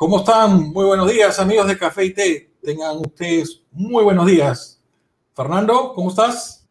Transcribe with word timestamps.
¿Cómo 0.00 0.20
están? 0.20 0.72
Muy 0.72 0.86
buenos 0.86 1.10
días, 1.10 1.38
amigos 1.38 1.68
de 1.68 1.76
Café 1.76 2.06
y 2.06 2.14
Té. 2.14 2.54
Tengan 2.62 2.96
ustedes 3.00 3.60
muy 3.70 4.02
buenos 4.02 4.26
días. 4.26 4.80
Fernando, 5.36 5.92
¿cómo 5.94 6.08
estás? 6.08 6.66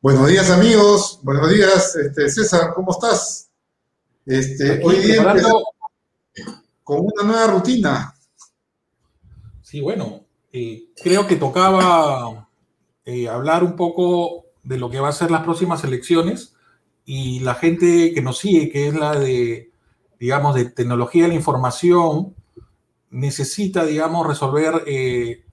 Buenos 0.00 0.26
días, 0.26 0.48
amigos. 0.48 1.20
Buenos 1.22 1.50
días, 1.50 1.94
este, 1.96 2.30
César, 2.30 2.72
¿cómo 2.74 2.92
estás? 2.92 3.50
Este, 4.24 4.80
hoy 4.82 4.96
día 5.00 5.22
con 6.82 7.00
una 7.00 7.24
nueva 7.24 7.46
rutina. 7.48 8.14
Sí, 9.60 9.82
bueno, 9.82 10.24
eh, 10.50 10.84
creo 10.96 11.26
que 11.26 11.36
tocaba 11.36 12.48
eh, 13.04 13.28
hablar 13.28 13.62
un 13.62 13.76
poco 13.76 14.46
de 14.62 14.78
lo 14.78 14.88
que 14.88 14.98
va 14.98 15.10
a 15.10 15.12
ser 15.12 15.30
las 15.30 15.42
próximas 15.42 15.84
elecciones 15.84 16.54
y 17.04 17.40
la 17.40 17.54
gente 17.54 18.14
que 18.14 18.22
nos 18.22 18.38
sigue, 18.38 18.70
que 18.70 18.88
es 18.88 18.94
la 18.94 19.12
de 19.12 19.70
digamos, 20.20 20.54
de 20.54 20.66
tecnología 20.66 21.22
de 21.22 21.30
la 21.30 21.34
información, 21.34 22.36
necesita, 23.10 23.84
digamos, 23.84 24.26
resolver 24.26 24.84
eh, 24.86 25.44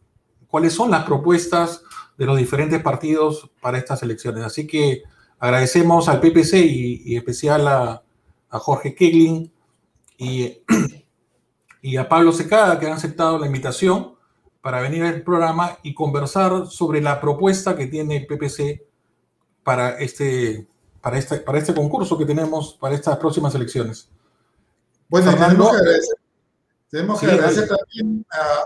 cuáles 0.47 0.73
son 0.73 0.91
las 0.91 1.03
propuestas 1.03 1.83
de 2.17 2.25
los 2.25 2.38
diferentes 2.38 2.81
partidos 2.81 3.49
para 3.61 3.77
estas 3.77 4.02
elecciones. 4.03 4.44
Así 4.44 4.66
que 4.66 5.03
agradecemos 5.39 6.09
al 6.09 6.19
PPC 6.19 6.53
y, 6.55 7.16
especial 7.16 7.67
a, 7.67 8.03
Jorge 8.49 8.95
Kegling 8.95 9.52
y, 10.17 10.61
y 11.81 11.97
a 11.97 12.08
Pablo 12.08 12.31
Secada 12.31 12.80
que 12.80 12.88
han 12.88 12.94
aceptado 12.94 13.38
la 13.38 13.45
invitación 13.45 14.16
para 14.61 14.81
venir 14.81 15.03
al 15.03 15.21
programa 15.21 15.77
y 15.83 15.94
conversar 15.94 16.67
sobre 16.67 17.02
la 17.02 17.21
propuesta 17.21 17.75
que 17.75 17.88
tiene 17.88 18.17
el 18.17 18.27
PPC 18.27 18.81
para 19.64 19.97
este, 19.99 20.67
para 21.02 21.17
este, 21.17 21.38
para 21.38 21.58
este 21.58 21.73
concurso 21.73 22.17
que 22.17 22.25
tenemos 22.25 22.73
para 22.73 22.95
estas 22.95 23.17
próximas 23.17 23.53
elecciones. 23.55 24.09
Bueno, 25.09 25.33
tenemos 25.33 25.71
que 25.71 25.77
agradecer, 25.77 26.17
tenemos 26.89 27.19
que 27.19 27.25
agradecer 27.25 27.67
también 27.67 28.25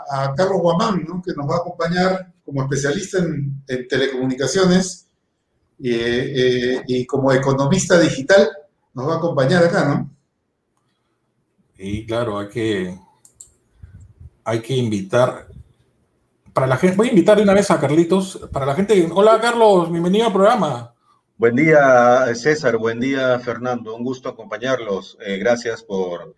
a, 0.09 0.33
Carlos 0.35 0.61
Guamán, 0.61 1.03
¿no? 1.07 1.21
que 1.21 1.33
nos 1.33 1.49
va 1.49 1.55
a 1.55 1.59
acompañar 1.59 2.33
como 2.45 2.61
especialista 2.63 3.17
en, 3.19 3.87
telecomunicaciones 3.87 5.07
eh, 5.83 6.81
y 6.87 7.05
como 7.05 7.31
economista 7.31 7.99
digital, 7.99 8.49
nos 8.93 9.07
va 9.07 9.15
a 9.15 9.17
acompañar 9.17 9.63
acá, 9.63 9.85
¿no? 9.85 10.11
Y 11.77 12.05
claro, 12.05 12.37
hay 12.37 12.49
que, 12.49 12.99
hay 14.43 14.61
que 14.61 14.75
invitar. 14.75 15.47
Para 16.53 16.67
la 16.67 16.77
gente, 16.77 16.95
voy 16.95 17.07
a 17.07 17.11
invitar 17.11 17.37
de 17.37 17.43
una 17.43 17.55
vez 17.55 17.71
a 17.71 17.79
Carlitos. 17.79 18.47
Para 18.51 18.67
la 18.67 18.75
gente, 18.75 19.09
hola 19.11 19.39
Carlos, 19.41 19.91
bienvenido 19.91 20.27
al 20.27 20.33
programa. 20.33 20.93
Buen 21.37 21.55
día, 21.55 22.27
César. 22.35 22.77
Buen 22.77 22.99
día, 22.99 23.39
Fernando. 23.39 23.95
Un 23.95 24.03
gusto 24.03 24.29
acompañarlos. 24.29 25.17
Eh, 25.25 25.37
gracias 25.37 25.81
por, 25.81 26.35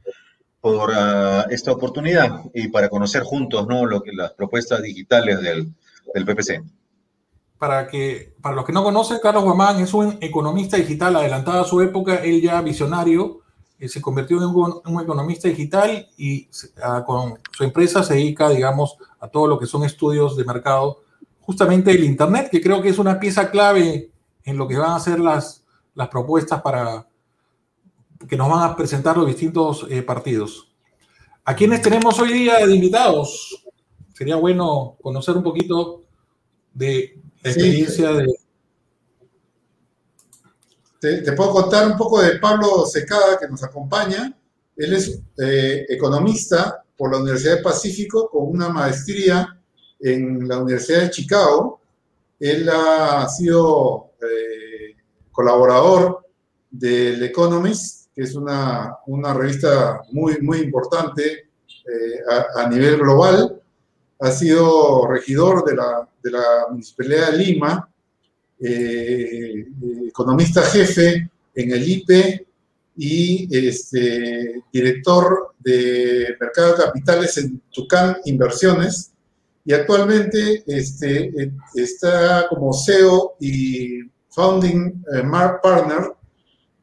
por 0.64 0.94
ah, 0.96 1.46
esta 1.50 1.74
oportunidad 1.74 2.42
y 2.54 2.70
para 2.70 2.88
conocer 2.88 3.24
juntos 3.24 3.68
¿no? 3.68 3.86
lo 3.86 4.02
que, 4.02 4.14
las 4.14 4.32
propuestas 4.32 4.82
digitales 4.82 5.42
del, 5.42 5.74
del, 6.14 6.26
PPC. 6.26 6.64
Para, 7.60 7.86
que, 7.86 8.34
para 8.42 8.56
los 8.56 8.64
que 8.64 8.72
no 8.72 8.82
conocen, 8.82 9.20
Carlos 9.22 9.44
Guamán 9.44 9.82
es 9.82 9.94
un 9.94 10.18
economista 10.22 10.78
digital 10.78 11.18
adelantado 11.18 11.60
a 11.60 11.66
su 11.66 11.82
época, 11.82 12.16
él 12.24 12.42
ya 12.42 12.62
visionario, 12.62 13.42
eh, 13.78 13.90
se 13.90 14.02
convirtió 14.02 14.38
en 14.38 14.56
un, 14.56 15.02
economista 15.02 15.50
digital 15.50 16.08
y 16.16 16.48
ah, 16.82 17.04
con 17.06 17.38
su 17.52 17.66
empresa 17.66 18.02
se 18.02 18.14
dedica, 18.14 18.48
digamos, 18.48 18.96
a 19.20 19.28
todo 19.28 19.48
lo 19.48 19.60
que 19.60 19.66
son 19.66 19.84
estudios 19.84 20.38
de 20.38 20.46
mercado, 20.46 21.02
justamente 21.42 21.92
el 21.92 22.06
Internet, 22.06 22.48
que 22.50 22.62
creo 22.62 22.82
que 22.82 22.88
es 22.88 23.00
una 23.00 23.20
pieza 23.20 23.52
clave 23.52 24.12
en 24.46 24.58
lo 24.58 24.66
que 24.66 24.78
van 24.78 24.92
a 24.92 25.00
ser 25.02 25.20
las, 25.20 25.62
las 25.94 26.08
propuestas 26.08 26.62
para 26.62 27.06
que 28.28 28.38
nos 28.38 28.50
van 28.50 28.70
a 28.70 28.76
presentar 28.76 29.18
los 29.18 29.28
distintos 29.28 29.86
eh, 29.90 30.02
partidos. 30.02 30.70
¿A 31.46 31.56
quiénes 31.56 31.82
tenemos 31.82 32.20
hoy 32.20 32.34
día 32.34 32.66
de 32.66 32.74
invitados? 32.74 33.66
Sería 34.14 34.36
bueno 34.36 34.98
conocer 35.02 35.36
un 35.36 35.44
poquito 35.44 36.04
de 36.74 37.20
la 37.42 37.50
experiencia 37.50 38.14
de... 38.14 38.28
Te, 41.00 41.34
puedo 41.34 41.52
contar 41.52 41.86
un 41.88 41.98
poco 41.98 42.22
de 42.22 42.40
Pablo 42.40 42.86
Secada, 42.86 43.38
que 43.38 43.50
nos 43.50 43.62
acompaña. 43.62 44.34
Él 44.78 44.94
es 44.94 45.20
eh, 45.38 45.86
economista 45.90 46.82
por 46.96 47.12
la 47.12 47.18
Universidad 47.18 47.58
de 47.58 47.62
Pacífico 47.62 48.30
con 48.30 48.48
una 48.48 48.70
maestría 48.70 49.60
en 50.00 50.48
la 50.48 50.60
Universidad 50.60 51.02
de 51.02 51.10
Chicago. 51.10 51.82
Él 52.40 52.70
ha 52.70 53.28
sido 53.28 54.12
eh, 54.22 54.96
colaborador 55.32 56.26
del 56.72 57.22
Economist, 57.24 58.03
que 58.16 58.24
es 58.24 58.36
una, 58.36 58.98
una 59.08 59.34
revista 59.34 60.02
muy, 60.12 60.42
muy 60.42 60.60
importante 60.60 61.24
eh, 61.86 62.20
a, 62.56 62.70
nivel 62.70 62.98
global. 62.98 63.62
Ha 64.20 64.32
sido 64.32 65.08
regidor 65.08 65.66
de 65.66 65.76
la, 65.76 66.08
de 66.24 66.32
la 66.32 66.68
Municipalidad 66.70 67.32
de 67.32 67.38
Lima, 67.38 67.90
eh, 68.60 69.66
economista 70.08 70.62
jefe 70.62 71.30
en 71.56 71.72
el 71.72 71.88
IPE 71.88 72.48
y 72.96 73.68
este, 73.68 74.64
director 74.72 75.56
de 75.60 76.36
Mercado 76.40 76.76
de 76.76 76.84
Capitales 76.84 77.38
en 77.38 77.62
Tucán 77.72 78.18
Inversiones 78.26 79.12
y 79.66 79.74
actualmente 79.74 80.64
este, 80.68 81.52
está 81.74 82.48
como 82.50 82.74
CEO 82.74 83.36
y 83.40 84.02
Founding 84.30 85.04
eh, 85.14 85.24
Mark 85.24 85.62
Partner 85.62 86.12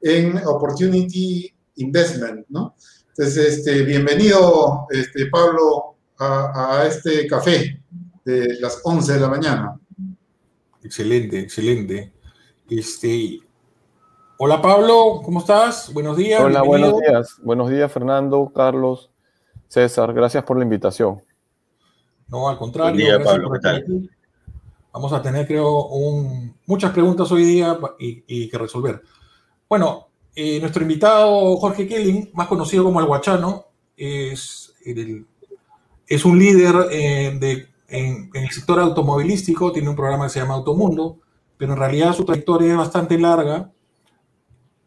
en 0.00 0.38
Opportunity 0.47 1.53
Investment, 1.77 2.47
¿no? 2.49 2.75
Entonces, 3.09 3.59
este, 3.59 3.83
bienvenido, 3.83 4.87
este, 4.91 5.27
Pablo, 5.27 5.97
a, 6.19 6.84
este 6.87 7.27
café 7.27 7.83
de 8.25 8.59
las 8.60 8.81
11 8.84 9.15
de 9.15 9.21
la 9.21 9.28
mañana. 9.28 9.81
Excelente, 10.83 11.41
excelente. 11.41 12.12
Este, 12.69 13.41
hola 14.39 14.62
Pablo, 14.62 15.21
¿cómo 15.25 15.41
estás? 15.41 15.93
Buenos 15.93 16.16
días. 16.16 16.41
Hola, 16.41 16.62
buenos 16.62 17.00
días. 17.00 17.37
Buenos 17.43 17.71
días, 17.71 17.91
Fernando, 17.91 18.53
Carlos, 18.55 19.10
César. 19.69 20.12
Gracias 20.12 20.44
por 20.44 20.56
la 20.56 20.65
invitación. 20.65 21.22
No, 22.28 22.49
al 22.49 22.59
contrario. 22.59 22.93
Buen 22.93 23.19
día, 23.19 23.25
Pablo, 23.25 23.50
¿qué 23.50 23.59
tal? 23.59 24.10
Vamos 24.93 25.12
a 25.12 25.22
tener, 25.22 25.47
creo, 25.47 25.89
muchas 26.66 26.92
preguntas 26.92 27.30
hoy 27.33 27.45
día 27.45 27.78
y, 27.98 28.48
que 28.48 28.59
resolver. 28.59 29.03
Bueno, 29.71 30.09
eh, 30.34 30.59
nuestro 30.59 30.83
invitado 30.83 31.57
Jorge 31.59 31.87
Kelling, 31.87 32.31
más 32.34 32.49
conocido 32.49 32.83
como 32.83 32.99
el 32.99 33.07
Guachano, 33.07 33.67
es, 33.97 34.75
un 36.25 36.39
líder 36.41 36.75
eh, 36.91 37.69
en, 37.87 38.31
el 38.34 38.51
sector 38.51 38.81
automovilístico, 38.81 39.71
tiene 39.71 39.89
un 39.89 39.95
programa 39.95 40.25
que 40.25 40.31
se 40.31 40.41
llama 40.41 40.55
Automundo, 40.55 41.21
pero 41.57 41.75
en 41.75 41.78
realidad 41.78 42.17
su 42.17 42.25
trayectoria 42.25 42.72
es 42.72 42.78
bastante 42.78 43.17
larga. 43.17 43.71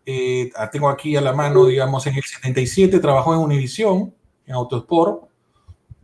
Eh, 0.06 0.52
tengo 0.74 0.90
aquí 0.90 1.16
a 1.16 1.22
la 1.22 1.32
mano, 1.32 1.66
digamos, 1.68 2.06
en 2.08 2.16
el 2.16 2.24
77 2.24 3.00
trabajó 3.00 3.34
en 3.34 3.40
Univision, 3.40 4.14
en 4.46 4.54
Autosport, 4.54 5.30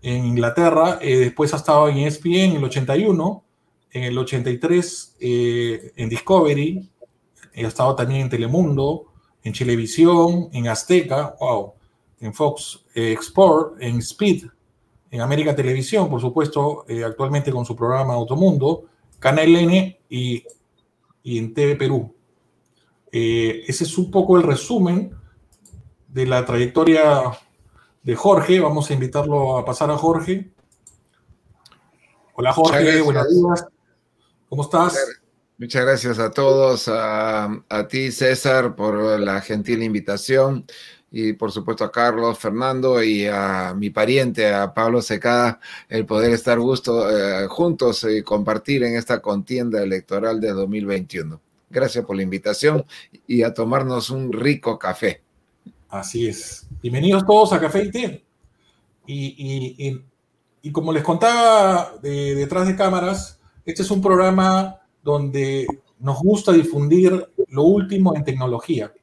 en 0.02 0.24
Inglaterra, 0.24 1.00
después 1.02 1.54
ha 1.54 1.58
estado 1.58 1.90
en 1.90 1.98
ESPN 1.98 2.34
en 2.34 2.56
el 2.56 2.64
81, 2.64 3.44
en 3.92 4.04
el 4.04 4.18
83 4.18 5.18
eh, 5.20 5.92
en 5.98 6.08
Discovery, 6.08 6.90
he 7.54 7.66
estado 7.66 7.96
también 7.96 8.22
en 8.22 8.30
Telemundo, 8.30 9.06
en 9.44 9.54
Televisión, 9.54 10.50
en 10.54 10.68
Azteca, 10.68 11.36
wow, 11.40 11.74
en 12.20 12.34
Fox 12.34 12.86
eh, 12.94 13.12
Export, 13.12 13.82
en 13.82 14.00
Speed, 14.00 14.46
en 15.12 15.22
América 15.22 15.56
Televisión, 15.56 16.10
por 16.10 16.22
supuesto, 16.22 16.86
eh, 16.88 17.04
actualmente 17.04 17.52
con 17.52 17.66
su 17.66 17.76
programa 17.76 18.14
Automundo, 18.14 18.86
Canal 19.18 19.56
N 19.56 20.00
y, 20.10 20.44
y 21.24 21.38
en 21.38 21.54
TV 21.54 21.76
Perú. 21.76 22.14
ese 23.12 23.84
es 23.84 23.98
un 23.98 24.12
poco 24.12 24.38
el 24.38 24.44
resumen 24.44 25.14
de 26.08 26.26
la 26.26 26.46
trayectoria 26.46 27.24
de 28.04 28.16
Jorge. 28.16 28.60
Vamos 28.60 28.90
a 28.90 28.94
invitarlo 28.94 29.58
a 29.58 29.66
pasar 29.66 29.92
a 29.92 29.98
Jorge. 29.98 30.52
Hola 32.36 32.54
Jorge, 32.54 33.02
buenos 33.02 33.28
días. 33.30 33.68
¿Cómo 34.48 34.64
estás? 34.64 34.98
Muchas 35.60 35.84
gracias 35.84 36.20
a 36.20 36.32
todos, 36.32 36.88
a, 36.88 37.86
ti 37.90 38.14
César 38.14 38.78
por 38.78 39.20
la 39.20 39.42
gentil 39.42 39.84
invitación 39.84 40.66
y 41.12 41.34
por 41.34 41.52
supuesto 41.52 41.84
a 41.84 41.92
Carlos, 41.92 42.40
Fernando 42.40 43.04
y 43.04 43.26
a 43.26 43.74
mi 43.76 43.90
pariente, 43.90 44.54
a 44.54 44.74
Pablo 44.74 45.02
Secada, 45.02 45.60
el 45.90 46.06
poder 46.06 46.32
estar 46.32 46.58
gusto, 46.62 47.10
eh, 47.10 47.46
juntos 47.50 48.08
y 48.10 48.22
compartir 48.22 48.84
en 48.84 48.96
esta 48.96 49.22
contienda 49.22 49.84
electoral 49.84 50.40
de 50.40 50.52
2021. 50.54 51.42
Gracias 51.70 52.06
por 52.06 52.16
la 52.16 52.24
invitación 52.24 52.86
y 53.28 53.44
a 53.44 53.54
tomarnos 53.54 54.12
un 54.12 54.32
rico 54.32 54.80
café. 54.80 55.22
Así 55.90 56.30
es. 56.30 56.68
Bienvenidos 56.82 57.26
todos 57.26 57.52
a 57.52 57.60
Café 57.60 57.84
y 57.84 57.92
Té. 57.92 58.24
Y, 59.06 60.72
como 60.72 60.94
les 60.94 61.04
contaba 61.04 61.96
detrás 62.02 62.66
de 62.66 62.78
cámaras, 62.78 63.42
este 63.66 63.82
es 63.82 63.92
un 63.92 64.02
programa 64.02 64.80
donde 65.10 65.68
nos 66.00 66.20
gusta 66.20 66.52
difundir 66.52 67.30
lo 67.48 67.64
último 67.64 68.16
en 68.16 68.24
tecnología, 68.24 68.94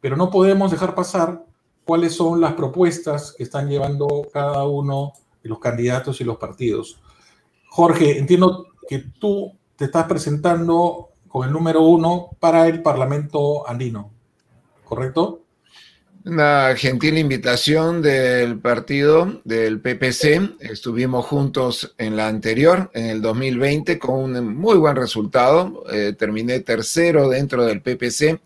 pero 0.00 0.16
no 0.16 0.30
podemos 0.30 0.70
dejar 0.70 0.94
pasar 0.94 1.44
cuáles 1.84 2.14
son 2.14 2.40
las 2.40 2.54
propuestas 2.54 3.32
que 3.36 3.44
están 3.44 3.68
llevando 3.68 4.26
cada 4.32 4.66
uno 4.66 5.12
de 5.42 5.48
los 5.48 5.58
candidatos 5.58 6.20
y 6.20 6.24
los 6.24 6.36
partidos. 6.36 7.00
Jorge, 7.70 8.18
entiendo 8.18 8.66
que 8.88 8.98
tú 9.18 9.52
te 9.76 9.86
estás 9.86 10.06
presentando 10.06 11.10
con 11.28 11.46
el 11.46 11.52
número 11.52 11.82
uno 11.82 12.30
para 12.40 12.66
el 12.66 12.82
Parlamento 12.82 13.68
andino, 13.68 14.10
¿correcto? 14.84 15.42
Una 16.24 16.74
gentil 16.76 17.16
invitación 17.16 18.02
del 18.02 18.58
partido 18.58 19.40
del 19.44 19.80
PPC. 19.80 20.56
Estuvimos 20.60 21.24
juntos 21.24 21.94
en 21.96 22.16
la 22.16 22.26
anterior, 22.26 22.90
en 22.92 23.06
el 23.06 23.22
2020, 23.22 23.98
con 23.98 24.36
un 24.36 24.56
muy 24.56 24.76
buen 24.76 24.96
resultado. 24.96 25.84
Eh, 25.90 26.14
terminé 26.18 26.60
tercero 26.60 27.28
dentro 27.28 27.64
del 27.64 27.80
PPC, 27.80 28.40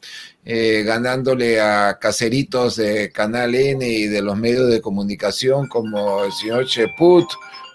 eh, 0.44 0.82
ganándole 0.84 1.60
a 1.60 1.98
caseritos 1.98 2.76
de 2.76 3.10
Canal 3.10 3.54
N 3.54 3.88
y 3.88 4.06
de 4.06 4.22
los 4.22 4.36
medios 4.36 4.68
de 4.68 4.82
comunicación 4.82 5.66
como 5.66 6.24
el 6.24 6.32
señor 6.32 6.66
Cheput, 6.66 7.26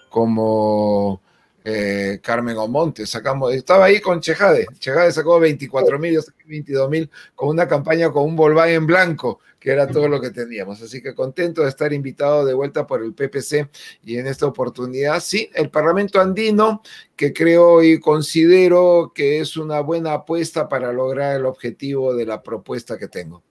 como 0.08 1.20
eh, 1.64 2.20
Carmen 2.22 2.56
Omonte, 2.56 3.04
sacamos, 3.04 3.52
estaba 3.52 3.86
ahí 3.86 4.00
con 4.00 4.20
Chejade, 4.20 4.66
Chejade 4.78 5.12
sacó 5.12 5.40
24 5.40 5.98
mil, 5.98 6.14
yo 6.14 6.22
saqué 6.22 6.44
22 6.46 6.88
mil, 6.88 7.10
con 7.34 7.48
una 7.48 7.66
campaña 7.66 8.10
con 8.10 8.24
un 8.24 8.36
Volkswagen 8.36 8.86
blanco, 8.86 9.40
que 9.58 9.72
era 9.72 9.88
todo 9.88 10.08
lo 10.08 10.20
que 10.20 10.30
teníamos. 10.30 10.80
Así 10.80 11.02
que 11.02 11.14
contento 11.14 11.62
de 11.62 11.68
estar 11.68 11.92
invitado 11.92 12.44
de 12.44 12.54
vuelta 12.54 12.86
por 12.86 13.02
el 13.02 13.12
PPC 13.12 13.68
y 14.04 14.16
en 14.16 14.28
esta 14.28 14.46
oportunidad, 14.46 15.20
sí, 15.20 15.50
el 15.54 15.68
Parlamento 15.70 16.20
andino, 16.20 16.80
que 17.16 17.32
creo 17.32 17.82
y 17.82 17.98
considero 17.98 19.12
que 19.14 19.40
es 19.40 19.56
una 19.56 19.80
buena 19.80 20.12
apuesta 20.12 20.68
para 20.68 20.92
lograr 20.92 21.36
el 21.36 21.46
objetivo 21.46 22.14
de 22.14 22.26
la 22.26 22.42
propuesta 22.42 22.96
que 22.96 23.08
tengo. 23.08 23.42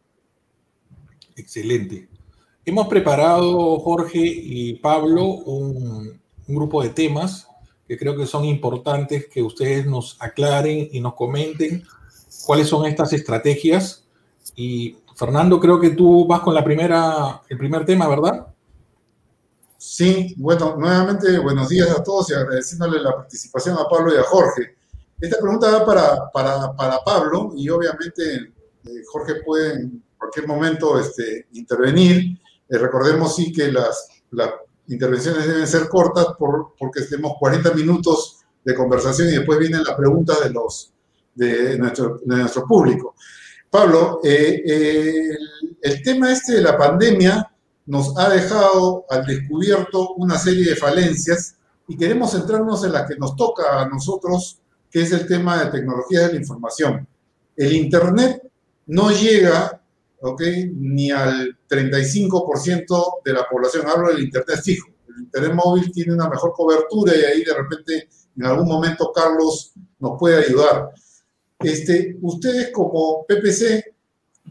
Excelente. 1.36 2.08
Hemos 2.66 2.88
preparado, 2.88 3.80
Jorge 3.80 4.20
y 4.24 4.76
Pablo, 4.76 5.24
un 5.26 6.20
grupo 6.48 6.82
de 6.82 6.90
temas 6.90 7.47
que 7.88 7.98
creo 7.98 8.16
que 8.18 8.26
son 8.26 8.46
importantes 8.46 9.28
que 9.28 9.42
ustedes 9.42 9.86
nos 9.86 10.18
aclaren 10.20 10.90
y 10.92 11.00
nos 11.00 11.14
comenten 11.14 11.84
cuáles 12.46 12.68
son 12.68 12.86
estas 12.86 13.14
estrategias. 13.14 14.04
Y 14.56 14.98
Fernando, 15.16 15.60
creo 15.60 15.80
que 15.80 15.92
tú 15.92 16.28
vas 16.28 16.42
con 16.42 16.54
la 16.54 16.64
primera, 16.64 17.42
el 17.50 17.58
primer 17.58 17.86
tema, 17.86 18.08
¿verdad? 18.08 18.48
Sí, 19.78 20.34
bueno, 20.38 20.76
nuevamente 20.76 21.38
buenos 21.40 21.70
días 21.70 21.90
a 21.92 22.04
todos 22.04 22.30
y 22.32 22.34
agradeciéndole 22.34 23.00
la 23.00 23.16
participación 23.16 23.78
a 23.78 23.88
Pablo 23.88 24.14
y 24.14 24.18
a 24.18 24.24
Jorge. 24.24 24.76
Esta 25.20 25.40
pregunta 25.40 25.72
va 25.72 25.86
para, 25.86 26.32
para, 26.32 26.76
para 26.76 27.00
Pablo 27.04 27.52
y 27.56 27.70
obviamente 27.70 28.54
eh, 28.84 29.04
Jorge 29.12 29.36
puede 29.46 29.74
en 29.74 30.04
cualquier 30.18 30.48
momento 30.48 31.00
este, 31.00 31.48
intervenir. 31.54 32.40
Eh, 32.70 32.78
recordemos 32.78 33.36
sí 33.36 33.52
que 33.52 33.72
las, 33.72 34.10
intervenciones 34.88 35.48
deben 35.48 35.68
ser 35.68 35.88
cortas 35.90 36.28
por, 36.38 36.74
porque 36.78 37.02
tenemos 37.02 37.34
40 37.40 37.72
minutos 37.74 38.38
de 38.64 38.76
conversación 38.76 39.30
y 39.30 39.32
después 39.32 39.60
vienen 39.60 39.84
las 39.84 39.96
preguntas 39.96 40.42
de, 40.44 40.50
los, 40.50 40.92
de, 41.36 41.78
nuestro, 41.78 42.20
de 42.24 42.36
nuestro 42.36 42.66
público. 42.66 43.16
Pablo, 43.70 44.22
eh, 44.24 44.62
eh, 44.66 45.38
el, 45.82 46.02
tema 46.02 46.32
este 46.32 46.56
de 46.56 46.62
la 46.62 46.78
pandemia 46.78 47.52
nos 47.86 48.18
ha 48.18 48.30
dejado 48.30 49.06
al 49.10 49.26
descubierto 49.26 50.14
una 50.16 50.38
serie 50.38 50.70
de 50.70 50.76
falencias 50.76 51.56
y 51.88 51.98
queremos 51.98 52.32
centrarnos 52.32 52.84
en 52.84 52.94
la 52.94 53.06
que 53.06 53.16
nos 53.16 53.36
toca 53.36 53.82
a 53.82 53.88
nosotros, 53.88 54.60
que 54.90 55.02
es 55.02 55.12
el 55.12 55.28
tema 55.28 55.64
de 55.64 55.72
tecnología 55.72 56.28
de 56.28 56.34
la 56.34 56.40
información. 56.40 57.08
El 57.56 57.74
Internet 57.74 58.42
no 58.88 59.12
llega 59.12 59.82
¿ok? 60.22 60.42
Ni 60.74 61.12
al 61.12 61.58
35% 61.70 63.22
de 63.24 63.34
la 63.34 63.48
población. 63.48 63.88
Hablo 63.88 64.10
del 64.10 64.24
Internet 64.24 64.60
fijo. 64.64 64.90
El 65.10 65.24
Internet 65.24 65.54
móvil 65.54 65.92
tiene 65.92 66.14
una 66.14 66.30
mejor 66.30 66.54
cobertura 66.54 67.14
y 67.16 67.24
ahí 67.24 67.44
de 67.44 67.54
repente 67.54 68.10
en 68.38 68.46
algún 68.46 68.68
momento 68.68 69.12
Carlos 69.14 69.74
nos 70.00 70.18
puede 70.20 70.46
ayudar. 70.46 70.92
Este, 71.60 72.18
ustedes 72.22 72.72
como 72.72 73.26
PPC, 73.26 73.96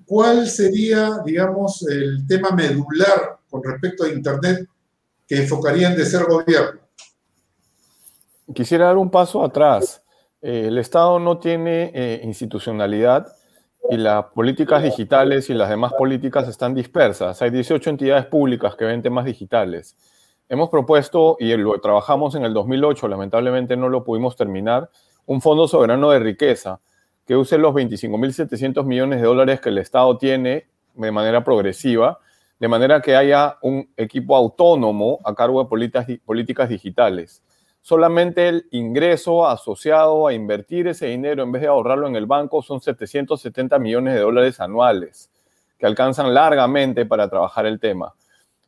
¿cuál 0.04 0.48
sería, 0.48 1.20
digamos, 1.24 1.86
el 1.88 2.26
tema 2.26 2.50
medular 2.50 3.38
con 3.48 3.62
respecto 3.62 4.04
a 4.04 4.08
Internet 4.08 4.66
que 5.26 5.36
enfocarían 5.36 5.96
de 5.96 6.04
ser 6.04 6.24
gobierno? 6.24 6.80
Quisiera 8.54 8.86
dar 8.86 8.96
un 8.96 9.10
paso 9.10 9.44
atrás. 9.44 10.02
Eh, 10.40 10.66
el 10.66 10.78
Estado 10.78 11.18
no 11.18 11.38
tiene 11.38 11.92
eh, 11.94 12.20
institucionalidad 12.24 13.26
y 13.90 13.96
las 13.96 14.24
políticas 14.26 14.82
digitales 14.82 15.50
y 15.50 15.54
las 15.54 15.68
demás 15.68 15.92
políticas 15.92 16.48
están 16.48 16.74
dispersas. 16.74 17.40
Hay 17.42 17.50
18 17.50 17.90
entidades 17.90 18.26
públicas 18.26 18.74
que 18.74 18.84
ven 18.84 19.02
temas 19.02 19.24
digitales. 19.24 19.96
Hemos 20.48 20.70
propuesto, 20.70 21.36
y 21.40 21.56
lo 21.56 21.78
trabajamos 21.80 22.34
en 22.34 22.44
el 22.44 22.54
2008, 22.54 23.08
lamentablemente 23.08 23.76
no 23.76 23.88
lo 23.88 24.04
pudimos 24.04 24.36
terminar, 24.36 24.90
un 25.26 25.40
fondo 25.40 25.66
soberano 25.66 26.10
de 26.10 26.20
riqueza 26.20 26.80
que 27.26 27.36
use 27.36 27.58
los 27.58 27.74
25.700 27.74 28.84
millones 28.84 29.20
de 29.20 29.26
dólares 29.26 29.60
que 29.60 29.70
el 29.70 29.78
Estado 29.78 30.16
tiene 30.18 30.66
de 30.94 31.10
manera 31.10 31.42
progresiva, 31.42 32.20
de 32.58 32.68
manera 32.68 33.00
que 33.00 33.16
haya 33.16 33.58
un 33.62 33.90
equipo 33.96 34.36
autónomo 34.36 35.18
a 35.24 35.34
cargo 35.34 35.62
de 35.62 36.18
políticas 36.24 36.68
digitales 36.68 37.42
solamente 37.86 38.48
el 38.48 38.66
ingreso 38.72 39.46
asociado 39.46 40.26
a 40.26 40.32
invertir 40.32 40.88
ese 40.88 41.06
dinero 41.06 41.44
en 41.44 41.52
vez 41.52 41.62
de 41.62 41.68
ahorrarlo 41.68 42.08
en 42.08 42.16
el 42.16 42.26
banco 42.26 42.60
son 42.60 42.80
770 42.80 43.78
millones 43.78 44.14
de 44.14 44.22
dólares 44.22 44.58
anuales, 44.58 45.30
que 45.78 45.86
alcanzan 45.86 46.34
largamente 46.34 47.06
para 47.06 47.30
trabajar 47.30 47.64
el 47.64 47.78
tema. 47.78 48.12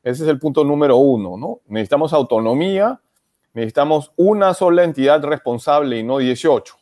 Ese 0.04 0.22
es 0.22 0.28
el 0.28 0.38
punto 0.38 0.62
número 0.62 0.98
uno, 0.98 1.37
¿no? 1.37 1.58
Necesitamos 1.66 2.12
autonomía, 2.12 3.00
necesitamos 3.54 4.12
una 4.14 4.54
sola 4.54 4.84
entidad 4.84 5.20
responsable 5.25 5.98
y 5.98 6.04
no 6.04 6.18
18. 6.18 6.76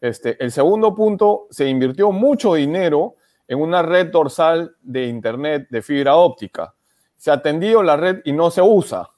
Este, 0.00 0.42
el 0.42 0.52
segundo 0.52 0.94
punto, 0.94 1.46
se 1.50 1.68
invirtió 1.68 2.10
mucho 2.10 2.54
dinero 2.54 3.16
en 3.46 3.60
una 3.60 3.82
red 3.82 4.06
dorsal 4.06 4.76
de 4.80 5.08
Internet 5.08 5.66
de 5.68 5.82
fibra 5.82 6.16
óptica. 6.16 6.72
Se 7.16 7.30
ha 7.30 7.34
atendido 7.34 7.82
la 7.82 7.98
red 7.98 8.22
y 8.24 8.32
no 8.32 8.50
se 8.50 8.62
usa. 8.62 9.10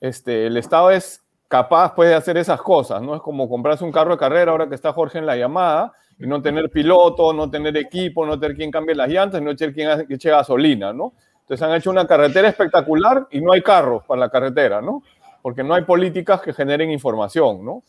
Este, 0.00 0.46
el 0.46 0.56
Estado 0.56 0.90
es 0.90 1.22
capaz 1.48 1.94
puede 1.94 2.14
hacer 2.14 2.36
esas 2.36 2.60
cosas, 2.60 3.02
¿no? 3.02 3.16
Es 3.16 3.22
como 3.22 3.48
comprarse 3.48 3.82
un 3.82 3.90
carro 3.90 4.12
de 4.12 4.18
carrera 4.18 4.52
ahora 4.52 4.68
que 4.68 4.74
está 4.74 4.92
Jorge 4.92 5.18
en 5.18 5.26
la 5.26 5.36
llamada 5.36 5.94
y 6.18 6.26
no 6.26 6.42
tener 6.42 6.70
piloto, 6.70 7.32
no 7.32 7.50
tener 7.50 7.76
equipo, 7.76 8.26
no 8.26 8.38
tener 8.38 8.56
quien 8.56 8.70
cambie 8.70 8.94
las 8.94 9.08
llantas, 9.08 9.40
no 9.40 9.56
tener 9.56 9.74
quien 9.74 10.06
eche 10.10 10.30
gasolina, 10.30 10.92
¿no? 10.92 11.14
Entonces 11.40 11.66
han 11.66 11.74
hecho 11.74 11.90
una 11.90 12.06
carretera 12.06 12.48
espectacular 12.48 13.26
y 13.30 13.40
no 13.40 13.52
hay 13.52 13.62
carros 13.62 14.04
para 14.04 14.20
la 14.20 14.28
carretera, 14.28 14.82
¿no? 14.82 15.02
Porque 15.40 15.64
no 15.64 15.74
hay 15.74 15.84
políticas 15.84 16.42
que 16.42 16.52
generen 16.52 16.90
información, 16.90 17.64
¿no? 17.64 17.82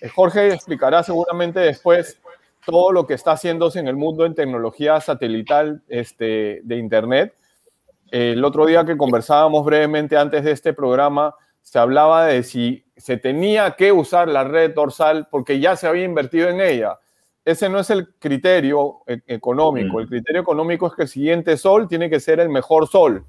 Eh, 0.00 0.08
Jorge 0.08 0.54
explicará 0.54 1.02
seguramente 1.02 1.58
después 1.58 2.20
todo 2.64 2.92
lo 2.92 3.06
que 3.06 3.14
está 3.14 3.32
haciéndose 3.32 3.80
en 3.80 3.88
el 3.88 3.96
mundo 3.96 4.24
en 4.24 4.36
tecnología 4.36 5.00
satelital 5.00 5.82
este, 5.88 6.60
de 6.62 6.76
Internet. 6.76 7.34
el 8.12 8.44
otro 8.44 8.66
día 8.66 8.84
que 8.84 8.96
conversábamos 8.96 9.64
brevemente 9.64 10.16
antes 10.16 10.44
de 10.44 10.52
este 10.52 10.72
programa, 10.72 11.34
se 11.62 11.78
hablaba 11.78 12.26
de 12.26 12.42
si 12.42 12.84
se 13.00 13.16
tenía 13.16 13.72
que 13.72 13.92
usar 13.92 14.28
la 14.28 14.44
red 14.44 14.74
dorsal 14.74 15.26
porque 15.30 15.58
ya 15.58 15.74
se 15.76 15.86
había 15.86 16.04
invertido 16.04 16.48
en 16.48 16.60
ella. 16.60 16.98
Ese 17.44 17.68
no 17.68 17.80
es 17.80 17.90
el 17.90 18.14
criterio 18.18 18.98
e-, 19.06 19.22
económico. 19.26 19.96
Mm. 19.96 20.00
El 20.00 20.08
criterio 20.08 20.42
económico 20.42 20.86
es 20.86 20.92
que 20.94 21.02
el 21.02 21.08
siguiente 21.08 21.56
sol 21.56 21.88
tiene 21.88 22.10
que 22.10 22.20
ser 22.20 22.40
el 22.40 22.50
mejor 22.50 22.86
sol. 22.86 23.24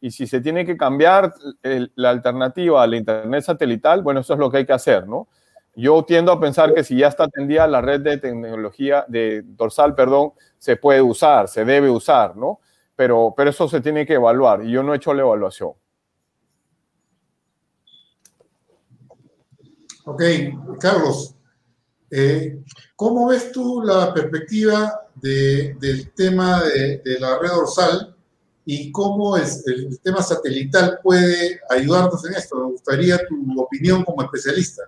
Y 0.00 0.10
si 0.10 0.26
se 0.26 0.40
tiene 0.40 0.66
que 0.66 0.76
cambiar 0.76 1.32
la 1.62 2.10
alternativa 2.10 2.82
al 2.82 2.94
Internet 2.94 3.42
satelital, 3.42 4.02
bueno, 4.02 4.20
eso 4.20 4.34
es 4.34 4.38
lo 4.38 4.50
que 4.50 4.58
hay 4.58 4.66
que 4.66 4.74
hacer, 4.74 5.08
¿no? 5.08 5.28
Yo 5.76 6.04
tiendo 6.04 6.30
a 6.30 6.38
pensar 6.38 6.74
que 6.74 6.84
si 6.84 6.98
ya 6.98 7.08
está 7.08 7.24
atendida 7.24 7.66
la 7.66 7.80
red 7.80 8.00
de 8.00 8.18
tecnología, 8.18 9.06
de 9.08 9.42
dorsal, 9.42 9.94
perdón, 9.94 10.32
se 10.58 10.76
puede 10.76 11.00
usar, 11.00 11.48
se 11.48 11.64
debe 11.64 11.88
usar, 11.88 12.36
¿no? 12.36 12.60
Pero, 12.94 13.32
pero 13.34 13.50
eso 13.50 13.66
se 13.66 13.80
tiene 13.80 14.04
que 14.04 14.14
evaluar 14.14 14.62
y 14.62 14.70
yo 14.70 14.82
no 14.82 14.92
he 14.92 14.96
hecho 14.96 15.14
la 15.14 15.22
evaluación. 15.22 15.72
Ok, 20.04 20.22
Carlos, 20.78 21.34
eh, 22.10 22.62
¿cómo 22.94 23.28
ves 23.28 23.50
tú 23.52 23.82
la 23.82 24.12
perspectiva 24.12 25.00
del 25.14 26.12
tema 26.14 26.62
de, 26.62 27.00
la 27.18 27.38
red 27.38 27.48
dorsal 27.48 28.14
y 28.66 28.92
cómo 28.92 29.36
el 29.38 29.98
tema 30.02 30.22
satelital 30.22 30.98
puede 31.02 31.58
ayudarnos 31.70 32.22
en 32.26 32.34
esto? 32.34 32.56
Me 32.56 32.72
gustaría 32.72 33.18
tu 33.26 33.60
opinión 33.60 34.04
como 34.04 34.22
especialista. 34.22 34.82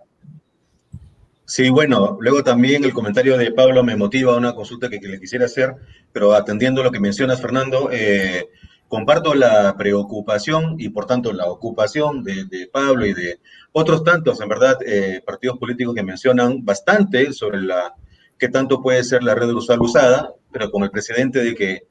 Sí, 1.46 1.70
bueno, 1.70 2.18
luego 2.20 2.42
también 2.42 2.84
el 2.84 2.92
comentario 2.92 3.38
de 3.38 3.52
Pablo 3.52 3.82
me 3.82 3.96
motiva 3.96 4.34
a 4.34 4.38
una 4.38 4.54
consulta 4.54 4.90
que, 4.90 4.98
le 4.98 5.20
quisiera 5.20 5.46
hacer, 5.46 5.76
pero 6.12 6.34
atendiendo 6.34 6.82
lo 6.82 6.90
que 6.90 7.00
mencionas, 7.00 7.40
Fernando, 7.40 7.88
eh, 7.90 8.50
comparto 8.88 9.34
la 9.34 9.76
preocupación 9.76 10.76
y 10.78 10.88
por 10.88 11.06
tanto 11.06 11.32
la 11.32 11.46
ocupación 11.46 12.22
de 12.22 12.68
Pablo 12.72 13.06
y 13.06 13.14
de 13.14 13.40
otros 13.78 14.04
tantos, 14.04 14.40
en 14.40 14.48
verdad, 14.48 14.78
eh, 14.86 15.20
partidos 15.26 15.58
políticos 15.58 15.94
que 15.94 16.02
mencionan 16.02 16.64
bastante 16.64 17.30
sobre 17.34 17.60
la 17.60 17.94
qué 18.38 18.48
tanto 18.48 18.80
puede 18.80 19.04
ser 19.04 19.22
la 19.22 19.34
red 19.34 19.50
usual 19.50 19.82
usada, 19.82 20.32
pero 20.50 20.70
con 20.70 20.82
el 20.82 20.90
precedente 20.90 21.44
de 21.44 21.54
que 21.54 21.82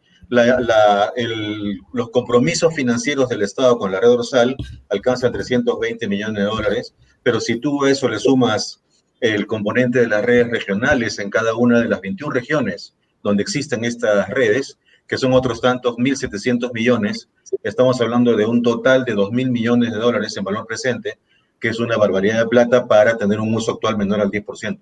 los 1.94 2.10
compromisos 2.10 2.74
financieros 2.74 3.30
del 3.30 3.44
Estado 3.44 3.78
con 3.78 3.92
la 3.92 4.00
red 4.00 4.08
dorsal 4.08 4.56
alcanzan 4.90 5.32
320 5.32 6.08
millones 6.08 6.38
de 6.38 6.50
dólares, 6.50 6.96
pero 7.22 7.40
si 7.40 7.60
tú 7.60 7.86
eso 7.86 8.10
le 8.10 8.18
sumas 8.18 8.82
el 9.20 9.46
componente 9.46 10.00
de 10.00 10.08
las 10.08 10.26
redes 10.26 10.50
regionales 10.50 11.20
en 11.20 11.30
cada 11.30 11.54
una 11.54 11.80
de 11.80 11.88
las 11.88 12.02
21 12.02 12.34
regiones 12.34 12.96
donde 13.22 13.44
existen 13.44 13.86
estas 13.86 14.28
redes, 14.30 14.80
que 15.08 15.18
son 15.18 15.34
otros 15.34 15.62
tantos 15.62 15.96
1.700 15.98 16.72
millones, 16.74 17.30
estamos 17.64 18.00
hablando 18.02 18.36
de 18.36 18.46
un 18.46 18.64
total 18.64 19.06
de 19.06 19.16
2.000 19.16 19.52
millones 19.52 19.92
de 19.92 20.00
dólares 20.00 20.36
en 20.38 20.44
valor 20.44 20.66
presente, 20.66 21.20
que 21.60 21.70
es 21.70 21.80
una 21.80 21.98
barbaridad 21.98 22.40
de 22.40 22.48
plata 22.48 22.88
para 22.88 23.18
tener 23.18 23.40
un 23.40 23.54
uso 23.54 23.74
actual 23.74 23.98
menor 23.98 24.22
al 24.22 24.32
10%. 24.32 24.80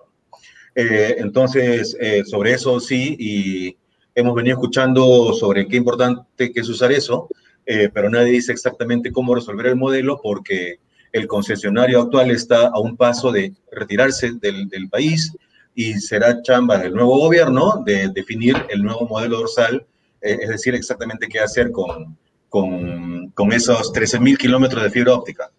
Eh, 0.76 1.16
entonces, 1.20 1.96
eh, 2.00 2.24
sobre 2.26 2.54
eso 2.54 2.80
sí, 2.80 3.16
y 3.20 3.78
hemos 4.16 4.36
venido 4.36 4.56
escuchando 4.56 5.34
sobre 5.34 5.68
qué 5.68 5.78
importante 5.78 6.52
que 6.52 6.60
es 6.60 6.70
usar 6.70 6.92
eso, 6.92 7.28
eh, 7.66 7.90
pero 7.94 8.10
nadie 8.10 8.34
dice 8.34 8.52
exactamente 8.52 9.12
cómo 9.12 9.36
resolver 9.36 9.68
el 9.68 9.76
modelo 9.76 10.20
porque 10.22 10.80
el 11.12 11.28
concesionario 11.28 12.02
actual 12.02 12.32
está 12.32 12.68
a 12.68 12.80
un 12.80 12.98
paso 12.98 13.32
de 13.32 13.54
retirarse 13.72 14.32
del, 14.34 14.90
país 14.90 15.32
y 15.76 15.94
será 15.94 16.42
chamba 16.42 16.78
del 16.78 16.94
nuevo 16.94 17.18
gobierno 17.20 17.84
de 17.86 18.10
definir 18.10 18.56
el 18.70 18.84
nuevo 18.84 19.08
modelo 19.08 19.38
dorsal, 19.38 19.86
eh, 20.24 20.38
es 20.42 20.50
decir, 20.50 20.76
exactamente 20.76 21.28
qué 21.28 21.40
hacer 21.40 21.72
con, 21.72 22.18
con, 22.50 23.30
con 23.32 23.52
esos 23.52 23.92
13.000 23.94 24.38
kilómetros 24.38 24.84
de 24.84 24.90
fibra 24.90 25.14
óptica. 25.14 25.52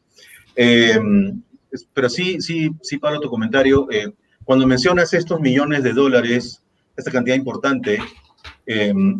Eh, 0.57 0.99
pero 1.93 2.09
sí, 2.09 2.41
sí, 2.41 2.71
sí, 2.83 2.99
Pablo, 2.99 3.21
tu 3.21 3.29
comentario, 3.29 3.89
eh, 3.91 4.13
cuando 4.45 4.67
mencionas 4.67 5.13
estos 5.13 5.41
millones 5.41 5.83
de 5.83 5.93
dólares, 5.93 6.63
esta 6.97 7.11
cantidad 7.11 7.37
importante, 7.37 7.99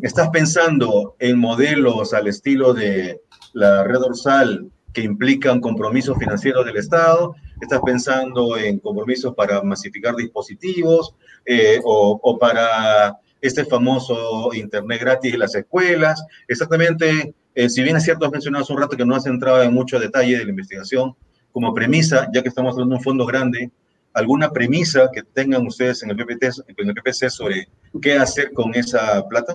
¿estás 0.03 0.29
pensando 0.31 1.17
en 1.19 1.39
modelos 1.39 2.15
al 2.15 2.29
estilo 2.29 2.73
de 2.73 3.21
la 3.53 3.85
red 3.85 3.99
dorsal 3.99 4.71
que 4.95 5.03
implican 5.03 5.61
compromisos 5.61 6.17
financieros 6.17 6.65
del 6.65 6.77
Estado, 6.77 7.35
estás 7.61 7.81
pensando 7.85 8.57
en 8.57 8.79
compromisos 8.79 9.35
para 9.35 9.61
masificar 9.63 10.15
dispositivos 10.15 11.15
eh, 11.45 11.81
o, 11.85 12.39
para 12.39 13.19
este 13.47 13.65
famoso 13.65 14.53
Internet 14.55 15.01
gratis 15.01 15.35
en 15.35 15.41
las 15.41 15.55
escuelas. 15.55 16.25
Exactamente, 16.49 17.35
eh, 17.55 17.69
si 17.69 17.83
bien 17.83 17.97
es 17.97 18.05
cierto, 18.05 18.27
has 18.27 18.33
mencionado 18.33 18.65
hace 18.65 18.73
un 18.73 18.81
rato 18.81 18.97
que 18.97 19.05
no 19.05 19.15
has 19.15 19.27
entrado 19.27 19.63
en 19.63 19.73
mucho 19.73 19.99
detalle 19.99 20.39
de 20.39 20.45
la 20.45 20.51
investigación, 20.51 21.15
como 21.53 21.73
premisa, 21.73 22.29
ya 22.33 22.43
que 22.43 22.49
estamos 22.49 22.73
hablando 22.73 22.95
de 22.95 22.99
un 22.99 23.05
fondo 23.05 23.27
grande, 23.27 23.71
¿alguna 24.13 24.51
premisa 24.51 25.11
que 25.13 25.23
tengan 25.23 25.67
ustedes 25.67 26.03
en 26.03 26.11
el, 26.11 26.17
PPT, 26.17 26.45
en 26.77 26.89
el 26.89 26.95
PPC 26.95 27.31
sobre 27.31 27.69
qué 28.01 28.15
hacer 28.15 28.53
con 28.53 28.75
esa 28.75 29.27
plata? 29.29 29.55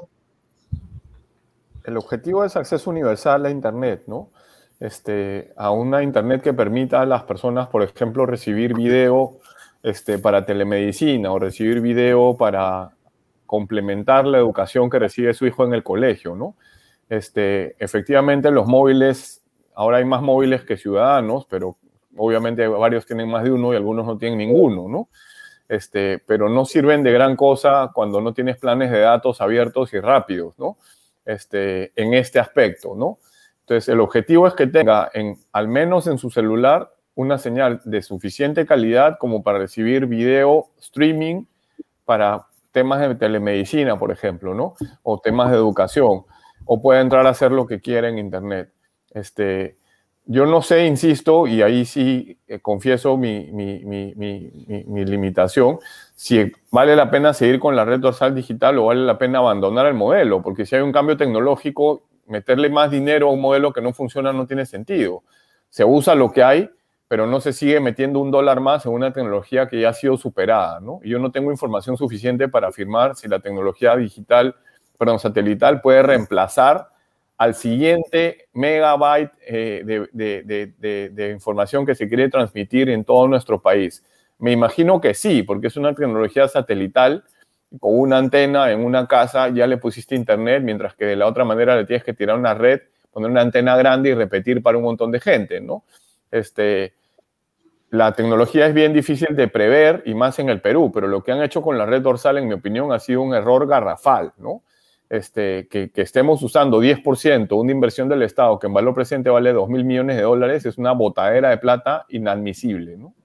El 1.83 1.97
objetivo 1.97 2.45
es 2.45 2.55
acceso 2.55 2.89
universal 2.89 3.45
a 3.45 3.49
Internet, 3.49 4.03
¿no? 4.07 4.29
este, 4.79 5.51
a 5.57 5.71
una 5.71 6.03
Internet 6.03 6.41
que 6.41 6.53
permita 6.53 7.01
a 7.01 7.05
las 7.05 7.23
personas, 7.23 7.67
por 7.67 7.83
ejemplo, 7.83 8.25
recibir 8.25 8.73
video 8.73 9.37
este, 9.83 10.19
para 10.19 10.45
telemedicina 10.45 11.31
o 11.31 11.39
recibir 11.39 11.81
video 11.81 12.37
para 12.37 12.91
complementar 13.49 14.27
la 14.27 14.37
educación 14.37 14.91
que 14.91 14.99
recibe 14.99 15.33
su 15.33 15.47
hijo 15.47 15.65
en 15.65 15.73
el 15.73 15.81
colegio, 15.81 16.35
¿no? 16.35 16.53
Este, 17.09 17.75
efectivamente, 17.83 18.51
los 18.51 18.67
móviles, 18.67 19.41
ahora 19.73 19.97
hay 19.97 20.05
más 20.05 20.21
móviles 20.21 20.61
que 20.61 20.77
ciudadanos, 20.77 21.47
pero 21.49 21.77
obviamente 22.15 22.67
varios 22.67 23.07
tienen 23.07 23.27
más 23.27 23.43
de 23.43 23.51
uno 23.51 23.73
y 23.73 23.75
algunos 23.75 24.05
no 24.05 24.19
tienen 24.19 24.37
ninguno, 24.37 24.87
¿no? 24.87 25.09
Este, 25.67 26.19
pero 26.19 26.47
no 26.47 26.63
sirven 26.63 27.01
de 27.01 27.11
gran 27.11 27.35
cosa 27.35 27.89
cuando 27.91 28.21
no 28.21 28.35
tienes 28.35 28.57
planes 28.57 28.91
de 28.91 28.99
datos 28.99 29.41
abiertos 29.41 29.91
y 29.95 29.99
rápidos, 29.99 30.59
¿no? 30.59 30.77
Este, 31.25 31.91
en 31.95 32.13
este 32.13 32.37
aspecto, 32.37 32.93
¿no? 32.95 33.17
Entonces, 33.61 33.89
el 33.89 33.99
objetivo 33.99 34.45
es 34.45 34.53
que 34.53 34.67
tenga, 34.67 35.09
en, 35.11 35.39
al 35.53 35.67
menos 35.67 36.05
en 36.05 36.19
su 36.19 36.29
celular, 36.29 36.93
una 37.15 37.39
señal 37.39 37.81
de 37.83 38.03
suficiente 38.03 38.67
calidad 38.67 39.17
como 39.17 39.41
para 39.41 39.57
recibir 39.57 40.05
video 40.05 40.67
streaming 40.79 41.45
para 42.05 42.45
temas 42.71 42.99
de 42.99 43.15
telemedicina, 43.15 43.97
por 43.97 44.11
ejemplo, 44.11 44.53
¿no? 44.53 44.75
O 45.03 45.19
temas 45.19 45.51
de 45.51 45.57
educación. 45.57 46.23
O 46.65 46.81
puede 46.81 47.01
entrar 47.01 47.25
a 47.25 47.29
hacer 47.29 47.51
lo 47.51 47.65
que 47.65 47.79
quiera 47.79 48.09
en 48.09 48.17
Internet. 48.17 48.71
Este, 49.11 49.77
yo 50.31 50.45
no 50.45 50.61
sé, 50.61 50.85
insisto, 50.85 51.47
y 51.47 51.63
ahí 51.63 51.85
sí 51.85 52.37
eh, 52.47 52.59
confieso 52.59 53.17
mi, 53.17 53.49
mi, 53.51 53.83
mi, 53.83 54.13
mi, 54.15 55.05
limitación, 55.05 55.79
si 56.13 56.51
vale 56.69 56.95
la 56.95 57.09
pena 57.09 57.33
seguir 57.33 57.59
con 57.59 57.75
la 57.75 57.83
red 57.83 57.99
dorsal 57.99 58.35
digital 58.35 58.77
o 58.77 58.85
vale 58.85 59.01
la 59.01 59.17
pena 59.17 59.39
abandonar 59.39 59.87
el 59.87 59.95
modelo, 59.95 60.43
porque 60.43 60.67
si 60.67 60.75
hay 60.75 60.83
un 60.83 60.91
cambio 60.91 61.17
tecnológico 61.17 62.03
meterle 62.27 62.69
más 62.69 62.91
dinero 62.91 63.29
a 63.29 63.31
un 63.31 63.41
modelo 63.41 63.73
que 63.73 63.81
no 63.81 63.91
funciona 63.91 64.31
no 64.31 64.45
tiene 64.45 64.67
sentido. 64.67 65.23
Se 65.69 65.83
usa 65.83 66.13
lo 66.13 66.31
que 66.31 66.43
hay, 66.43 66.69
pero 67.09 67.25
no 67.25 67.41
se 67.41 67.53
sigue 67.53 67.79
metiendo 67.79 68.19
un 68.19 68.29
dólar 68.29 68.61
más 68.61 68.85
en 68.85 68.93
una 68.93 69.11
tecnología 69.11 69.67
que 69.67 69.81
ya 69.81 69.89
ha 69.89 69.93
sido 69.93 70.15
superada, 70.15 70.79
¿no? 70.79 71.01
Y 71.03 71.09
yo 71.09 71.17
no 71.17 71.31
tengo 71.31 71.51
información 71.51 71.97
suficiente 71.97 72.47
para 72.47 72.67
afirmar 72.67 73.15
si 73.15 73.27
la 73.27 73.39
tecnología 73.39 73.95
digital, 73.95 74.55
perdón, 74.95 75.19
satelital 75.19 75.81
puede 75.81 76.03
reemplazar 76.03 76.89
al 77.35 77.55
siguiente 77.55 78.47
megabyte 78.53 79.31
eh, 79.47 79.81
de, 80.13 81.09
de, 81.09 81.31
información 81.31 81.83
que 81.83 81.95
se 81.95 82.07
quiere 82.07 82.29
transmitir 82.29 82.89
en 82.89 83.03
todo 83.03 83.27
nuestro 83.27 83.59
país. 83.59 84.05
Me 84.37 84.51
imagino 84.51 85.01
que 85.01 85.15
sí, 85.15 85.41
porque 85.41 85.67
es 85.67 85.77
una 85.77 85.95
tecnología 85.95 86.47
satelital 86.47 87.23
con 87.79 87.97
una 87.97 88.19
antena 88.19 88.71
en 88.71 88.85
una 88.85 89.07
casa 89.07 89.49
ya 89.49 89.65
le 89.65 89.77
pusiste 89.77 90.13
internet, 90.13 90.61
mientras 90.63 90.93
que 90.93 91.05
de 91.05 91.15
la 91.15 91.25
otra 91.25 91.43
manera 91.43 91.75
le 91.75 91.85
tienes 91.85 92.03
que 92.03 92.13
tirar 92.13 92.37
una 92.37 92.53
red, 92.53 92.81
poner 93.11 93.31
una 93.31 93.41
antena 93.41 93.75
grande 93.77 94.09
y 94.09 94.13
repetir 94.13 94.61
para 94.61 94.77
un 94.77 94.83
montón 94.83 95.11
de 95.11 95.19
gente, 95.19 95.59
¿no? 95.59 95.83
Este, 96.29 96.93
la 97.91 98.13
tecnología 98.13 98.67
es 98.67 98.73
bien 98.73 98.93
difícil 98.93 99.35
de 99.35 99.47
prever 99.47 100.03
y 100.05 100.13
más 100.13 100.37
en 100.39 100.49
el 100.49 100.61
Perú, 100.61 100.91
pero 100.93 101.07
lo 101.07 101.23
que 101.23 101.31
han 101.31 101.41
hecho 101.41 101.61
con 101.61 101.77
la 101.77 101.85
red 101.85 102.01
dorsal, 102.01 102.37
en 102.37 102.47
mi 102.47 102.53
opinión, 102.53 102.91
ha 102.91 102.99
sido 102.99 103.21
un 103.21 103.33
error 103.33 103.67
garrafal, 103.67 104.33
¿no? 104.37 104.63
Este, 105.09 105.67
que, 105.67 105.89
estemos 105.95 106.43
usando 106.43 106.83
10%, 106.83 107.59
una 107.59 107.71
inversión 107.71 108.07
del 108.07 108.21
Estado 108.21 108.59
que 108.59 108.67
en 108.67 108.73
valor 108.73 108.93
presente 108.93 109.31
vale 109.31 109.53
2 109.53 109.67
mil 109.67 109.83
millones 109.83 110.17
de 110.17 110.21
dólares, 110.21 110.67
es 110.67 110.77
una 110.77 110.91
botadera 110.91 111.49
de 111.49 111.57
plata 111.57 112.05
inadmisible, 112.09 112.95
¿no? 112.95 113.15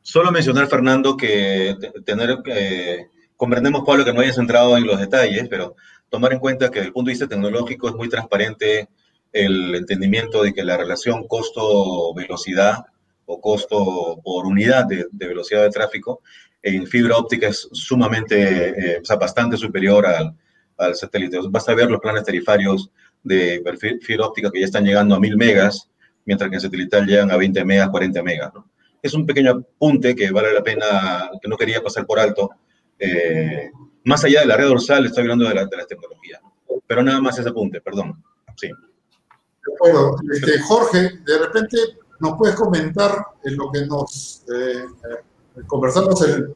Solo 0.00 0.32
mencionar, 0.32 0.66
Fernando, 0.66 1.16
que 1.16 1.76
tener, 2.04 2.38
eh, 2.46 3.06
comprendemos, 3.36 3.84
Pablo, 3.84 4.04
que 4.04 4.14
no 4.14 4.22
hayas 4.22 4.38
entrado 4.38 4.76
en 4.76 4.86
los 4.86 4.98
detalles, 4.98 5.46
pero 5.48 5.76
tomar 6.08 6.32
en 6.32 6.40
cuenta 6.40 6.70
que 6.70 6.76
desde 6.76 6.88
el 6.88 6.92
punto 6.94 7.08
de 7.08 7.12
vista 7.12 7.28
tecnológico 7.28 7.88
es 7.88 7.94
muy 7.94 8.08
transparente 8.08 8.88
el 9.32 9.74
entendimiento 9.74 10.42
de 10.42 10.52
que 10.52 10.64
la 10.64 10.76
relación 10.76 11.26
costo-velocidad 11.26 12.84
o 13.26 13.40
costo 13.40 14.20
por 14.24 14.46
unidad 14.46 14.86
de, 14.86 15.06
velocidad 15.12 15.62
de 15.62 15.70
tráfico 15.70 16.22
en 16.62 16.86
fibra 16.86 17.16
óptica 17.16 17.48
es 17.48 17.68
sumamente, 17.72 18.68
eh, 18.68 18.98
o 19.00 19.04
sea, 19.04 19.16
bastante 19.16 19.56
superior 19.56 20.06
al, 20.06 20.34
al 20.76 20.94
satélite. 20.94 21.38
Basta 21.48 21.74
ver 21.74 21.90
los 21.90 22.00
planes 22.00 22.24
tarifarios 22.24 22.90
de 23.22 23.62
fibra 24.02 24.26
óptica 24.26 24.50
que 24.50 24.60
ya 24.60 24.66
están 24.66 24.84
llegando 24.84 25.14
a 25.14 25.20
1000 25.20 25.36
megas, 25.36 25.88
mientras 26.24 26.50
que 26.50 26.56
en 26.56 26.60
satelital 26.60 27.06
llegan 27.06 27.30
a 27.30 27.36
20 27.36 27.64
megas, 27.64 27.88
40 27.90 28.22
megas, 28.22 28.52
¿no? 28.54 28.70
es 29.02 29.14
un 29.14 29.26
pequeño 29.26 29.50
apunte 29.52 30.14
que 30.14 30.30
vale 30.30 30.52
la 30.52 30.62
pena, 30.62 31.30
que 31.40 31.48
no 31.48 31.56
quería 31.56 31.82
pasar 31.82 32.06
por 32.06 32.18
alto. 32.18 32.50
Eh, 32.98 33.70
más 34.04 34.24
allá 34.24 34.40
de 34.40 34.46
la 34.46 34.56
red 34.56 34.66
dorsal, 34.66 35.06
estoy 35.06 35.22
hablando 35.22 35.48
de 35.48 35.54
la, 35.54 35.64
de 35.64 35.86
tecnología. 35.88 36.40
Pero 36.86 37.02
nada 37.02 37.20
más 37.20 37.38
ese 37.38 37.48
apunte, 37.48 37.80
perdón. 37.80 38.22
Sí. 38.56 38.70
Este, 40.32 40.58
Jorge, 40.60 41.10
de 41.24 41.38
repente 41.38 41.76
nos 42.20 42.36
puedes 42.38 42.56
comentar 42.56 43.26
en 43.44 43.56
lo 43.56 43.70
que 43.70 43.86
nos 43.86 44.44
eh, 44.54 44.84
eh, 44.84 45.62
conversamos 45.66 46.22
el, 46.22 46.54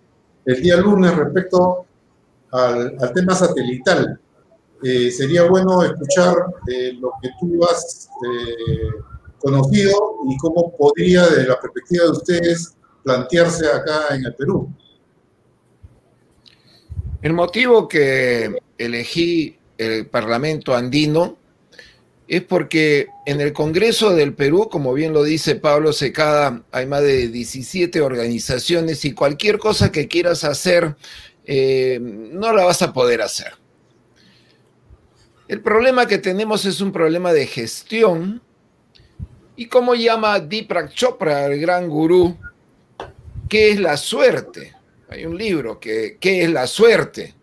día 0.62 0.76
lunes 0.76 1.16
respecto 1.16 1.86
al, 2.52 2.96
al 3.00 3.12
tema 3.14 3.34
satelital. 3.34 4.20
sería 4.82 5.48
bueno 5.48 5.82
escuchar 5.82 6.34
lo 7.00 7.12
que 7.22 7.30
tú 7.40 7.64
has 7.64 8.10
conocido 9.38 10.16
y 10.28 10.36
cómo 10.36 10.74
podría, 10.76 11.22
desde 11.26 11.48
la 11.48 11.58
perspectiva 11.58 12.04
de 12.04 12.10
ustedes, 12.10 12.74
plantearse 13.02 13.66
acá 13.66 14.14
en 14.14 14.26
el 14.26 14.34
Perú. 14.34 14.68
El 17.22 17.32
motivo 17.32 17.88
que 17.88 18.58
elegí 18.76 19.56
el 19.78 20.06
Parlamento 20.08 20.74
andino 20.74 21.36
es 22.26 22.42
porque 22.42 23.08
en 23.26 23.40
el 23.40 23.52
Congreso 23.52 24.14
del 24.14 24.34
Perú, 24.34 24.68
como 24.70 24.94
bien 24.94 25.12
lo 25.12 25.22
dice 25.22 25.56
Pablo 25.56 25.92
Secada, 25.92 26.64
hay 26.72 26.86
más 26.86 27.02
de 27.02 27.28
17 27.28 28.00
organizaciones 28.00 29.04
y 29.04 29.12
cualquier 29.12 29.58
cosa 29.58 29.92
que 29.92 30.08
quieras 30.08 30.44
hacer, 30.44 30.96
eh, 31.44 31.98
no 32.00 32.52
la 32.52 32.64
vas 32.64 32.82
a 32.82 32.92
poder 32.92 33.20
hacer. 33.20 33.52
El 35.48 35.60
problema 35.60 36.06
que 36.06 36.18
tenemos 36.18 36.64
es 36.64 36.80
un 36.80 36.92
problema 36.92 37.32
de 37.32 37.46
gestión 37.46 38.42
¿Y 39.56 39.66
cómo 39.66 39.94
llama 39.94 40.40
Deepak 40.40 40.92
Chopra, 40.92 41.46
el 41.46 41.60
gran 41.60 41.88
gurú? 41.88 42.36
¿Qué 43.48 43.70
es 43.70 43.80
la 43.80 43.96
suerte? 43.96 44.72
hay 45.08 45.26
un 45.26 45.38
libro 45.38 45.78
que 45.78 46.16
¿qué 46.18 46.42
es 46.42 46.50
la 46.50 46.66
suerte? 46.66 47.34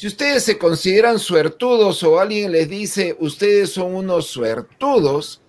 Si 0.00 0.06
ustedes 0.06 0.44
se 0.44 0.56
consideran 0.56 1.18
suertudos 1.18 2.02
o 2.04 2.18
alguien 2.18 2.52
les 2.52 2.70
dice 2.70 3.18
ustedes 3.20 3.72
son 3.72 3.94
unos 3.94 4.28
suertudos, 4.28 5.42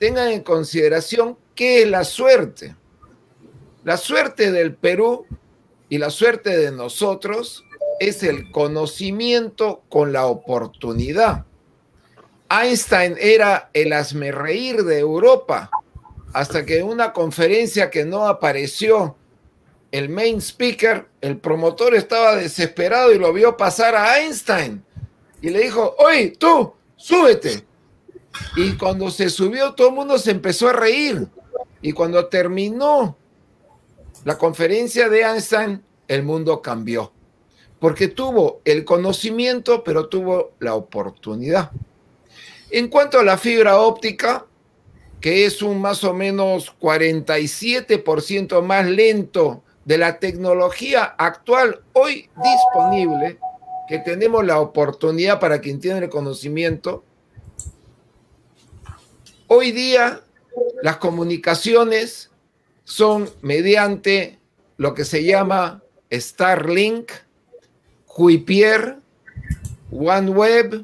tengan 0.00 0.32
en 0.32 0.42
consideración 0.42 1.38
qué 1.54 1.82
es 1.82 1.88
la 1.88 2.02
suerte. 2.02 2.74
La 3.84 3.96
suerte 3.96 4.50
del 4.50 4.74
Perú 4.74 5.24
y 5.88 5.98
la 5.98 6.10
suerte 6.10 6.58
de 6.58 6.72
nosotros 6.72 7.62
es 8.00 8.24
el 8.24 8.50
conocimiento 8.50 9.84
con 9.88 10.12
la 10.12 10.26
oportunidad. 10.26 11.46
Einstein 12.50 13.14
era 13.20 13.70
el 13.72 13.92
reír 14.32 14.82
de 14.82 14.98
Europa 14.98 15.70
hasta 16.32 16.66
que 16.66 16.80
en 16.80 16.86
una 16.86 17.12
conferencia 17.12 17.88
que 17.88 18.04
no 18.04 18.26
apareció 18.26 19.14
el 19.92 20.08
main 20.08 20.38
speaker, 20.38 21.08
el 21.20 21.38
promotor 21.38 21.94
estaba 21.94 22.36
desesperado 22.36 23.12
y 23.12 23.18
lo 23.18 23.32
vio 23.32 23.56
pasar 23.56 23.94
a 23.94 24.20
Einstein 24.20 24.84
y 25.40 25.50
le 25.50 25.60
dijo, 25.60 25.94
oye, 25.98 26.32
tú, 26.38 26.72
súbete. 26.96 27.64
Y 28.56 28.76
cuando 28.76 29.10
se 29.10 29.30
subió, 29.30 29.74
todo 29.74 29.88
el 29.88 29.94
mundo 29.94 30.18
se 30.18 30.30
empezó 30.30 30.68
a 30.68 30.72
reír. 30.72 31.26
Y 31.80 31.92
cuando 31.92 32.26
terminó 32.26 33.16
la 34.24 34.36
conferencia 34.36 35.08
de 35.08 35.22
Einstein, 35.22 35.82
el 36.08 36.22
mundo 36.22 36.60
cambió. 36.60 37.12
Porque 37.78 38.08
tuvo 38.08 38.60
el 38.64 38.84
conocimiento, 38.84 39.84
pero 39.84 40.08
tuvo 40.08 40.52
la 40.58 40.74
oportunidad. 40.74 41.70
En 42.70 42.88
cuanto 42.88 43.20
a 43.20 43.24
la 43.24 43.38
fibra 43.38 43.80
óptica, 43.80 44.46
que 45.20 45.46
es 45.46 45.62
un 45.62 45.80
más 45.80 46.02
o 46.04 46.12
menos 46.12 46.74
47% 46.80 48.62
más 48.62 48.86
lento 48.86 49.62
de 49.86 49.98
la 49.98 50.18
tecnología 50.18 51.04
actual 51.04 51.80
hoy 51.92 52.28
disponible, 52.42 53.38
que 53.88 54.00
tenemos 54.00 54.44
la 54.44 54.60
oportunidad 54.60 55.38
para 55.38 55.60
quien 55.60 55.78
tiene 55.78 56.00
el 56.00 56.10
conocimiento, 56.10 57.04
hoy 59.46 59.70
día 59.70 60.22
las 60.82 60.96
comunicaciones 60.96 62.30
son 62.82 63.30
mediante 63.42 64.40
lo 64.76 64.92
que 64.92 65.04
se 65.04 65.22
llama 65.22 65.84
Starlink, 66.12 67.12
Kuiper, 68.06 68.96
OneWeb, 69.92 70.82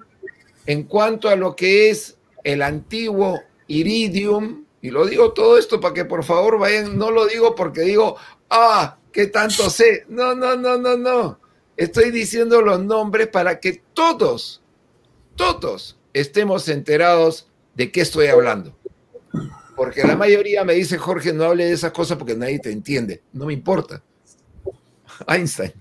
en 0.67 0.85
cuanto 0.85 1.29
a 1.29 1.35
lo 1.35 1.57
que 1.57 1.91
es 1.91 2.19
el 2.45 2.63
antiguo 2.63 3.43
Iridium, 3.67 4.65
y 4.81 4.91
lo 4.91 5.07
digo 5.07 5.33
todo 5.33 5.59
esto 5.59 5.81
para 5.81 5.95
que 5.95 6.05
por 6.05 6.23
favor 6.23 6.59
vayan, 6.59 6.97
no 6.99 7.11
lo 7.11 7.27
digo 7.27 7.57
porque 7.57 7.83
digo, 7.83 8.17
ah, 8.53 8.99
qué 9.13 9.27
tanto 9.27 9.69
sé. 9.71 10.05
No, 10.09 10.35
no, 10.35 10.57
no, 10.57 10.79
no, 10.79 10.97
no. 10.97 11.41
Estoy 11.77 12.11
diciendo 12.11 12.61
los 12.61 12.81
nombres 12.85 13.29
para 13.29 13.59
que 13.59 13.83
todos, 13.95 14.63
todos 15.37 15.99
estemos 16.13 16.69
enterados 16.69 17.49
de 17.75 17.91
qué 17.91 18.03
estoy 18.03 18.27
hablando. 18.27 18.77
Porque 19.75 20.05
la 20.05 20.17
mayoría 20.17 20.65
me 20.65 20.75
dice, 20.75 20.99
Jorge, 20.99 21.33
no 21.33 21.45
hable 21.45 21.65
de 21.65 21.73
esas 21.73 21.93
cosas 21.93 22.19
porque 22.19 22.37
nadie 22.37 22.59
te 22.59 22.71
entiende. 22.71 23.23
No 23.33 23.47
me 23.47 23.55
importa. 23.55 24.03
Einstein, 25.27 25.73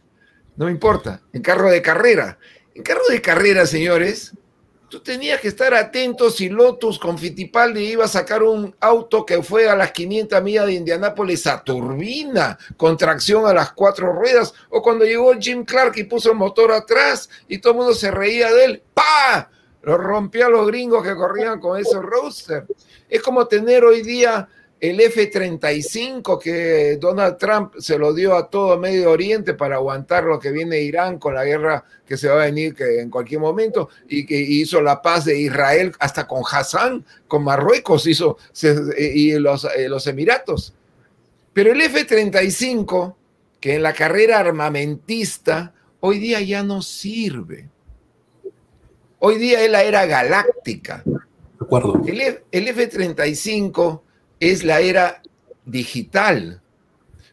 no 0.56 0.66
me 0.66 0.72
importa. 0.72 1.22
En 1.34 1.42
carro 1.42 1.70
de 1.70 1.82
carrera. 1.82 2.40
En 2.74 2.84
carro 2.84 3.04
de 3.10 3.22
carrera, 3.22 3.66
señores, 3.66 4.32
tú 4.92 5.00
tenías 5.00 5.40
que 5.40 5.48
estar 5.48 5.74
atento 5.74 6.30
si 6.30 6.50
Lotus 6.50 7.00
con 7.00 7.18
Fittipaldi 7.18 7.94
iba 7.94 8.04
a 8.04 8.10
sacar 8.10 8.44
un 8.44 8.76
auto 8.82 9.26
que 9.26 9.42
fue 9.42 9.70
a 9.70 9.76
las 9.76 9.94
500 9.94 10.44
millas 10.44 10.66
de 10.66 10.74
Indianápolis 10.74 11.48
a 11.48 11.64
turbina, 11.64 12.60
con 12.76 12.98
tracción 12.98 13.48
a 13.48 13.54
las 13.54 13.72
cuatro 13.72 14.12
ruedas, 14.12 14.54
o 14.70 14.82
cuando 14.82 15.06
llegó 15.06 15.34
Jim 15.40 15.64
Clark 15.64 15.94
y 15.96 16.04
puso 16.04 16.32
el 16.32 16.38
motor 16.38 16.74
atrás 16.74 17.30
y 17.48 17.60
todo 17.60 17.72
el 17.72 17.78
mundo 17.78 17.94
se 17.94 18.12
reía 18.12 18.52
de 18.52 18.66
él, 18.66 18.84
¡pa! 18.94 19.50
Lo 19.82 19.98
rompió 19.98 20.48
a 20.48 20.50
los 20.50 20.68
gringos 20.68 21.04
que 21.04 21.16
corrían 21.16 21.62
con 21.62 21.80
esos 21.80 22.04
roadster. 22.04 22.66
Es 23.08 23.22
como 23.22 23.48
tener 23.48 23.86
hoy 23.86 24.02
día 24.02 24.50
el 24.82 25.00
F-35 25.00 26.40
que 26.40 26.98
Donald 27.00 27.38
Trump 27.38 27.76
se 27.78 28.00
lo 28.00 28.16
dio 28.16 28.36
a 28.36 28.50
todo 28.50 28.80
Medio 28.80 29.12
Oriente 29.12 29.54
para 29.54 29.76
aguantar 29.76 30.24
lo 30.24 30.40
que 30.40 30.52
viene 30.52 30.82
Irán 30.82 31.20
con 31.20 31.36
la 31.36 31.46
guerra 31.46 31.86
que 32.04 32.18
se 32.18 32.28
va 32.28 32.42
a 32.42 32.46
venir 32.46 32.74
que 32.74 33.00
en 33.00 33.12
cualquier 33.12 33.42
momento 33.42 33.90
y 34.10 34.26
que 34.26 34.36
hizo 34.36 34.82
la 34.82 35.00
paz 35.04 35.26
de 35.26 35.40
Israel 35.40 35.94
hasta 36.00 36.26
con 36.28 36.42
Hassan, 36.52 37.06
con 37.28 37.44
Marruecos 37.44 38.08
hizo 38.08 38.40
y 38.98 39.34
los, 39.34 39.66
eh, 39.66 39.88
los 39.88 40.08
Emiratos. 40.08 40.74
Pero 41.54 41.74
el 41.74 41.82
F-35, 41.82 43.16
que 43.60 43.76
en 43.76 43.84
la 43.84 43.94
carrera 43.94 44.40
armamentista 44.40 45.76
hoy 46.00 46.18
día 46.18 46.42
ya 46.42 46.64
no 46.64 46.82
sirve. 46.82 47.70
Hoy 49.20 49.38
día 49.38 49.64
es 49.64 49.70
la 49.70 49.84
era 49.84 50.08
galáctica. 50.08 51.04
El, 52.08 52.40
el 52.52 52.68
F-35 52.70 54.02
es 54.42 54.66
la 54.66 54.82
era 54.82 55.22
digital. 55.66 56.62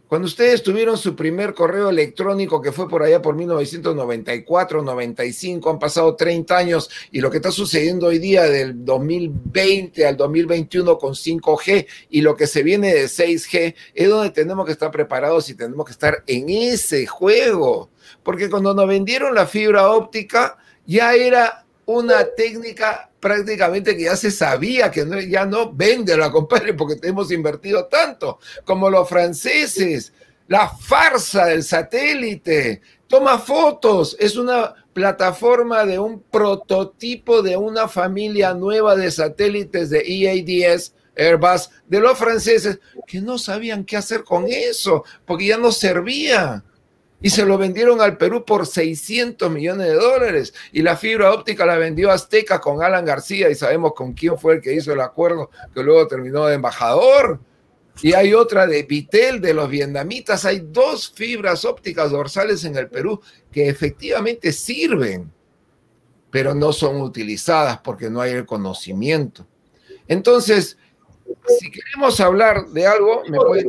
Cuando 0.06 0.26
ustedes 0.26 0.62
tuvieron 0.62 0.96
su 0.96 1.14
primer 1.14 1.52
correo 1.52 1.90
electrónico, 1.90 2.62
que 2.62 2.72
fue 2.72 2.88
por 2.88 3.02
allá 3.02 3.20
por 3.20 3.34
1994, 3.34 4.82
95, 4.82 5.70
han 5.70 5.78
pasado 5.78 6.16
30 6.16 6.56
años 6.56 6.88
y 7.10 7.20
lo 7.20 7.30
que 7.30 7.38
está 7.38 7.50
sucediendo 7.50 8.06
hoy 8.06 8.18
día 8.18 8.44
del 8.44 8.84
2020 8.86 10.06
al 10.06 10.16
2021 10.16 10.96
con 10.96 11.12
5G 11.12 11.86
y 12.08 12.22
lo 12.22 12.36
que 12.36 12.46
se 12.46 12.62
viene 12.62 12.94
de 12.94 13.04
6G 13.04 13.74
es 13.94 14.08
donde 14.08 14.30
tenemos 14.30 14.64
que 14.64 14.72
estar 14.72 14.90
preparados 14.90 15.50
y 15.50 15.54
tenemos 15.54 15.84
que 15.84 15.92
estar 15.92 16.24
en 16.26 16.48
ese 16.48 17.06
juego. 17.06 17.90
Porque 18.22 18.48
cuando 18.48 18.72
nos 18.72 18.88
vendieron 18.88 19.34
la 19.34 19.46
fibra 19.46 19.90
óptica, 19.90 20.56
ya 20.86 21.14
era 21.14 21.66
una 21.88 22.22
técnica 22.22 23.10
prácticamente 23.18 23.96
que 23.96 24.04
ya 24.04 24.16
se 24.16 24.30
sabía 24.30 24.90
que 24.90 25.06
ya 25.28 25.46
no 25.46 25.72
vende 25.72 26.14
la 26.18 26.30
compadre 26.30 26.74
porque 26.74 26.98
hemos 27.02 27.32
invertido 27.32 27.86
tanto 27.86 28.38
como 28.64 28.90
los 28.90 29.08
franceses. 29.08 30.12
La 30.48 30.68
farsa 30.68 31.46
del 31.46 31.62
satélite. 31.62 32.82
Toma 33.06 33.38
fotos. 33.38 34.16
Es 34.20 34.36
una 34.36 34.74
plataforma 34.92 35.86
de 35.86 35.98
un 35.98 36.20
prototipo 36.20 37.40
de 37.40 37.56
una 37.56 37.88
familia 37.88 38.52
nueva 38.52 38.94
de 38.94 39.10
satélites 39.10 39.88
de 39.88 40.02
EADS, 40.06 40.92
Airbus, 41.16 41.70
de 41.86 42.00
los 42.00 42.18
franceses, 42.18 42.80
que 43.06 43.22
no 43.22 43.38
sabían 43.38 43.84
qué 43.84 43.96
hacer 43.96 44.24
con 44.24 44.46
eso, 44.46 45.04
porque 45.24 45.46
ya 45.46 45.56
no 45.56 45.72
servía 45.72 46.62
y 47.20 47.30
se 47.30 47.44
lo 47.44 47.58
vendieron 47.58 48.00
al 48.00 48.16
Perú 48.16 48.44
por 48.44 48.66
600 48.66 49.50
millones 49.50 49.88
de 49.88 49.94
dólares. 49.94 50.54
Y 50.72 50.82
la 50.82 50.96
fibra 50.96 51.32
óptica 51.32 51.66
la 51.66 51.76
vendió 51.76 52.10
Azteca 52.10 52.60
con 52.60 52.82
Alan 52.82 53.04
García 53.04 53.50
y 53.50 53.54
sabemos 53.54 53.92
con 53.94 54.12
quién 54.12 54.38
fue 54.38 54.54
el 54.54 54.60
que 54.60 54.74
hizo 54.74 54.92
el 54.92 55.00
acuerdo 55.00 55.50
que 55.74 55.82
luego 55.82 56.06
terminó 56.06 56.46
de 56.46 56.54
embajador. 56.54 57.40
Y 58.00 58.12
hay 58.12 58.32
otra 58.32 58.68
de 58.68 58.84
Vitel, 58.84 59.40
de 59.40 59.52
los 59.52 59.68
vietnamitas. 59.68 60.44
Hay 60.44 60.60
dos 60.60 61.10
fibras 61.10 61.64
ópticas 61.64 62.12
dorsales 62.12 62.64
en 62.64 62.76
el 62.76 62.88
Perú 62.88 63.20
que 63.50 63.68
efectivamente 63.68 64.52
sirven, 64.52 65.32
pero 66.30 66.54
no 66.54 66.72
son 66.72 67.00
utilizadas 67.00 67.78
porque 67.78 68.08
no 68.08 68.20
hay 68.20 68.32
el 68.32 68.46
conocimiento. 68.46 69.44
Entonces, 70.06 70.78
si 71.58 71.70
queremos 71.72 72.20
hablar 72.20 72.68
de 72.68 72.86
algo, 72.86 73.24
me 73.28 73.38
pueden 73.38 73.66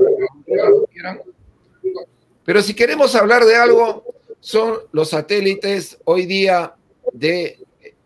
pero 2.50 2.64
si 2.64 2.74
queremos 2.74 3.14
hablar 3.14 3.46
de 3.46 3.56
algo, 3.56 4.04
son 4.40 4.80
los 4.92 5.12
satélites 5.12 6.00
hoy 6.04 6.26
día 6.26 6.74
de 7.14 7.60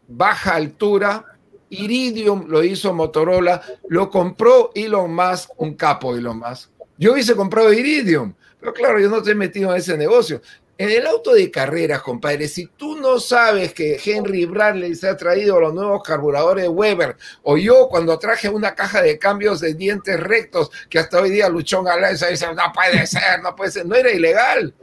baja 0.06 0.56
altura. 0.56 1.23
Iridium 1.69 2.49
lo 2.49 2.62
hizo 2.62 2.93
Motorola, 2.93 3.62
lo 3.88 4.10
compró 4.10 4.71
Elon 4.75 5.15
Musk, 5.15 5.49
un 5.56 5.75
capo 5.75 6.13
Elon 6.13 6.39
Musk. 6.39 6.71
Yo 6.97 7.13
hubiese 7.13 7.38
comprado 7.38 7.71
Iridium, 7.71 8.34
pero 8.60 8.73
claro, 8.73 8.99
yo 8.99 9.10
no 9.10 9.19
estoy 9.19 9.36
metido 9.36 9.71
en 9.71 9.77
ese 9.77 9.97
negocio. 9.97 10.41
En 10.75 10.89
el 10.89 11.05
auto 11.05 11.33
de 11.33 11.51
carreras, 11.51 12.01
compadre, 12.01 12.47
si 12.47 12.65
tú 12.65 12.97
no 12.97 13.19
sabes 13.19 13.73
que 13.73 13.99
Henry 14.03 14.45
Bradley 14.45 14.95
se 14.95 15.07
ha 15.07 15.15
traído 15.15 15.59
los 15.59 15.71
nuevos 15.71 16.01
carburadores 16.01 16.67
Weber, 16.67 17.15
o 17.43 17.57
yo 17.57 17.88
cuando 17.89 18.17
traje 18.17 18.49
una 18.49 18.73
caja 18.73 19.03
de 19.03 19.19
cambios 19.19 19.59
de 19.59 19.75
dientes 19.75 20.19
rectos, 20.19 20.71
que 20.89 20.97
hasta 20.97 21.21
hoy 21.21 21.29
día 21.29 21.47
Luchón 21.47 21.86
Galanza 21.86 22.27
dice, 22.27 22.47
no 22.55 22.63
puede 22.73 23.05
ser, 23.05 23.41
no 23.43 23.55
puede 23.55 23.71
ser, 23.71 23.86
no 23.86 23.95
era 23.95 24.12
ilegal, 24.12 24.73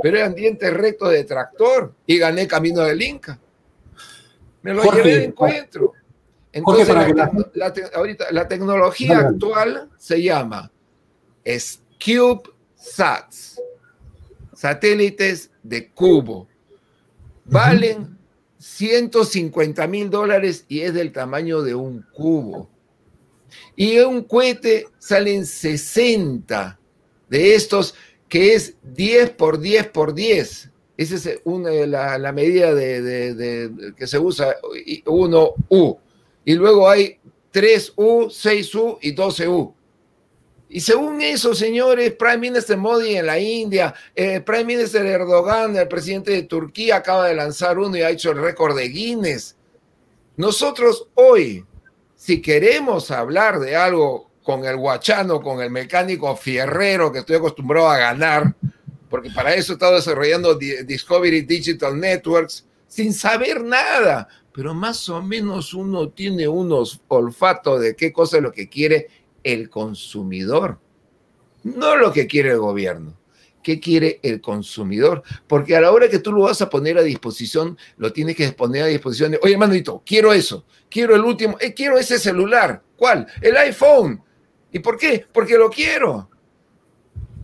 pero 0.00 0.18
eran 0.18 0.34
dientes 0.34 0.72
rectos 0.72 1.10
de 1.10 1.24
tractor 1.24 1.92
y 2.06 2.18
gané 2.18 2.46
camino 2.46 2.82
del 2.82 3.02
Inca. 3.02 3.36
Me 4.62 4.74
lo 4.74 4.84
llevé 4.84 5.18
de 5.18 5.24
encuentro. 5.24 5.92
Entonces, 6.52 6.94
la, 7.54 7.74
ahorita, 7.94 8.26
la 8.30 8.46
tecnología 8.46 9.18
actual 9.18 9.90
se 9.98 10.22
llama 10.22 10.70
Sats 12.76 13.60
satélites 14.62 15.50
de 15.64 15.88
cubo. 15.88 16.46
Valen 17.44 18.16
150 18.58 19.88
mil 19.88 20.08
dólares 20.08 20.64
y 20.68 20.82
es 20.82 20.94
del 20.94 21.10
tamaño 21.10 21.62
de 21.62 21.74
un 21.74 22.06
cubo. 22.12 22.70
Y 23.74 23.98
un 23.98 24.22
cohete 24.22 24.86
salen 25.00 25.46
60 25.46 26.78
de 27.28 27.54
estos 27.56 27.96
que 28.28 28.54
es 28.54 28.76
10 28.84 29.30
por 29.30 29.58
10 29.58 29.88
por 29.88 30.14
10. 30.14 30.70
Esa 30.96 31.14
es 31.16 31.40
una, 31.42 31.72
la, 31.72 32.16
la, 32.18 32.30
medida 32.30 32.72
de, 32.72 33.92
que 33.96 34.06
se 34.06 34.20
usa 34.20 34.54
1U. 34.60 35.98
Y 36.44 36.54
luego 36.54 36.88
hay 36.88 37.18
3U, 37.52 38.28
6U 38.28 38.98
y 39.02 39.12
12U. 39.12 39.74
Y 40.74 40.80
según 40.80 41.20
eso, 41.20 41.54
señores, 41.54 42.14
Prime 42.14 42.38
Minister 42.38 42.78
Modi 42.78 43.16
en 43.16 43.26
la 43.26 43.38
India, 43.38 43.92
el 44.14 44.42
Prime 44.42 44.64
Minister 44.64 45.04
Erdogan, 45.04 45.76
el 45.76 45.86
presidente 45.86 46.30
de 46.30 46.44
Turquía, 46.44 46.96
acaba 46.96 47.28
de 47.28 47.34
lanzar 47.34 47.78
uno 47.78 47.94
y 47.94 48.00
ha 48.00 48.08
hecho 48.08 48.30
el 48.30 48.38
récord 48.38 48.74
de 48.74 48.88
Guinness. 48.88 49.54
Nosotros 50.38 51.08
hoy, 51.12 51.66
si 52.16 52.40
queremos 52.40 53.10
hablar 53.10 53.60
de 53.60 53.76
algo 53.76 54.30
con 54.42 54.64
el 54.64 54.78
guachano, 54.78 55.42
con 55.42 55.60
el 55.60 55.70
mecánico 55.70 56.34
fierrero 56.36 57.12
que 57.12 57.18
estoy 57.18 57.36
acostumbrado 57.36 57.90
a 57.90 57.98
ganar, 57.98 58.54
porque 59.10 59.28
para 59.28 59.54
eso 59.54 59.72
he 59.72 59.74
estado 59.74 59.96
desarrollando 59.96 60.54
Discovery 60.54 61.42
Digital 61.42 62.00
Networks 62.00 62.64
sin 62.88 63.12
saber 63.12 63.62
nada, 63.62 64.26
pero 64.54 64.72
más 64.72 65.06
o 65.10 65.22
menos 65.22 65.74
uno 65.74 66.08
tiene 66.08 66.48
unos 66.48 66.98
olfatos 67.08 67.78
de 67.82 67.94
qué 67.94 68.10
cosa 68.10 68.38
es 68.38 68.42
lo 68.42 68.52
que 68.52 68.70
quiere 68.70 69.08
el 69.44 69.70
consumidor, 69.70 70.78
no 71.62 71.96
lo 71.96 72.12
que 72.12 72.26
quiere 72.26 72.50
el 72.50 72.58
gobierno. 72.58 73.16
¿Qué 73.62 73.78
quiere 73.78 74.18
el 74.24 74.40
consumidor? 74.40 75.22
Porque 75.46 75.76
a 75.76 75.80
la 75.80 75.92
hora 75.92 76.08
que 76.08 76.18
tú 76.18 76.32
lo 76.32 76.42
vas 76.42 76.60
a 76.60 76.68
poner 76.68 76.98
a 76.98 77.02
disposición, 77.02 77.78
lo 77.96 78.12
tienes 78.12 78.34
que 78.34 78.50
poner 78.52 78.82
a 78.82 78.86
disposición 78.86 79.32
de, 79.32 79.40
oye, 79.40 79.56
manito, 79.56 80.02
quiero 80.04 80.32
eso, 80.32 80.64
quiero 80.90 81.14
el 81.14 81.22
último, 81.22 81.56
eh, 81.60 81.72
quiero 81.72 81.96
ese 81.96 82.18
celular. 82.18 82.82
¿Cuál? 82.96 83.26
El 83.40 83.56
iPhone. 83.56 84.20
¿Y 84.72 84.80
por 84.80 84.98
qué? 84.98 85.24
Porque 85.32 85.56
lo 85.56 85.70
quiero. 85.70 86.28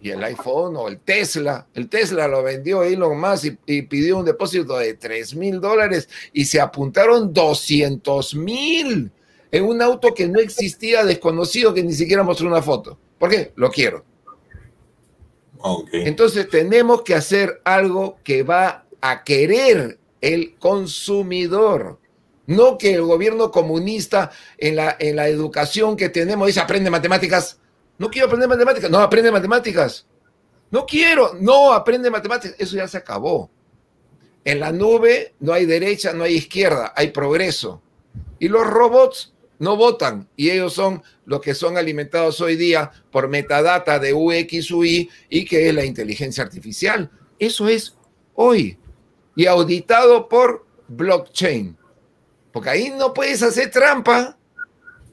Y 0.01 0.11
el 0.11 0.23
iPhone 0.25 0.77
o 0.77 0.89
el 0.89 0.99
Tesla, 1.01 1.67
el 1.75 1.89
Tesla 1.89 2.27
lo 2.27 2.43
vendió 2.43 2.83
Elon 2.83 3.21
Musk 3.21 3.45
y, 3.67 3.79
y 3.79 3.83
pidió 3.83 4.19
un 4.19 4.25
depósito 4.25 4.79
de 4.79 4.95
3 4.95 5.35
mil 5.37 5.61
dólares 5.61 6.09
y 6.33 6.45
se 6.45 6.61
apuntaron 6.61 7.33
200 7.33 8.35
mil 8.35 9.13
en 9.51 9.65
un 9.65 9.81
auto 9.83 10.15
que 10.15 10.29
no 10.29 10.41
existía, 10.41 11.05
desconocido, 11.05 11.75
que 11.75 11.83
ni 11.83 11.93
siquiera 11.93 12.23
mostró 12.23 12.49
una 12.49 12.63
foto. 12.63 12.99
¿Por 13.19 13.31
qué? 13.31 13.53
Lo 13.57 13.71
quiero. 13.71 14.05
Entonces 15.93 16.49
tenemos 16.49 17.03
que 17.03 17.15
hacer 17.15 17.61
algo 17.65 18.19
que 18.23 18.43
va 18.43 18.87
a 19.01 19.25
querer 19.25 19.99
el 20.21 20.57
consumidor. 20.59 21.99
No 22.47 22.79
que 22.79 22.95
el 22.95 23.03
gobierno 23.03 23.51
comunista 23.51 24.31
en 24.57 24.77
la, 24.77 24.97
en 24.99 25.17
la 25.17 25.29
educación 25.29 25.97
que 25.97 26.09
tenemos 26.09 26.47
dice 26.47 26.61
aprende 26.61 26.91
matemáticas. 26.91 27.61
No 27.99 28.09
quiero 28.09 28.27
aprender 28.27 28.49
matemáticas. 28.49 28.91
No, 28.91 28.99
aprende 28.99 29.31
matemáticas. 29.31 30.07
No 30.71 30.87
quiero. 30.87 31.35
No, 31.35 31.73
aprende 31.73 32.11
matemáticas. 32.11 32.57
Eso 32.59 32.77
ya 32.77 32.89
se 32.89 32.97
acabó. 32.97 33.51
En 34.45 34.61
la 34.61 34.73
nube 34.73 35.35
no 35.41 35.53
hay 35.53 35.67
derecha, 35.67 36.15
no 36.15 36.25
hay 36.25 36.37
izquierda, 36.37 36.93
hay 36.97 37.11
progreso. 37.11 37.83
Y 38.39 38.49
los 38.49 38.67
robots 38.67 39.35
no 39.59 39.77
votan 39.77 40.29
y 40.37 40.51
ellos 40.51 40.73
son 40.73 41.03
los 41.25 41.41
que 41.41 41.55
son 41.55 41.77
alimentados 41.77 42.41
hoy 42.41 42.57
día 42.57 42.91
por 43.11 43.29
metadata 43.29 43.99
de 43.99 44.13
UX, 44.13 44.71
UI 44.71 45.11
y 45.29 45.45
que 45.45 45.69
es 45.69 45.75
la 45.75 45.85
inteligencia 45.85 46.45
artificial. 46.45 47.11
Eso 47.39 47.69
es 47.69 47.97
hoy 48.35 48.79
y 49.35 49.47
auditado 49.47 50.29
por 50.29 50.67
blockchain. 50.89 51.77
Porque 52.53 52.71
ahí 52.71 52.91
no 52.91 53.13
puedes 53.13 53.43
hacer 53.43 53.71
trampa. 53.71 54.37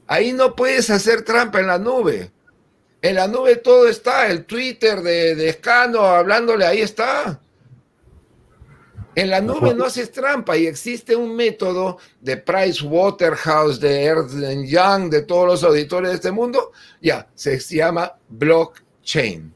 Ahí 0.06 0.32
no 0.32 0.54
puedes 0.54 0.90
hacer 0.90 1.22
trampa 1.22 1.60
en 1.60 1.66
la 1.66 1.78
nube. 1.78 2.30
En 3.02 3.16
la 3.16 3.28
nube 3.28 3.56
todo 3.56 3.88
está, 3.88 4.28
el 4.28 4.44
Twitter 4.44 5.00
de, 5.02 5.34
de 5.34 5.48
Escano 5.48 6.00
hablándole, 6.00 6.64
ahí 6.64 6.80
está. 6.80 7.40
En 9.16 9.30
la 9.30 9.40
nube 9.40 9.72
no 9.72 9.86
haces 9.86 10.12
trampa 10.12 10.58
y 10.58 10.66
existe 10.66 11.16
un 11.16 11.34
método 11.34 11.96
de 12.20 12.36
Price 12.36 12.86
Waterhouse, 12.86 13.80
de 13.80 14.04
Ernst 14.04 14.36
Young, 14.66 15.08
de 15.08 15.22
todos 15.22 15.46
los 15.46 15.64
auditores 15.64 16.10
de 16.10 16.16
este 16.16 16.30
mundo, 16.30 16.72
ya, 17.00 17.26
se 17.34 17.58
llama 17.58 18.12
blockchain. 18.28 19.54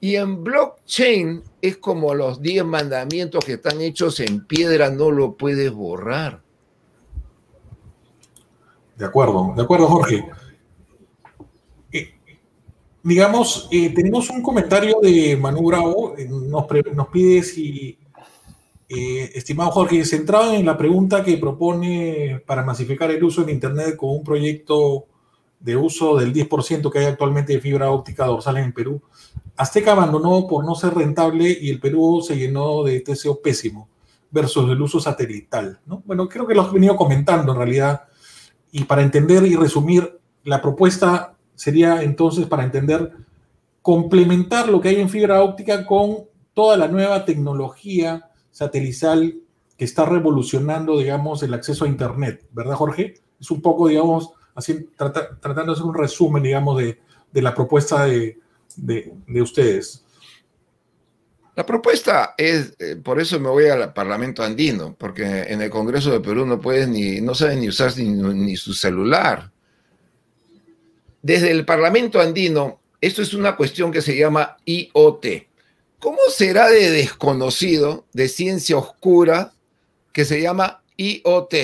Y 0.00 0.16
en 0.16 0.42
blockchain 0.42 1.42
es 1.60 1.76
como 1.76 2.14
los 2.14 2.40
10 2.40 2.64
mandamientos 2.64 3.44
que 3.44 3.54
están 3.54 3.82
hechos 3.82 4.18
en 4.20 4.46
piedra, 4.46 4.88
no 4.88 5.10
lo 5.10 5.34
puedes 5.34 5.70
borrar. 5.70 6.40
De 8.96 9.04
acuerdo, 9.04 9.52
de 9.54 9.62
acuerdo, 9.62 9.88
Jorge. 9.88 10.26
Eh, 11.92 12.14
digamos, 13.02 13.68
eh, 13.70 13.90
tenemos 13.90 14.30
un 14.30 14.40
comentario 14.40 15.00
de 15.02 15.36
Manu 15.36 15.64
Bravo, 15.64 16.16
eh, 16.16 16.26
nos, 16.26 16.66
nos 16.94 17.08
pide 17.08 17.42
si 17.42 17.98
eh, 18.88 19.32
estimado 19.34 19.70
Jorge, 19.70 20.04
centrado 20.04 20.52
en 20.52 20.64
la 20.64 20.78
pregunta 20.78 21.24
que 21.24 21.36
propone 21.38 22.42
para 22.46 22.62
masificar 22.62 23.10
el 23.10 23.22
uso 23.24 23.42
en 23.42 23.50
Internet 23.50 23.96
con 23.96 24.10
un 24.10 24.22
proyecto 24.22 25.06
de 25.58 25.76
uso 25.76 26.16
del 26.16 26.32
10% 26.32 26.90
que 26.92 26.98
hay 27.00 27.06
actualmente 27.06 27.52
de 27.52 27.60
fibra 27.60 27.90
óptica 27.90 28.26
dorsal 28.26 28.58
en 28.58 28.72
Perú, 28.72 29.02
Azteca 29.56 29.92
abandonó 29.92 30.46
por 30.46 30.64
no 30.64 30.74
ser 30.74 30.94
rentable 30.94 31.56
y 31.60 31.70
el 31.70 31.80
Perú 31.80 32.22
se 32.24 32.36
llenó 32.36 32.84
de 32.84 33.00
TCO 33.00 33.40
pésimo 33.40 33.88
versus 34.30 34.70
el 34.70 34.80
uso 34.80 35.00
satelital. 35.00 35.80
¿no? 35.86 36.02
Bueno, 36.04 36.28
creo 36.28 36.46
que 36.46 36.54
lo 36.54 36.62
has 36.62 36.72
venido 36.72 36.94
comentando 36.94 37.52
en 37.52 37.58
realidad. 37.58 38.02
Y 38.70 38.84
para 38.84 39.02
entender 39.02 39.46
y 39.46 39.56
resumir, 39.56 40.20
la 40.44 40.60
propuesta 40.60 41.34
sería 41.54 42.02
entonces 42.02 42.46
para 42.46 42.64
entender 42.64 43.12
complementar 43.80 44.68
lo 44.68 44.80
que 44.80 44.90
hay 44.90 45.00
en 45.00 45.08
fibra 45.08 45.42
óptica 45.42 45.86
con 45.86 46.24
toda 46.52 46.76
la 46.76 46.88
nueva 46.88 47.24
tecnología 47.24 48.30
satelital 48.56 49.36
que 49.76 49.84
está 49.84 50.06
revolucionando, 50.06 50.98
digamos, 50.98 51.42
el 51.42 51.52
acceso 51.52 51.84
a 51.84 51.88
Internet, 51.88 52.46
¿verdad, 52.52 52.74
Jorge? 52.74 53.12
Es 53.38 53.50
un 53.50 53.60
poco, 53.60 53.88
digamos, 53.88 54.30
así, 54.54 54.88
tratando 54.96 55.66
de 55.66 55.72
hacer 55.72 55.84
un 55.84 55.94
resumen, 55.94 56.42
digamos, 56.42 56.78
de, 56.78 56.98
la 57.34 57.54
propuesta 57.54 58.06
de, 58.06 58.38
ustedes. 59.42 60.02
La 61.54 61.66
propuesta 61.66 62.34
es, 62.38 62.74
eh, 62.78 62.96
por 62.96 63.20
eso 63.20 63.38
me 63.38 63.50
voy 63.50 63.66
al 63.66 63.92
Parlamento 63.92 64.42
andino, 64.42 64.96
porque 64.98 65.42
en 65.48 65.60
el 65.60 65.68
Congreso 65.68 66.10
de 66.10 66.20
Perú 66.20 66.46
no 66.46 66.58
puedes 66.58 66.88
ni, 66.88 67.20
no 67.20 67.34
saben 67.34 67.60
ni 67.60 67.68
usar 67.68 67.92
ni, 67.98 68.08
ni 68.08 68.56
su 68.56 68.72
celular. 68.72 69.52
Desde 71.20 71.50
el 71.50 71.66
Parlamento 71.66 72.22
andino, 72.22 72.80
esto 73.02 73.20
es 73.20 73.34
una 73.34 73.54
cuestión 73.54 73.92
que 73.92 74.00
se 74.00 74.16
llama 74.16 74.56
IoT. 74.64 75.26
¿Cómo 76.00 76.18
será 76.30 76.68
de 76.68 76.90
desconocido, 76.90 78.06
de 78.12 78.28
ciencia 78.28 78.76
oscura, 78.76 79.52
que 80.12 80.24
se 80.24 80.40
llama 80.40 80.82
IoT? 80.96 81.54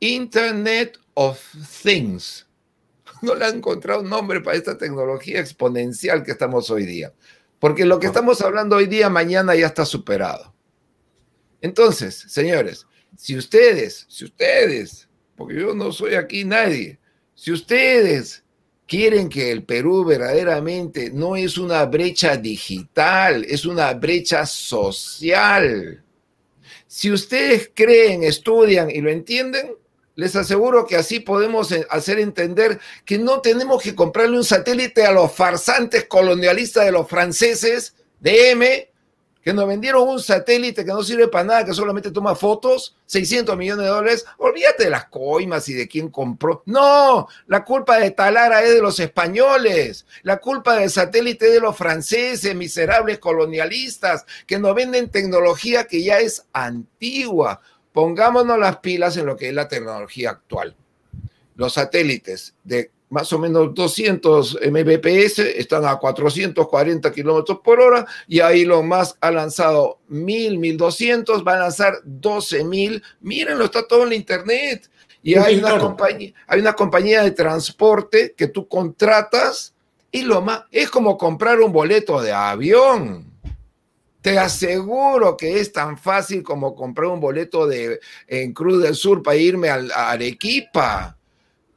Internet 0.00 0.98
of 1.14 1.40
Things. 1.82 2.46
No 3.22 3.34
le 3.34 3.44
han 3.44 3.56
encontrado 3.56 4.00
un 4.00 4.08
nombre 4.08 4.40
para 4.40 4.56
esta 4.56 4.78
tecnología 4.78 5.40
exponencial 5.40 6.22
que 6.22 6.30
estamos 6.30 6.70
hoy 6.70 6.86
día. 6.86 7.12
Porque 7.58 7.84
lo 7.84 8.00
que 8.00 8.06
estamos 8.06 8.40
hablando 8.40 8.76
hoy 8.76 8.86
día, 8.86 9.10
mañana 9.10 9.54
ya 9.54 9.66
está 9.66 9.84
superado. 9.84 10.54
Entonces, 11.60 12.14
señores, 12.28 12.86
si 13.18 13.36
ustedes, 13.36 14.06
si 14.08 14.24
ustedes, 14.24 15.06
porque 15.36 15.60
yo 15.60 15.74
no 15.74 15.92
soy 15.92 16.14
aquí 16.14 16.46
nadie, 16.46 16.98
si 17.34 17.52
ustedes 17.52 18.42
quieren 18.90 19.28
que 19.28 19.52
el 19.52 19.62
Perú 19.62 20.04
verdaderamente 20.04 21.12
no 21.12 21.36
es 21.36 21.58
una 21.58 21.86
brecha 21.86 22.36
digital, 22.36 23.46
es 23.48 23.64
una 23.64 23.94
brecha 23.94 24.44
social. 24.44 26.02
Si 26.88 27.12
ustedes 27.12 27.70
creen, 27.72 28.24
estudian 28.24 28.90
y 28.90 29.00
lo 29.00 29.08
entienden, 29.08 29.76
les 30.16 30.34
aseguro 30.34 30.88
que 30.88 30.96
así 30.96 31.20
podemos 31.20 31.70
eh, 31.70 31.86
hacer 31.88 32.18
entender 32.18 32.80
que 33.04 33.16
no 33.16 33.40
tenemos 33.40 33.80
que 33.80 33.94
comprarle 33.94 34.36
un 34.36 34.44
satélite 34.44 35.04
a 35.04 35.12
los 35.12 35.32
farsantes 35.32 36.06
colonialistas 36.06 36.84
de 36.84 36.90
los 36.90 37.08
franceses 37.08 37.94
de 38.18 38.50
M 38.50 38.89
que 39.42 39.52
nos 39.52 39.66
vendieron 39.66 40.08
un 40.08 40.20
satélite 40.20 40.84
que 40.84 40.92
no 40.92 41.02
sirve 41.02 41.28
para 41.28 41.44
nada, 41.44 41.64
que 41.64 41.74
solamente 41.74 42.10
toma 42.10 42.34
fotos, 42.34 42.96
600 43.06 43.56
millones 43.56 43.84
de 43.84 43.90
dólares, 43.90 44.26
olvídate 44.38 44.84
de 44.84 44.90
las 44.90 45.06
coimas 45.06 45.68
y 45.68 45.74
de 45.74 45.88
quién 45.88 46.10
compró. 46.10 46.62
No, 46.66 47.28
la 47.46 47.64
culpa 47.64 47.98
de 47.98 48.10
Talara 48.10 48.62
es 48.62 48.74
de 48.74 48.82
los 48.82 49.00
españoles, 49.00 50.06
la 50.22 50.38
culpa 50.38 50.76
del 50.76 50.90
satélite 50.90 51.46
es 51.46 51.54
de 51.54 51.60
los 51.60 51.76
franceses, 51.76 52.54
miserables 52.54 53.18
colonialistas, 53.18 54.26
que 54.46 54.58
nos 54.58 54.74
venden 54.74 55.10
tecnología 55.10 55.84
que 55.84 56.02
ya 56.02 56.18
es 56.18 56.44
antigua. 56.52 57.60
Pongámonos 57.92 58.58
las 58.58 58.78
pilas 58.78 59.16
en 59.16 59.26
lo 59.26 59.36
que 59.36 59.48
es 59.48 59.54
la 59.54 59.68
tecnología 59.68 60.30
actual. 60.30 60.76
Los 61.56 61.74
satélites 61.74 62.54
de 62.62 62.90
más 63.10 63.32
o 63.32 63.38
menos 63.38 63.74
200 63.74 64.58
Mbps, 64.70 65.40
están 65.40 65.84
a 65.84 65.96
440 65.96 67.12
kilómetros 67.12 67.58
por 67.62 67.80
hora, 67.80 68.06
y 68.26 68.40
ahí 68.40 68.64
lo 68.64 68.82
más 68.82 69.16
ha 69.20 69.30
lanzado 69.30 69.98
1000, 70.08 70.58
1200, 70.58 71.46
va 71.46 71.54
a 71.54 71.58
lanzar 71.58 71.94
12000. 72.04 73.02
Mírenlo, 73.20 73.64
está 73.64 73.86
todo 73.86 74.04
en 74.04 74.10
la 74.10 74.14
internet. 74.14 74.88
Y 75.22 75.34
hay 75.34 75.58
una, 75.58 75.78
compañía, 75.78 76.32
hay 76.46 76.60
una 76.60 76.72
compañía 76.72 77.22
de 77.22 77.32
transporte 77.32 78.34
que 78.34 78.46
tú 78.46 78.66
contratas 78.66 79.74
Y 80.10 80.22
lo 80.22 80.40
más, 80.40 80.62
es 80.70 80.90
como 80.90 81.18
comprar 81.18 81.60
un 81.60 81.72
boleto 81.72 82.22
de 82.22 82.32
avión. 82.32 83.30
Te 84.22 84.38
aseguro 84.38 85.36
que 85.36 85.60
es 85.60 85.72
tan 85.72 85.98
fácil 85.98 86.42
como 86.42 86.74
comprar 86.74 87.08
un 87.08 87.20
boleto 87.20 87.66
de, 87.66 88.00
en 88.26 88.52
Cruz 88.52 88.82
del 88.82 88.94
Sur 88.94 89.22
para 89.22 89.36
irme 89.36 89.68
a, 89.68 90.10
Arequipa. 90.10 91.16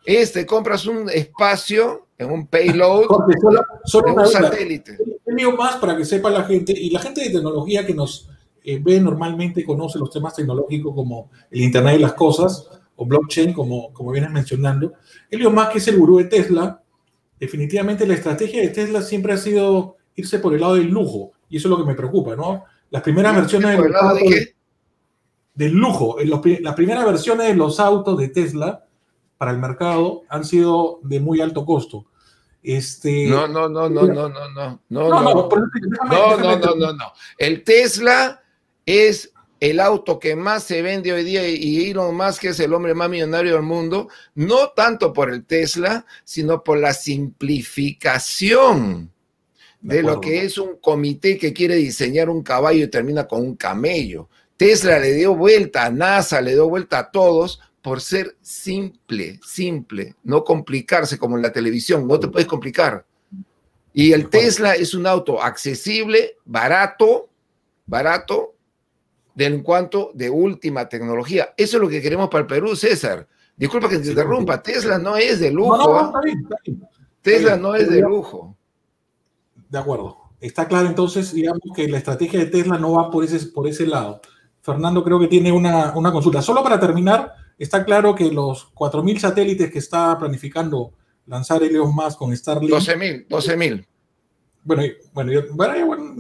Este, 0.06 0.46
compras 0.46 0.86
un 0.86 1.10
espacio 1.10 2.08
en 2.18 2.32
un 2.32 2.48
payload 2.48 3.04
en 3.04 4.20
un 4.20 4.28
satélite. 4.28 4.98
El 5.26 5.54
más 5.58 5.78
para 5.78 5.96
que 5.96 6.06
sepa 6.06 6.30
la 6.30 6.44
gente, 6.44 6.74
y 6.74 6.90
la 6.90 7.00
gente 7.00 7.22
de 7.22 7.30
tecnología 7.30 7.86
que 7.86 7.94
nos 7.94 8.30
eh, 8.64 8.80
ve 8.82 9.00
normalmente, 9.00 9.64
conoce 9.64 10.00
los 10.00 10.10
temas 10.10 10.36
tecnológicos 10.36 10.94
como 10.94 11.32
el 11.50 11.62
Internet 11.62 11.94
de 11.94 12.00
las 12.00 12.14
Cosas 12.14 12.68
o 12.96 13.06
blockchain, 13.06 13.54
como, 13.54 13.92
como 13.94 14.12
vienes 14.12 14.32
mencionando. 14.32 14.94
Elio 15.30 15.50
más 15.50 15.70
que 15.70 15.80
es 15.80 15.88
el 15.88 15.98
gurú 15.98 16.18
de 16.18 16.26
Tesla, 16.26 16.82
definitivamente 17.40 18.06
la 18.06 18.14
estrategia 18.14 18.62
de 18.62 18.70
Tesla 18.70 19.02
siempre 19.02 19.34
ha 19.34 19.38
sido 19.38 19.98
irse 20.16 20.40
por 20.40 20.54
el 20.54 20.62
lado 20.62 20.76
del 20.76 20.88
lujo 20.88 21.32
y 21.50 21.58
eso 21.58 21.68
es 21.68 21.72
lo 21.72 21.78
que 21.78 21.90
me 21.90 21.96
preocupa, 21.96 22.36
¿no? 22.36 22.64
Las 22.90 23.02
primeras 23.02 23.36
versiones 23.36 23.78
de, 23.78 23.84
de 23.84 24.54
del 25.56 25.74
lujo, 25.74 26.18
las 26.24 26.76
primeras 26.76 27.06
versiones 27.06 27.48
de 27.48 27.56
los 27.56 27.80
autos 27.80 28.18
de 28.18 28.30
Tesla 28.30 28.83
para 29.44 29.52
el 29.52 29.60
mercado 29.60 30.24
han 30.30 30.46
sido 30.46 31.02
de 31.04 31.20
muy 31.20 31.42
alto 31.42 31.66
costo. 31.66 32.06
Este, 32.64 33.26
no, 33.26 33.46
no, 33.46 33.68
no, 33.68 33.90
no, 33.90 34.04
no, 34.04 34.30
no, 34.30 34.32
no, 34.40 34.80
no, 34.88 34.88
no, 34.88 35.10
no, 35.10 35.50
no, 36.08 36.38
no, 36.38 36.76
no, 36.76 36.94
no. 36.94 37.14
El 37.38 37.66
Tesla 37.66 38.42
es 38.86 39.34
el 39.60 39.82
auto 39.82 40.18
que 40.18 40.38
más 40.38 40.64
se 40.64 40.82
vende 40.82 41.12
hoy 41.12 41.26
día 41.26 41.46
y 41.46 41.92
Elon 41.92 42.16
Musk 42.16 42.46
es 42.46 42.62
el 42.62 42.74
hombre 42.74 42.94
más 42.94 43.10
millonario 43.10 43.56
del 43.56 43.64
mundo, 43.64 44.08
no 44.36 44.70
tanto 44.70 45.12
por 45.12 45.30
el 45.30 45.44
Tesla, 45.44 46.06
sino 46.24 46.64
por 46.64 46.78
la 46.78 46.94
simplificación 46.94 49.12
de, 49.82 50.04
lo 50.04 50.22
que 50.22 50.46
es 50.46 50.58
un 50.58 50.78
comité 50.78 51.38
que 51.38 51.52
quiere 51.52 51.76
diseñar 51.76 52.30
un 52.30 52.44
caballo 52.44 52.86
y 52.86 52.88
termina 52.88 53.28
con 53.28 53.42
un 53.42 53.58
camello. 53.58 54.30
Tesla 54.56 55.00
le 55.00 55.12
dio 55.12 55.36
vuelta 55.36 55.84
a 55.84 55.92
NASA, 55.92 56.40
le 56.40 56.52
dio 56.52 56.70
vuelta 56.70 57.00
a 57.00 57.12
todos 57.12 57.60
por 57.84 58.02
ser 58.02 58.38
simple, 58.42 59.40
simple, 59.46 60.16
no 60.24 60.44
complicarse 60.44 61.20
como 61.20 61.36
en 61.36 61.44
la 61.44 61.52
televisión, 61.52 62.08
no 62.08 62.20
te 62.20 62.30
puedes 62.30 62.48
complicar. 62.48 63.06
Y 63.94 64.14
el 64.14 64.30
Tesla 64.30 64.74
es 64.74 64.94
un 64.94 65.06
auto 65.06 65.44
accesible, 65.44 66.38
barato, 66.46 67.30
barato, 67.86 68.56
de 69.36 69.46
en 69.46 69.62
cuanto 69.62 70.12
de 70.14 70.30
última 70.30 70.88
tecnología. 70.88 71.54
Eso 71.58 71.78
es 71.78 71.84
lo 71.84 71.90
que 71.90 72.02
queremos 72.02 72.30
para 72.30 72.42
el 72.42 72.48
Perú, 72.48 72.76
César. 72.76 73.28
Disculpa 73.56 73.90
que 73.90 74.00
te 74.00 74.10
interrumpa, 74.10 74.64
Tesla 74.64 74.98
no 74.98 75.18
es 75.18 75.42
de 75.42 75.52
lujo. 75.52 76.14
Tesla 77.22 77.58
no 77.58 77.76
es 77.76 77.90
de 77.90 78.00
lujo. 78.00 78.56
De 79.70 79.78
acuerdo. 79.78 80.18
Está 80.40 80.68
claro 80.68 80.88
entonces, 80.88 81.34
digamos 81.34 81.62
que 81.76 81.88
la 81.88 81.98
estrategia 81.98 82.40
de 82.40 82.46
Tesla 82.46 82.78
no 82.78 82.94
va 82.94 83.12
por 83.12 83.24
ese, 83.24 83.46
por 83.48 83.68
ese 83.68 83.86
lado. 83.86 84.22
Fernando 84.62 85.04
creo 85.04 85.20
que 85.20 85.28
tiene 85.28 85.52
una, 85.52 85.92
consulta. 85.92 86.42
Solo 86.42 86.64
para 86.64 86.80
terminar, 86.80 87.34
está 87.58 87.84
claro 87.86 88.16
que 88.16 88.32
los 88.32 88.74
4.000 88.74 89.20
satélites 89.20 89.72
que 89.72 89.80
está 89.80 90.18
planificando 90.18 90.94
lanzar 91.26 91.64
Elon 91.64 91.94
Musk 91.94 92.18
con 92.18 92.36
Starlink... 92.36 92.74
12.000, 92.74 93.28
12.000. 93.28 93.86
Bueno, 94.66 94.84
bueno, 95.14 95.42
bueno, 95.56 96.16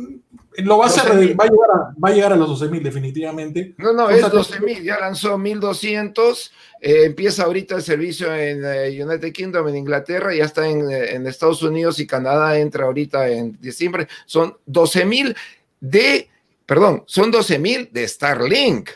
lo 0.57 0.77
va 0.77 0.85
a 0.85 0.87
hacer, 0.87 1.09
va 1.39 1.45
a, 1.45 1.47
llegar 1.47 1.69
a, 1.73 1.93
va 1.97 2.09
a 2.09 2.11
llegar 2.11 2.33
a 2.33 2.35
los 2.35 2.61
12.000 2.61 2.81
definitivamente. 2.81 3.73
No, 3.77 3.93
no, 3.93 4.09
es 4.09 4.23
12.000, 4.23 4.83
ya 4.83 4.99
lanzó 4.99 5.37
1.200 5.37 6.51
eh, 6.85 7.05
empieza 7.05 7.43
ahorita 7.43 7.75
el 7.75 7.81
servicio 7.81 8.35
en 8.35 8.61
eh, 8.65 9.01
United 9.01 9.31
Kingdom, 9.31 9.69
en 9.69 9.77
Inglaterra, 9.77 10.35
ya 10.35 10.43
está 10.43 10.67
eh, 10.67 11.15
en, 11.15 11.25
Estados 11.25 11.63
Unidos 11.63 11.97
y 11.99 12.05
Canadá 12.05 12.59
entra 12.59 12.83
ahorita 12.83 13.29
en 13.29 13.57
diciembre. 13.61 14.09
Son 14.25 14.57
12 14.65 15.05
mil 15.05 15.33
de, 15.79 16.27
perdón, 16.65 17.03
son 17.07 17.31
12 17.31 17.59
mil 17.59 17.89
de 17.89 18.05
Starlink. 18.05 18.89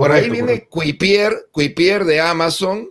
Por 0.00 0.12
ahí 0.12 0.30
viene 0.30 0.66
Quipier, 0.72 1.48
Quipier 1.52 2.04
de 2.04 2.20
Amazon 2.20 2.88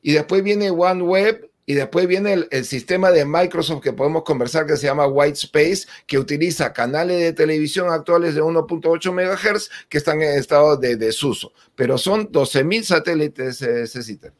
y 0.00 0.12
después 0.12 0.42
viene 0.42 0.70
OneWeb 0.70 1.50
y 1.66 1.74
después 1.74 2.06
viene 2.06 2.46
el, 2.50 2.64
sistema 2.64 3.10
de 3.10 3.26
Microsoft 3.26 3.82
que 3.82 3.92
podemos 3.92 4.22
conversar 4.22 4.64
que 4.64 4.78
se 4.78 4.86
llama 4.86 5.06
White 5.06 5.38
Space, 5.40 5.86
que 6.06 6.18
utiliza 6.18 6.72
canales 6.72 7.20
de 7.20 7.34
televisión 7.34 7.90
actuales 7.90 8.34
de 8.34 8.42
1.8 8.42 9.12
MHz 9.12 9.68
que 9.90 9.98
están 9.98 10.22
en 10.22 10.38
estado 10.38 10.78
de 10.78 10.96
desuso. 10.96 11.52
Pero 11.74 11.98
son 11.98 12.32
12.000 12.32 12.82
satélites, 12.84 13.60
eh, 13.60 13.86
Cecita. 13.86 14.32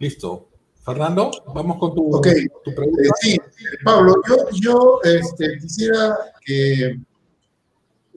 Listo. 0.00 0.48
Fernando, 0.84 1.30
vamos 1.54 1.78
con 1.78 1.94
tu, 1.94 2.20
pregunta. 2.20 3.02
Eh, 3.02 3.08
sí, 3.20 3.36
Pablo, 3.84 4.14
yo, 4.54 5.00
este, 5.04 5.58
quisiera 5.60 6.16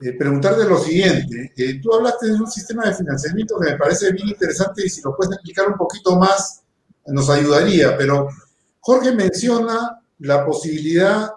eh, 0.02 0.12
preguntarte 0.18 0.64
lo 0.64 0.78
siguiente. 0.78 1.52
tú 1.82 1.94
hablaste 1.94 2.28
de 2.28 2.34
un 2.34 2.50
sistema 2.50 2.86
de 2.86 2.94
financiamiento 2.94 3.58
que 3.58 3.72
me 3.72 3.78
parece 3.78 4.12
bien 4.12 4.28
interesante 4.28 4.84
y 4.84 4.88
si 4.88 5.02
lo 5.02 5.16
puedes 5.16 5.34
explicar 5.34 5.68
un 5.68 5.76
poquito 5.76 6.18
más 6.18 6.62
nos 7.06 7.28
ayudaría, 7.30 7.96
pero 7.96 8.28
Jorge 8.80 9.12
menciona 9.12 9.98
la 10.18 10.44
posibilidad 10.44 11.30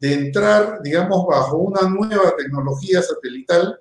de 0.00 0.14
entrar, 0.14 0.80
digamos, 0.82 1.26
bajo 1.26 1.58
una 1.58 1.88
nueva 1.88 2.34
tecnología 2.36 3.02
satelital 3.02 3.80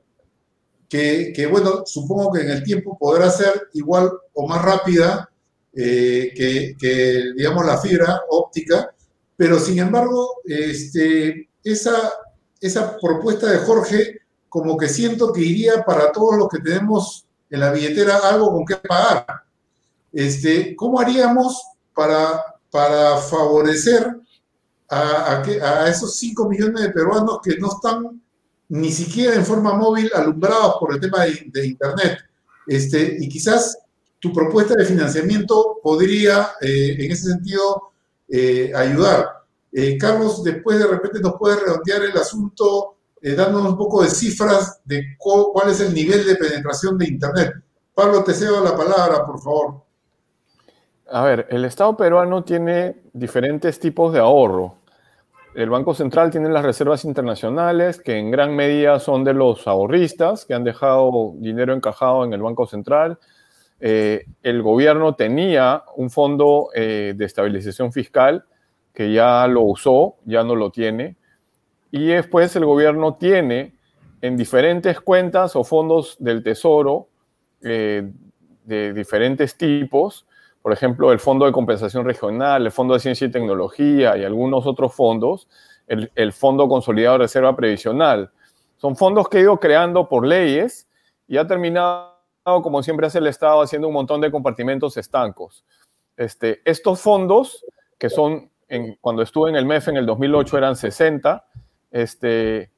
que, 0.90 1.48
bueno, 1.52 1.84
supongo 1.86 2.32
que 2.32 2.42
en 2.42 2.52
el 2.52 2.64
tiempo 2.64 2.98
podrá 2.98 3.30
ser 3.30 3.70
igual 3.74 4.10
o 4.34 4.48
más 4.48 4.64
rápida 4.64 5.30
eh, 5.74 6.32
que, 6.36 7.34
digamos, 7.36 7.66
la 7.66 7.78
fibra 7.78 8.22
óptica, 8.30 8.94
pero 9.36 9.60
sin 9.60 9.80
embargo, 9.80 10.42
este, 10.46 11.50
esa, 11.64 12.14
esa 12.62 12.98
propuesta 12.98 13.52
de 13.52 13.60
Jorge 13.60 14.22
como 14.50 14.78
que 14.78 14.90
siento 14.90 15.32
que 15.32 15.42
iría 15.42 15.84
para 15.84 16.12
todos 16.12 16.38
los 16.38 16.48
que 16.50 16.60
tenemos 16.60 17.26
en 17.50 17.60
la 17.60 17.72
billetera 17.72 18.18
algo 18.18 18.52
con 18.52 18.66
qué 18.66 18.76
pagar. 18.76 19.26
Este, 20.12 20.76
¿Cómo 20.76 21.00
haríamos 21.00 21.62
para, 21.94 22.44
para 22.72 23.18
favorecer 23.18 24.16
a, 24.90 25.44
a, 25.44 25.90
esos 25.90 26.16
5 26.18 26.50
millones 26.50 26.84
de 26.84 26.92
peruanos 26.92 27.40
que 27.44 27.58
no 27.58 27.70
están 27.70 28.22
ni 28.70 28.92
siquiera 28.92 29.36
en 29.36 29.46
forma 29.46 29.74
móvil 29.74 30.10
alumbrados 30.14 30.76
por 30.80 30.94
el 30.94 31.00
tema 31.00 31.26
de, 31.26 31.68
Internet? 31.68 32.20
Este, 32.66 33.18
y 33.20 33.30
quizás 33.30 33.78
tu 34.20 34.34
propuesta 34.34 34.76
de 34.76 34.86
financiamiento 34.86 35.80
podría, 35.82 36.52
eh, 36.62 36.96
en 37.00 37.12
ese 37.12 37.30
sentido, 37.30 37.92
eh, 38.28 38.72
ayudar. 38.76 39.44
Eh, 39.72 39.98
Carlos, 39.98 40.44
después 40.44 40.80
de 40.80 40.88
repente 40.88 41.20
nos 41.20 41.36
puede 41.36 41.58
redondear 41.58 42.04
el 42.04 42.18
asunto 42.18 42.97
dándonos 43.22 43.72
un 43.72 43.78
poco 43.78 44.04
de 44.04 44.10
cifras 44.10 44.82
de 44.86 45.16
cuál 45.18 45.70
es 45.70 45.80
el 45.82 45.94
nivel 45.94 46.26
de 46.26 46.36
penetración 46.36 46.98
de 46.98 47.08
Internet. 47.08 47.54
Pablo, 47.94 48.24
te 48.24 48.34
cedo 48.34 48.64
la 48.64 48.76
palabra, 48.76 49.26
por 49.26 49.42
favor. 49.42 49.84
A 51.10 51.24
ver, 51.24 51.48
el 51.50 51.66
Estado 51.66 51.96
peruano 51.96 52.44
tiene 52.44 52.98
diferentes 53.14 53.80
tipos 53.80 54.14
de 54.14 54.20
ahorro. 54.20 54.76
El 55.56 55.72
Banco 55.72 55.96
Central 55.96 56.30
tiene 56.30 56.50
las 56.50 56.64
reservas 56.64 57.06
internacionales, 57.06 58.00
que 58.00 58.18
en 58.18 58.30
gran 58.30 58.56
medida 58.56 59.00
son 59.00 59.24
de 59.24 59.34
los 59.34 59.66
ahorristas, 59.68 60.46
que 60.46 60.54
han 60.54 60.64
dejado 60.64 61.34
dinero 61.38 61.74
encajado 61.74 62.26
en 62.26 62.34
el 62.34 62.42
Banco 62.44 62.68
Central. 62.68 63.18
Eh, 63.80 64.26
el 64.44 64.62
gobierno 64.62 65.16
tenía 65.16 65.84
un 65.96 66.12
fondo 66.12 66.70
eh, 66.76 67.14
de 67.16 67.26
estabilización 67.26 67.92
fiscal 67.92 68.46
que 68.94 69.12
ya 69.12 69.48
lo 69.48 69.62
usó, 69.62 70.18
ya 70.26 70.44
no 70.44 70.56
lo 70.56 70.70
tiene. 70.70 71.16
Y 71.92 72.08
después 72.08 72.56
el 72.56 72.66
gobierno 72.66 73.16
tiene 73.16 73.74
en 74.22 74.36
diferentes 74.36 75.00
cuentas 75.00 75.56
o 75.56 75.64
fondos 75.64 76.18
del 76.20 76.44
Tesoro 76.44 77.08
eh, 77.62 78.12
de 78.66 78.94
diferentes 78.94 79.58
tipos 79.58 80.28
por 80.68 80.74
ejemplo, 80.74 81.14
el 81.14 81.20
Fondo 81.20 81.46
de 81.46 81.54
Compensación 81.54 82.04
Regional, 82.04 82.66
el 82.66 82.74
Fondo 82.74 82.94
de 82.94 83.00
Ciencia 83.00 83.26
y 83.26 83.32
Tecnología 83.32 84.18
y 84.18 84.26
algunos 84.26 84.66
otros 84.66 84.94
fondos, 84.94 85.48
el, 85.88 86.34
Fondo 86.34 86.68
Consolidado 86.68 87.14
de 87.14 87.24
Reserva 87.24 87.56
Previsional. 87.56 88.32
Son 88.76 88.98
fondos 88.98 89.30
que 89.30 89.38
he 89.38 89.42
ido 89.44 89.62
creando 89.62 90.10
por 90.10 90.28
leyes 90.28 90.90
y 91.26 91.38
ha 91.38 91.48
terminado, 91.48 92.12
como 92.44 92.84
siempre 92.84 93.08
hace 93.08 93.20
el 93.20 93.28
Estado, 93.28 93.62
haciendo 93.62 93.88
un 93.88 93.94
montón 93.94 94.20
de 94.20 94.30
compartimentos 94.30 94.98
estancos. 94.98 95.64
Este, 96.18 96.60
estos 96.66 97.00
fondos, 97.00 97.66
que 97.98 98.10
son, 98.10 98.52
cuando 99.00 99.22
estuve 99.22 99.50
en 99.50 99.56
el 99.56 99.66
MEF 99.66 99.88
en 99.88 99.96
el 99.96 100.06
2008 100.06 100.58
eran 100.58 100.76
60, 100.76 101.46
este, 102.04 102.72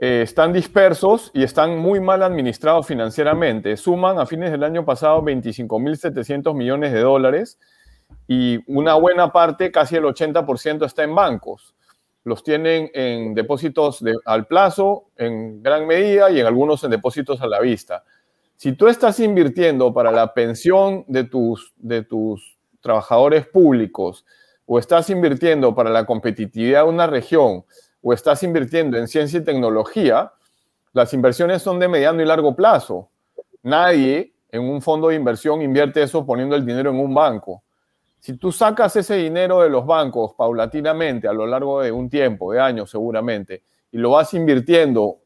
eh, 0.00 0.22
están 0.22 0.52
dispersos 0.52 1.30
y 1.34 1.42
están 1.42 1.78
muy 1.78 2.00
mal 2.00 2.22
administrados 2.22 2.86
financieramente. 2.86 3.76
Suman 3.76 4.18
a 4.18 4.26
fines 4.26 4.50
del 4.50 4.64
año 4.64 4.84
pasado 4.84 5.22
25.700 5.22 6.54
millones 6.54 6.92
de 6.92 7.00
dólares 7.00 7.58
y 8.26 8.58
una 8.66 8.94
buena 8.94 9.32
parte, 9.32 9.70
casi 9.70 9.96
el 9.96 10.04
80%, 10.04 10.86
está 10.86 11.02
en 11.02 11.14
bancos. 11.14 11.74
Los 12.24 12.42
tienen 12.42 12.90
en 12.94 13.34
depósitos 13.34 14.04
al 14.24 14.46
plazo 14.46 15.06
en 15.16 15.62
gran 15.62 15.86
medida 15.86 16.30
y 16.30 16.40
en 16.40 16.46
algunos 16.46 16.84
en 16.84 16.90
depósitos 16.90 17.40
a 17.40 17.46
la 17.46 17.60
vista. 17.60 18.04
Si 18.56 18.72
tú 18.72 18.88
estás 18.88 19.20
invirtiendo 19.20 19.92
para 19.94 20.10
la 20.12 20.34
pensión 20.34 21.04
de 21.08 21.24
tus, 21.24 21.72
de 21.76 22.04
tus 22.04 22.58
trabajadores 22.80 23.46
públicos 23.46 24.24
o 24.66 24.78
estás 24.78 25.08
invirtiendo 25.10 25.74
para 25.74 25.90
la 25.90 26.04
competitividad 26.04 26.84
de 26.84 26.90
una 26.90 27.06
región, 27.06 27.64
o 28.02 28.12
estás 28.12 28.42
invirtiendo 28.42 28.96
en 28.96 29.08
ciencia 29.08 29.40
y 29.40 29.44
tecnología, 29.44 30.32
las 30.92 31.12
inversiones 31.12 31.62
son 31.62 31.78
de 31.78 31.88
mediano 31.88 32.22
y 32.22 32.24
largo 32.24 32.54
plazo. 32.54 33.10
Nadie 33.62 34.32
en 34.50 34.62
un 34.62 34.82
fondo 34.82 35.08
de 35.08 35.14
inversión 35.14 35.62
invierte 35.62 36.02
eso 36.02 36.26
poniendo 36.26 36.56
el 36.56 36.66
dinero 36.66 36.90
en 36.90 36.98
un 36.98 37.14
banco. 37.14 37.62
Si 38.18 38.36
tú 38.36 38.52
sacas 38.52 38.94
ese 38.96 39.16
dinero 39.16 39.60
de 39.60 39.70
los 39.70 39.86
bancos 39.86 40.34
paulatinamente 40.34 41.28
a 41.28 41.32
lo 41.32 41.46
largo 41.46 41.80
de 41.80 41.92
un 41.92 42.10
tiempo, 42.10 42.52
de 42.52 42.60
años 42.60 42.90
seguramente, 42.90 43.62
y 43.92 43.98
lo 43.98 44.10
vas 44.10 44.34
invirtiendo, 44.34 45.18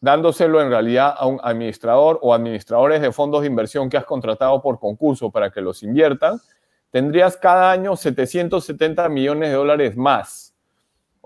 dándoselo 0.00 0.60
en 0.60 0.68
realidad 0.68 1.14
a 1.16 1.26
un 1.26 1.40
administrador 1.42 2.18
o 2.22 2.34
administradores 2.34 3.00
de 3.00 3.10
fondos 3.10 3.40
de 3.40 3.48
inversión 3.48 3.88
que 3.88 3.96
has 3.96 4.04
contratado 4.04 4.60
por 4.62 4.78
concurso 4.78 5.30
para 5.30 5.50
que 5.50 5.60
los 5.60 5.82
inviertan, 5.82 6.38
tendrías 6.90 7.36
cada 7.36 7.72
año 7.72 7.96
770 7.96 9.08
millones 9.08 9.48
de 9.48 9.54
dólares 9.56 9.96
más. 9.96 10.53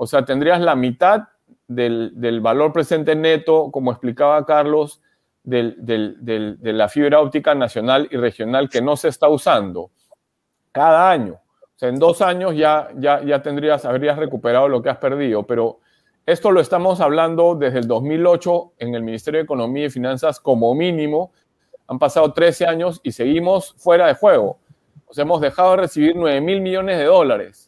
O 0.00 0.06
sea, 0.06 0.24
tendrías 0.24 0.60
la 0.60 0.76
mitad 0.76 1.24
del, 1.66 2.40
valor 2.40 2.72
presente 2.72 3.16
neto, 3.16 3.70
como 3.72 3.90
explicaba 3.90 4.46
Carlos, 4.46 5.02
de 5.42 6.56
la 6.62 6.88
fibra 6.88 7.20
óptica 7.20 7.54
nacional 7.54 8.06
y 8.10 8.16
regional 8.16 8.68
que 8.68 8.80
no 8.80 8.96
se 8.96 9.08
está 9.08 9.28
usando 9.28 9.90
cada 10.70 11.10
año. 11.10 11.34
O 11.34 11.78
sea, 11.78 11.88
en 11.88 11.98
dos 11.98 12.22
años 12.22 12.54
ya, 12.54 12.88
ya, 12.96 13.42
tendrías, 13.42 13.84
habrías 13.84 14.16
recuperado 14.18 14.68
lo 14.68 14.80
que 14.82 14.90
has 14.90 14.98
perdido, 14.98 15.44
pero 15.44 15.80
esto 16.26 16.52
lo 16.52 16.60
estamos 16.60 17.00
hablando 17.00 17.56
desde 17.56 17.80
el 17.80 17.88
2008 17.88 18.74
en 18.78 18.94
el 18.94 19.02
Ministerio 19.02 19.38
de 19.38 19.44
Economía 19.44 19.86
y 19.86 19.90
Finanzas 19.90 20.38
como 20.38 20.74
mínimo. 20.74 21.32
Han 21.88 21.98
pasado 21.98 22.32
13 22.32 22.66
años 22.66 23.00
y 23.02 23.12
seguimos 23.12 23.74
fuera 23.78 24.06
de 24.06 24.14
juego. 24.14 24.58
O 25.06 25.14
sea, 25.14 25.22
hemos 25.22 25.40
dejado 25.40 25.72
de 25.72 25.76
recibir 25.78 26.14
9 26.14 26.40
mil 26.40 26.60
millones 26.60 26.98
de 26.98 27.04
dólares. 27.04 27.67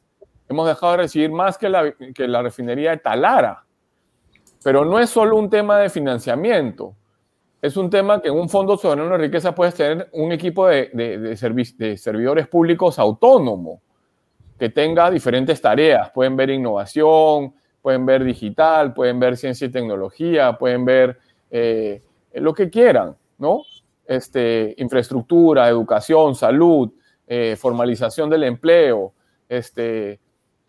Hemos 0.50 0.66
dejado 0.66 0.92
de 0.92 0.98
recibir 0.98 1.30
más 1.30 1.56
que 1.56 1.68
la, 1.68 1.92
que 1.92 2.26
la 2.26 2.42
refinería 2.42 2.90
de 2.90 2.96
Talara. 2.96 3.64
Pero 4.64 4.84
no 4.84 4.98
es 4.98 5.08
solo 5.08 5.36
un 5.36 5.48
tema 5.48 5.78
de 5.78 5.88
financiamiento. 5.88 6.96
Es 7.62 7.76
un 7.76 7.88
tema 7.88 8.20
que 8.20 8.30
en 8.30 8.34
un 8.34 8.48
fondo 8.48 8.76
soberano 8.76 9.10
de 9.10 9.18
riqueza 9.18 9.54
puedes 9.54 9.76
tener 9.76 10.08
un 10.12 10.32
equipo 10.32 10.66
de, 10.66 10.90
de, 10.92 11.18
de, 11.18 11.96
servidores 11.96 12.48
públicos 12.48 12.98
autónomo 12.98 13.80
que 14.58 14.70
tenga 14.70 15.08
diferentes 15.08 15.60
tareas. 15.60 16.10
Pueden 16.10 16.34
ver 16.34 16.50
innovación, 16.50 17.54
pueden 17.80 18.04
ver 18.04 18.24
digital, 18.24 18.92
pueden 18.92 19.20
ver 19.20 19.36
ciencia 19.36 19.68
y 19.68 19.70
tecnología, 19.70 20.58
pueden 20.58 20.84
ver 20.84 21.16
eh, 21.52 22.02
lo 22.34 22.52
que 22.54 22.68
quieran, 22.68 23.14
¿no? 23.38 23.62
Este, 24.04 24.74
infraestructura, 24.78 25.68
educación, 25.68 26.34
salud, 26.34 26.90
eh, 27.28 27.54
formalización 27.56 28.28
del 28.28 28.42
empleo. 28.42 29.12
Este, 29.48 30.18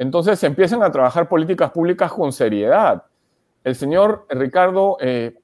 entonces 0.02 0.44
empiezan 0.44 0.82
a 0.82 0.92
trabajar 0.92 1.30
políticas 1.30 1.70
públicas 1.70 2.12
con 2.12 2.34
seriedad. 2.34 3.04
El 3.64 3.76
señor 3.76 4.26
Ricardo 4.30 4.98
eh, 5.00 5.36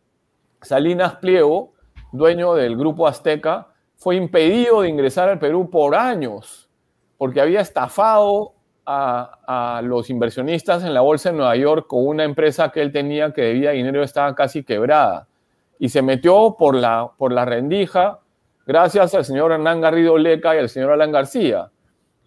Salinas 0.63 1.17
Pliego, 1.17 1.73
dueño 2.11 2.55
del 2.55 2.75
grupo 2.75 3.05
Azteca, 3.05 3.67
fue 3.97 4.15
impedido 4.15 4.81
de 4.81 4.89
ingresar 4.89 5.29
al 5.29 5.37
Perú 5.37 5.69
por 5.69 5.93
años 5.93 6.67
porque 7.19 7.39
había 7.39 7.61
estafado 7.61 8.53
a, 8.83 9.79
los 9.83 10.09
inversionistas 10.09 10.83
en 10.83 10.95
la 10.95 11.01
bolsa 11.01 11.29
de 11.29 11.37
Nueva 11.37 11.55
York 11.55 11.85
con 11.85 12.07
una 12.07 12.23
empresa 12.23 12.71
que 12.71 12.81
él 12.81 12.91
tenía 12.91 13.33
que 13.33 13.43
debía 13.43 13.71
dinero, 13.71 14.01
estaba 14.01 14.33
casi 14.33 14.63
quebrada. 14.63 15.27
Y 15.77 15.89
se 15.89 16.01
metió 16.01 16.55
por 16.57 16.73
la, 16.73 17.11
por 17.15 17.31
la 17.31 17.45
rendija 17.45 18.21
gracias 18.65 19.13
al 19.13 19.23
señor 19.23 19.51
Hernán 19.51 19.81
Garrido 19.81 20.17
Leca 20.17 20.55
y 20.55 20.57
al 20.57 20.69
señor 20.69 20.93
Alan 20.93 21.11
García. 21.11 21.69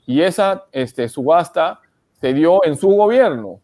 Y 0.07 0.23
esa 0.23 0.67
este, 0.71 1.09
subasta 1.09 1.81
se 2.21 2.35
dio 2.35 2.65
en 2.65 2.77
su 2.77 2.89
gobierno. 2.89 3.61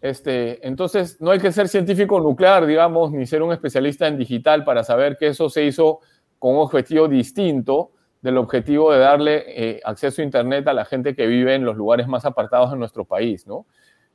Este, 0.00 0.66
entonces, 0.66 1.20
no 1.20 1.30
hay 1.30 1.38
que 1.38 1.50
ser 1.50 1.68
científico 1.68 2.20
nuclear, 2.20 2.66
digamos, 2.66 3.10
ni 3.12 3.26
ser 3.26 3.42
un 3.42 3.52
especialista 3.52 4.06
en 4.06 4.18
digital 4.18 4.64
para 4.64 4.84
saber 4.84 5.16
que 5.16 5.28
eso 5.28 5.48
se 5.48 5.64
hizo 5.64 6.00
con 6.38 6.56
un 6.56 6.60
objetivo 6.60 7.08
distinto 7.08 7.92
del 8.20 8.38
objetivo 8.38 8.92
de 8.92 8.98
darle 8.98 9.44
eh, 9.46 9.80
acceso 9.84 10.20
a 10.20 10.24
Internet 10.24 10.66
a 10.68 10.72
la 10.72 10.84
gente 10.84 11.14
que 11.14 11.26
vive 11.26 11.54
en 11.54 11.64
los 11.64 11.76
lugares 11.76 12.06
más 12.06 12.24
apartados 12.24 12.70
de 12.70 12.76
nuestro 12.76 13.04
país, 13.04 13.46
¿no? 13.46 13.66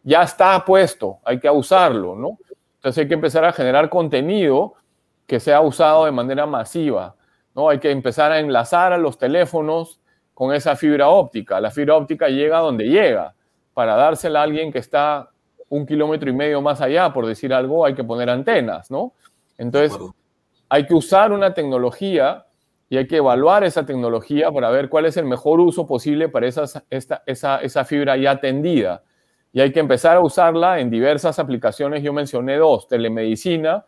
Ya 0.03 0.23
está 0.23 0.63
puesto, 0.65 1.19
hay 1.23 1.39
que 1.39 1.49
usarlo, 1.49 2.15
¿no? 2.15 2.37
Entonces 2.75 3.01
hay 3.01 3.07
que 3.07 3.13
empezar 3.15 3.45
a 3.45 3.51
generar 3.51 3.89
contenido 3.89 4.73
que 5.27 5.39
sea 5.39 5.61
usado 5.61 6.05
de 6.05 6.11
manera 6.11 6.45
masiva, 6.45 7.15
¿no? 7.55 7.69
Hay 7.69 7.79
que 7.79 7.91
empezar 7.91 8.31
a 8.31 8.39
enlazar 8.39 8.93
a 8.93 8.97
los 8.97 9.17
teléfonos 9.17 9.99
con 10.33 10.53
esa 10.53 10.75
fibra 10.75 11.09
óptica. 11.09 11.59
La 11.59 11.69
fibra 11.69 11.95
óptica 11.95 12.29
llega 12.29 12.59
donde 12.59 12.85
llega. 12.85 13.35
Para 13.79 13.95
dársela 13.95 14.41
a 14.41 14.43
alguien 14.43 14.73
que 14.73 14.79
está 14.79 15.29
un 15.69 15.85
kilómetro 15.85 16.29
y 16.29 16.33
medio 16.33 16.61
más 16.61 16.81
allá, 16.81 17.13
por 17.13 17.25
decir 17.25 17.53
algo, 17.53 17.85
hay 17.85 17.93
que 17.93 18.03
poner 18.03 18.29
antenas, 18.29 18.91
¿no? 18.91 19.13
Entonces, 19.57 19.97
hay 20.67 20.85
que 20.85 20.93
usar 20.93 21.31
una 21.31 21.53
tecnología 21.53 22.45
y 22.89 22.97
hay 22.97 23.07
que 23.07 23.15
evaluar 23.15 23.63
esa 23.63 23.85
tecnología 23.85 24.51
para 24.51 24.69
ver 24.69 24.89
cuál 24.89 25.05
es 25.05 25.15
el 25.15 25.23
mejor 25.23 25.61
uso 25.61 25.87
posible 25.87 26.27
para 26.27 26.47
esa, 26.47 26.83
esa 26.89 27.85
fibra 27.85 28.17
ya 28.17 28.31
atendida. 28.31 29.01
Y 29.53 29.61
hay 29.61 29.71
que 29.71 29.79
empezar 29.79 30.17
a 30.17 30.19
usarla 30.19 30.81
en 30.81 30.89
diversas 30.89 31.39
aplicaciones. 31.39 32.03
Yo 32.03 32.11
mencioné 32.11 32.57
dos, 32.57 32.85
telemedicina, 32.89 33.85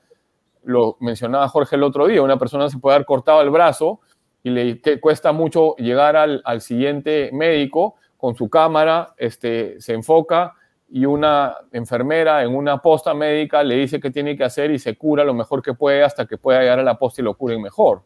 lo 0.64 0.96
mencionaba 1.02 1.50
Jorge 1.50 1.76
el 1.76 1.84
otro 1.84 2.08
día, 2.08 2.22
una 2.22 2.40
persona 2.40 2.70
se 2.70 2.78
puede 2.78 2.96
haber 2.96 3.06
cortado 3.06 3.42
el 3.42 3.50
brazo 3.50 4.00
y 4.42 4.52
le 4.52 4.80
cuesta 5.02 5.34
mucho 5.34 5.76
llegar 5.76 6.16
al, 6.16 6.42
al 6.46 6.62
siguiente 6.62 7.30
médico 7.34 7.96
con 8.22 8.36
su 8.36 8.52
cámara, 8.52 9.16
este, 9.18 9.82
se 9.82 9.94
enfoca 9.94 10.54
y 10.88 11.06
una 11.06 11.58
enfermera 11.72 12.44
en 12.44 12.56
una 12.56 12.78
posta 12.78 13.16
médica 13.16 13.64
le 13.64 13.78
dice 13.78 14.00
qué 14.00 14.12
tiene 14.12 14.38
que 14.38 14.44
hacer 14.44 14.70
y 14.70 14.78
se 14.78 14.96
cura 14.96 15.24
lo 15.24 15.34
mejor 15.34 15.64
que 15.64 15.74
puede 15.74 16.04
hasta 16.04 16.28
que 16.28 16.38
pueda 16.38 16.60
llegar 16.60 16.78
a 16.78 16.84
la 16.84 17.00
posta 17.00 17.22
y 17.22 17.24
lo 17.24 17.34
curen 17.34 17.60
mejor. 17.64 18.04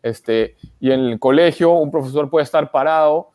Este, 0.00 0.54
y 0.78 0.92
en 0.92 1.00
el 1.00 1.18
colegio 1.18 1.72
un 1.72 1.90
profesor 1.90 2.30
puede 2.30 2.44
estar 2.44 2.70
parado 2.70 3.32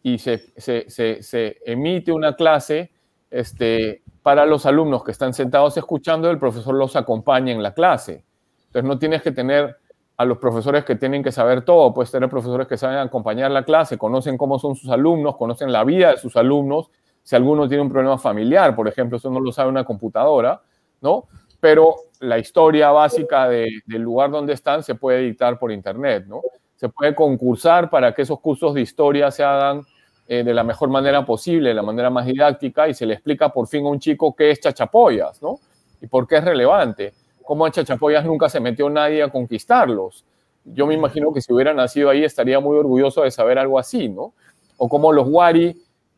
y 0.00 0.18
se, 0.18 0.52
se, 0.56 0.88
se, 0.88 1.58
emite 1.66 2.12
una 2.12 2.36
clase 2.36 2.92
este, 3.28 4.04
para 4.22 4.46
los 4.46 4.66
alumnos 4.66 5.02
que 5.02 5.10
están 5.10 5.34
sentados 5.34 5.76
escuchando, 5.76 6.30
el 6.30 6.38
profesor 6.38 6.76
los 6.76 6.94
acompaña 6.94 7.50
en 7.50 7.64
la 7.64 7.74
clase. 7.74 8.24
Entonces 8.66 8.84
no 8.88 8.96
tienes 8.96 9.22
que 9.22 9.32
tener 9.32 9.76
a 10.16 10.24
los 10.24 10.38
profesores 10.38 10.84
que 10.84 10.94
tienen 10.94 11.22
que 11.22 11.32
saber 11.32 11.62
todo, 11.62 11.92
puedes 11.92 12.10
tener 12.10 12.28
profesores 12.28 12.68
que 12.68 12.76
saben 12.76 12.98
acompañar 12.98 13.50
la 13.50 13.64
clase, 13.64 13.98
conocen 13.98 14.38
cómo 14.38 14.58
son 14.58 14.76
sus 14.76 14.90
alumnos, 14.90 15.36
conocen 15.36 15.72
la 15.72 15.82
vida 15.84 16.12
de 16.12 16.18
sus 16.18 16.36
alumnos 16.36 16.90
si 17.24 17.34
alguno 17.34 17.66
tiene 17.66 17.82
un 17.82 17.90
problema 17.90 18.18
familiar, 18.18 18.76
por 18.76 18.86
ejemplo, 18.86 19.16
eso 19.16 19.30
no 19.30 19.40
lo 19.40 19.50
sabe 19.50 19.70
una 19.70 19.84
computadora, 19.84 20.60
¿no? 21.00 21.24
Pero 21.58 21.96
la 22.20 22.38
historia 22.38 22.90
básica 22.90 23.48
del 23.48 23.82
lugar 23.86 24.30
donde 24.30 24.52
están 24.52 24.82
se 24.82 24.94
puede 24.94 25.20
editar 25.20 25.58
por 25.58 25.72
internet, 25.72 26.26
¿no? 26.28 26.42
Se 26.76 26.90
puede 26.90 27.14
concursar 27.14 27.88
para 27.88 28.12
que 28.14 28.22
esos 28.22 28.40
cursos 28.40 28.74
de 28.74 28.82
historia 28.82 29.30
se 29.30 29.42
hagan 29.42 29.82
eh, 30.28 30.44
de 30.44 30.52
la 30.52 30.62
mejor 30.62 30.90
manera 30.90 31.24
posible, 31.24 31.70
de 31.70 31.74
la 31.74 31.82
manera 31.82 32.10
más 32.10 32.26
didáctica, 32.26 32.88
y 32.88 32.94
se 32.94 33.06
le 33.06 33.14
explica 33.14 33.48
por 33.48 33.66
fin 33.66 33.86
a 33.86 33.88
un 33.88 33.98
chico 33.98 34.34
qué 34.36 34.50
es 34.50 34.60
chachapoyas, 34.60 35.40
¿no? 35.40 35.58
Y 36.02 36.06
por 36.06 36.26
qué 36.26 36.36
es 36.36 36.44
relevante. 36.44 37.14
Cómo 37.44 37.66
a 37.66 37.70
chachapoyas 37.70 38.24
nunca 38.24 38.48
se 38.48 38.60
metió 38.60 38.88
nadie 38.90 39.22
a 39.22 39.28
conquistarlos. 39.28 40.24
Yo 40.64 40.86
me 40.86 40.94
imagino 40.94 41.32
que 41.32 41.40
si 41.40 41.52
hubiera 41.52 41.74
nacido 41.74 42.08
ahí 42.10 42.24
estaría 42.24 42.58
muy 42.58 42.76
orgulloso 42.76 43.22
de 43.22 43.30
saber 43.30 43.58
algo 43.58 43.78
así, 43.78 44.08
¿no? 44.08 44.32
O 44.78 44.88
cómo 44.88 45.12
los 45.12 45.28
wari 45.28 45.76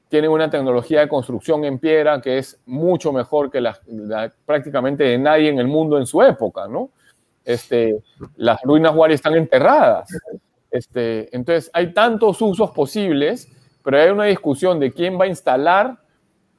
tienen 0.08 0.30
una 0.30 0.48
tecnología 0.48 1.00
de 1.00 1.08
construcción 1.08 1.64
en 1.64 1.78
piedra 1.78 2.20
que 2.20 2.38
es 2.38 2.60
mucho 2.66 3.12
mejor 3.12 3.50
que 3.50 3.60
la, 3.60 3.78
prácticamente 4.44 5.04
de 5.04 5.18
nadie 5.18 5.48
en 5.48 5.58
el 5.58 5.66
mundo 5.66 5.98
en 5.98 6.06
su 6.06 6.22
época, 6.22 6.68
¿no? 6.68 6.90
Este, 7.44 8.02
las 8.36 8.60
ruinas 8.62 8.94
Wari 8.94 9.14
están 9.14 9.34
enterradas. 9.34 10.08
Este, 10.70 11.34
entonces, 11.34 11.70
hay 11.72 11.92
tantos 11.92 12.42
usos 12.42 12.70
posibles, 12.72 13.48
pero 13.84 13.98
hay 13.98 14.10
una 14.10 14.24
discusión 14.24 14.80
de 14.80 14.92
quién 14.92 15.18
va 15.18 15.24
a 15.24 15.28
instalar, 15.28 15.96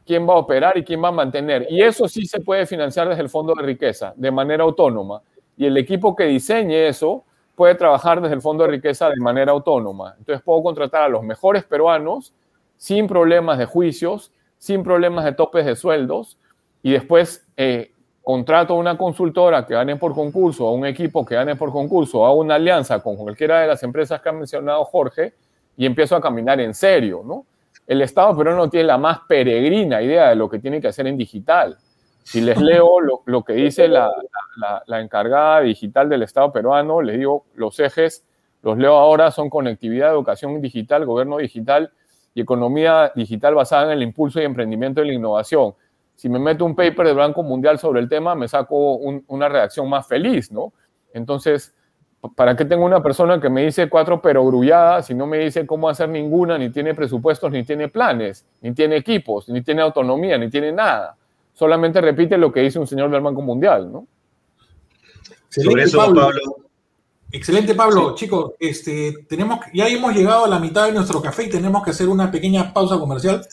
quién 0.07 0.27
va 0.27 0.33
a 0.33 0.37
operar 0.37 0.77
y 0.77 0.83
quién 0.83 1.03
va 1.03 1.09
a 1.09 1.11
mantener. 1.11 1.67
Y 1.69 1.81
eso 1.81 2.07
sí 2.07 2.25
se 2.25 2.39
puede 2.39 2.65
financiar 2.65 3.09
desde 3.09 3.21
el 3.21 3.29
Fondo 3.29 3.53
de 3.53 3.63
Riqueza, 3.63 4.13
de 4.15 4.31
manera 4.31 4.63
autónoma. 4.63 5.21
Y 5.57 5.65
el 5.65 5.77
equipo 5.77 6.15
que 6.15 6.23
diseñe 6.23 6.87
eso 6.87 7.25
puede 7.55 7.75
trabajar 7.75 8.21
desde 8.21 8.35
el 8.35 8.41
Fondo 8.41 8.63
de 8.63 8.71
Riqueza 8.71 9.09
de 9.09 9.17
manera 9.17 9.51
autónoma. 9.51 10.15
Entonces, 10.17 10.41
puedo 10.43 10.63
contratar 10.63 11.03
a 11.03 11.09
los 11.09 11.23
mejores 11.23 11.63
peruanos 11.65 12.33
sin 12.77 13.07
problemas 13.07 13.57
de 13.57 13.65
juicios, 13.65 14.31
sin 14.57 14.83
problemas 14.83 15.25
de 15.25 15.33
topes 15.33 15.65
de 15.65 15.75
sueldos, 15.75 16.37
y 16.81 16.91
después 16.91 17.45
eh, 17.57 17.91
contrato 18.23 18.75
a 18.75 18.77
una 18.77 18.97
consultora 18.97 19.65
que 19.65 19.73
gane 19.73 19.95
por 19.95 20.13
concurso, 20.13 20.67
a 20.67 20.71
un 20.71 20.85
equipo 20.85 21.25
que 21.25 21.35
gane 21.35 21.55
por 21.55 21.71
concurso, 21.71 22.25
a 22.25 22.33
una 22.33 22.55
alianza 22.55 22.99
con 23.01 23.17
cualquiera 23.17 23.61
de 23.61 23.67
las 23.67 23.83
empresas 23.83 24.21
que 24.21 24.29
ha 24.29 24.33
mencionado 24.33 24.85
Jorge, 24.85 25.33
y 25.75 25.85
empiezo 25.85 26.15
a 26.15 26.21
caminar 26.21 26.59
en 26.59 26.73
serio, 26.73 27.23
¿no? 27.25 27.45
El 27.87 28.01
Estado 28.01 28.37
peruano 28.37 28.65
no 28.65 28.69
tiene 28.69 28.85
la 28.85 28.97
más 28.97 29.21
peregrina 29.27 30.01
idea 30.01 30.29
de 30.29 30.35
lo 30.35 30.49
que 30.49 30.59
tiene 30.59 30.81
que 30.81 30.89
hacer 30.89 31.07
en 31.07 31.17
digital. 31.17 31.77
Si 32.23 32.41
les 32.41 32.61
leo 32.61 32.99
lo, 32.99 33.43
que 33.43 33.53
dice 33.53 33.87
la, 33.87 34.11
encargada 34.89 35.61
digital 35.61 36.09
del 36.09 36.23
Estado 36.23 36.51
peruano, 36.51 37.01
les 37.01 37.17
digo, 37.17 37.45
los 37.55 37.79
ejes, 37.79 38.25
los 38.61 38.77
leo 38.77 38.97
ahora, 38.97 39.31
son 39.31 39.49
conectividad, 39.49 40.11
educación 40.11 40.61
digital, 40.61 41.05
gobierno 41.05 41.37
digital, 41.37 41.91
y 42.33 42.41
economía 42.41 43.13
digital 43.15 43.55
basada 43.55 43.85
en 43.85 43.91
el 43.91 44.03
impulso 44.03 44.41
y 44.41 44.43
emprendimiento 44.43 44.99
de 44.99 45.07
la 45.07 45.13
innovación. 45.13 45.73
Si 46.15 46.27
me 46.27 46.37
meto 46.37 46.65
un 46.65 46.75
paper 46.75 47.07
del 47.07 47.15
Banco 47.15 47.41
Mundial 47.43 47.79
sobre 47.79 48.01
el 48.01 48.09
tema, 48.09 48.35
me 48.35 48.49
saco 48.49 48.95
una 48.95 49.47
redacción 49.47 49.89
más 49.89 50.05
feliz, 50.05 50.51
¿no? 50.51 50.73
Entonces, 51.13 51.73
¿para 52.35 52.55
qué 52.55 52.65
tengo 52.65 52.85
una 52.85 53.01
persona 53.01 53.39
que 53.39 53.49
me 53.49 53.65
dice 53.65 53.89
cuatro 53.89 54.21
perogrulladas 54.21 55.07
si 55.07 55.13
no 55.13 55.27
me 55.27 55.37
dice 55.39 55.65
cómo 55.65 55.87
hacer 55.89 56.09
ninguna, 56.09 56.57
ni 56.57 56.69
tiene 56.69 56.93
presupuestos, 56.93 57.51
ni 57.51 57.63
tiene 57.63 57.89
planes, 57.89 58.45
ni 58.61 58.73
tiene 58.73 58.97
equipos, 58.97 59.49
ni 59.49 59.61
tiene 59.61 59.81
autonomía, 59.81 60.37
ni 60.37 60.49
tiene 60.49 60.71
nada? 60.71 61.15
Solamente 61.53 62.01
repite 62.01 62.37
lo 62.37 62.51
que 62.51 62.61
dice 62.61 62.79
un 62.79 62.87
señor 62.87 63.09
del 63.09 63.21
Banco 63.21 63.41
Mundial, 63.41 63.91
¿no? 63.91 64.07
Sobre 65.49 65.83
eso, 65.83 65.97
Pablo. 65.97 66.29
Excelente, 67.31 67.75
Pablo. 67.75 68.15
Chicos, 68.15 68.53
este, 68.59 69.25
tenemos, 69.27 69.59
ya 69.73 69.87
hemos 69.87 70.15
llegado 70.15 70.45
a 70.45 70.47
la 70.47 70.59
mitad 70.59 70.85
de 70.85 70.93
nuestro 70.93 71.21
café 71.21 71.43
y 71.43 71.49
tenemos 71.49 71.83
que 71.83 71.91
hacer 71.91 72.07
una 72.07 72.31
pequeña 72.31 72.73
pausa 72.73 72.97
comercial. 72.99 73.45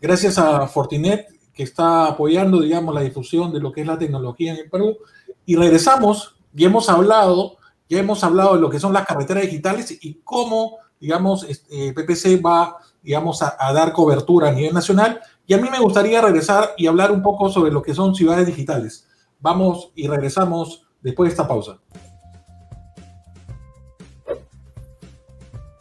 Gracias 0.00 0.38
a 0.38 0.66
Fortinet, 0.66 1.26
que 1.52 1.62
está 1.62 2.06
apoyando, 2.06 2.60
digamos, 2.60 2.94
la 2.94 3.02
difusión 3.02 3.52
de 3.52 3.60
lo 3.60 3.72
que 3.72 3.82
es 3.82 3.86
la 3.86 3.98
tecnología 3.98 4.52
en 4.52 4.60
el 4.60 4.70
Perú. 4.70 4.96
Y 5.44 5.56
regresamos, 5.56 6.36
y 6.54 6.64
hemos 6.64 6.88
hablado 6.88 7.57
ya 7.88 7.98
hemos 7.98 8.22
hablado 8.22 8.54
de 8.54 8.60
lo 8.60 8.70
que 8.70 8.80
son 8.80 8.92
las 8.92 9.06
carreteras 9.06 9.44
digitales 9.44 9.98
y 10.00 10.20
cómo, 10.22 10.76
digamos, 11.00 11.44
este, 11.44 11.92
PPC 11.92 12.44
va, 12.44 12.76
digamos, 13.02 13.42
a, 13.42 13.56
dar 13.72 13.92
cobertura 13.92 14.48
a 14.48 14.52
nivel 14.52 14.74
nacional. 14.74 15.20
Y 15.46 15.54
a 15.54 15.58
mí 15.58 15.68
me 15.70 15.80
gustaría 15.80 16.20
regresar 16.20 16.70
y 16.76 16.86
hablar 16.86 17.10
un 17.10 17.22
poco 17.22 17.48
sobre 17.48 17.72
lo 17.72 17.82
que 17.82 17.94
son 17.94 18.14
ciudades 18.14 18.46
digitales. 18.46 19.08
Vamos 19.40 19.90
y 19.94 20.06
regresamos 20.06 20.86
después 21.00 21.28
de 21.28 21.32
esta 21.32 21.48
pausa. 21.48 21.78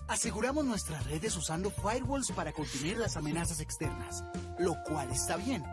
Aseguramos 0.07 0.63
nuestras 0.63 1.05
redes 1.05 1.35
usando 1.35 1.69
firewalls 1.69 2.31
para 2.31 2.53
contener 2.53 2.97
las 2.97 3.17
amenazas 3.17 3.59
externas, 3.59 4.23
lo 4.57 4.81
cual 4.83 5.11
está 5.11 5.35
bien, 5.35 5.65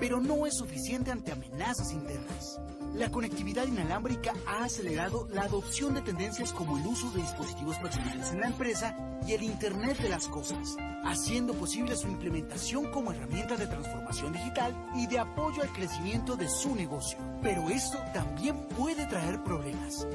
pero 0.00 0.18
no 0.18 0.46
es 0.46 0.56
suficiente 0.56 1.10
ante 1.10 1.30
amenazas 1.30 1.92
internas. 1.92 2.58
La 2.94 3.10
conectividad 3.10 3.66
inalámbrica 3.66 4.32
ha 4.46 4.64
acelerado 4.64 5.28
la 5.30 5.42
adopción 5.42 5.92
de 5.92 6.00
tendencias 6.00 6.54
como 6.54 6.78
el 6.78 6.86
uso 6.86 7.10
de 7.10 7.20
dispositivos 7.20 7.76
personales 7.78 8.30
en 8.30 8.40
la 8.40 8.46
empresa 8.46 8.96
y 9.26 9.32
el 9.32 9.42
Internet 9.42 9.98
de 9.98 10.08
las 10.08 10.26
Cosas, 10.26 10.76
haciendo 11.04 11.52
posible 11.54 11.94
su 11.94 12.08
implementación 12.08 12.90
como 12.90 13.12
herramienta 13.12 13.56
de 13.56 13.66
transformación 13.66 14.32
digital 14.32 14.74
y 14.94 15.06
de 15.06 15.18
apoyo 15.18 15.62
al 15.62 15.72
crecimiento 15.72 16.36
de 16.36 16.48
su 16.48 16.74
negocio. 16.74 17.18
Pero 17.42 17.68
esto 17.68 17.98
también 18.14 18.56
puede 18.68 19.06
traer 19.06 19.42
problemas. 19.42 20.06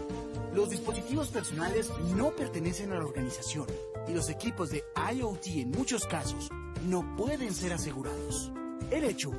Los 0.57 0.71
dispositivos 0.71 1.27
personales 1.27 1.91
no 2.15 2.31
pertenecen 2.31 2.91
a 2.91 2.95
la 2.95 3.05
organización 3.05 3.67
y 4.07 4.11
los 4.11 4.27
equipos 4.27 4.71
de 4.71 4.83
IoT 5.13 5.45
en 5.49 5.69
muchos 5.69 6.07
casos 6.07 6.49
no 6.81 7.15
pueden 7.15 7.53
ser 7.53 7.73
asegurados. 7.73 8.51
El 8.89 9.03
hecho 9.03 9.31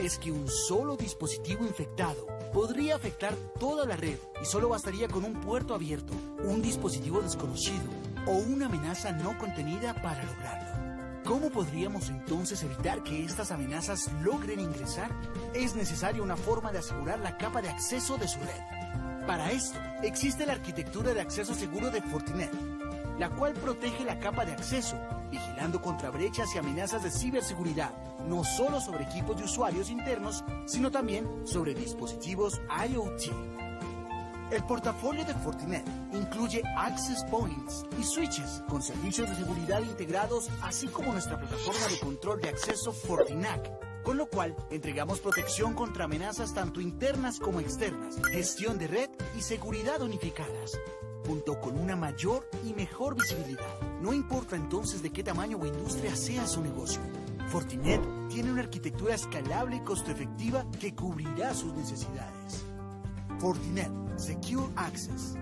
es 0.00 0.16
que 0.16 0.30
un 0.30 0.46
solo 0.46 0.96
dispositivo 0.96 1.66
infectado 1.66 2.24
podría 2.52 2.94
afectar 2.94 3.34
toda 3.58 3.84
la 3.84 3.96
red 3.96 4.16
y 4.40 4.44
solo 4.44 4.68
bastaría 4.68 5.08
con 5.08 5.24
un 5.24 5.40
puerto 5.40 5.74
abierto, 5.74 6.12
un 6.44 6.62
dispositivo 6.62 7.20
desconocido 7.20 7.90
o 8.28 8.34
una 8.34 8.66
amenaza 8.66 9.10
no 9.10 9.36
contenida 9.38 10.00
para 10.00 10.22
lograrlo. 10.22 11.24
¿Cómo 11.24 11.50
podríamos 11.50 12.10
entonces 12.10 12.62
evitar 12.62 13.02
que 13.02 13.24
estas 13.24 13.50
amenazas 13.50 14.08
logren 14.22 14.60
ingresar? 14.60 15.10
Es 15.52 15.74
necesaria 15.74 16.22
una 16.22 16.36
forma 16.36 16.70
de 16.70 16.78
asegurar 16.78 17.18
la 17.18 17.36
capa 17.36 17.60
de 17.60 17.70
acceso 17.70 18.16
de 18.18 18.28
su 18.28 18.38
red. 18.38 18.79
Para 19.26 19.50
esto, 19.52 19.78
existe 20.02 20.46
la 20.46 20.52
arquitectura 20.54 21.14
de 21.14 21.20
acceso 21.20 21.54
seguro 21.54 21.90
de 21.90 22.02
Fortinet, 22.02 22.50
la 23.18 23.30
cual 23.30 23.52
protege 23.54 24.04
la 24.04 24.18
capa 24.18 24.44
de 24.44 24.52
acceso, 24.52 24.96
vigilando 25.30 25.80
contra 25.80 26.10
brechas 26.10 26.54
y 26.54 26.58
amenazas 26.58 27.02
de 27.02 27.10
ciberseguridad 27.10 27.92
no 28.26 28.44
solo 28.44 28.80
sobre 28.80 29.04
equipos 29.04 29.36
de 29.36 29.44
usuarios 29.44 29.90
internos, 29.90 30.44
sino 30.66 30.90
también 30.90 31.26
sobre 31.46 31.74
dispositivos 31.74 32.60
IoT. 32.88 33.22
El 34.50 34.64
portafolio 34.64 35.24
de 35.24 35.34
Fortinet 35.34 35.84
incluye 36.12 36.62
access 36.76 37.22
points 37.30 37.84
y 37.98 38.02
switches 38.02 38.62
con 38.68 38.82
servicios 38.82 39.28
de 39.30 39.36
seguridad 39.36 39.80
integrados, 39.80 40.50
así 40.62 40.88
como 40.88 41.12
nuestra 41.12 41.38
plataforma 41.38 41.86
de 41.86 42.00
control 42.00 42.40
de 42.40 42.48
acceso 42.48 42.92
Fortinac, 42.92 43.70
con 44.04 44.16
lo 44.16 44.26
cual 44.26 44.56
entregamos 44.70 45.20
protección 45.20 45.74
contra 45.74 46.04
amenazas 46.04 46.54
tanto 46.54 46.80
internas 46.80 47.38
como 47.38 47.60
externas, 47.60 48.16
gestión 48.32 48.78
de 48.78 48.86
red 48.86 49.10
y 49.38 49.42
seguridad 49.42 50.00
unificadas, 50.02 50.78
junto 51.26 51.60
con 51.60 51.78
una 51.78 51.96
mayor 51.96 52.48
y 52.64 52.72
mejor 52.74 53.14
visibilidad. 53.14 53.80
No 54.00 54.12
importa 54.12 54.56
entonces 54.56 55.02
de 55.02 55.10
qué 55.10 55.22
tamaño 55.22 55.58
o 55.58 55.66
industria 55.66 56.16
sea 56.16 56.46
su 56.46 56.62
negocio. 56.62 57.00
Fortinet 57.48 58.00
tiene 58.28 58.52
una 58.52 58.62
arquitectura 58.62 59.14
escalable 59.14 59.76
y 59.76 59.80
costo 59.80 60.10
efectiva 60.10 60.64
que 60.78 60.94
cubrirá 60.94 61.52
sus 61.54 61.74
necesidades. 61.74 62.64
Fortinet 63.38 63.90
Secure 64.16 64.68
Access. 64.76 65.34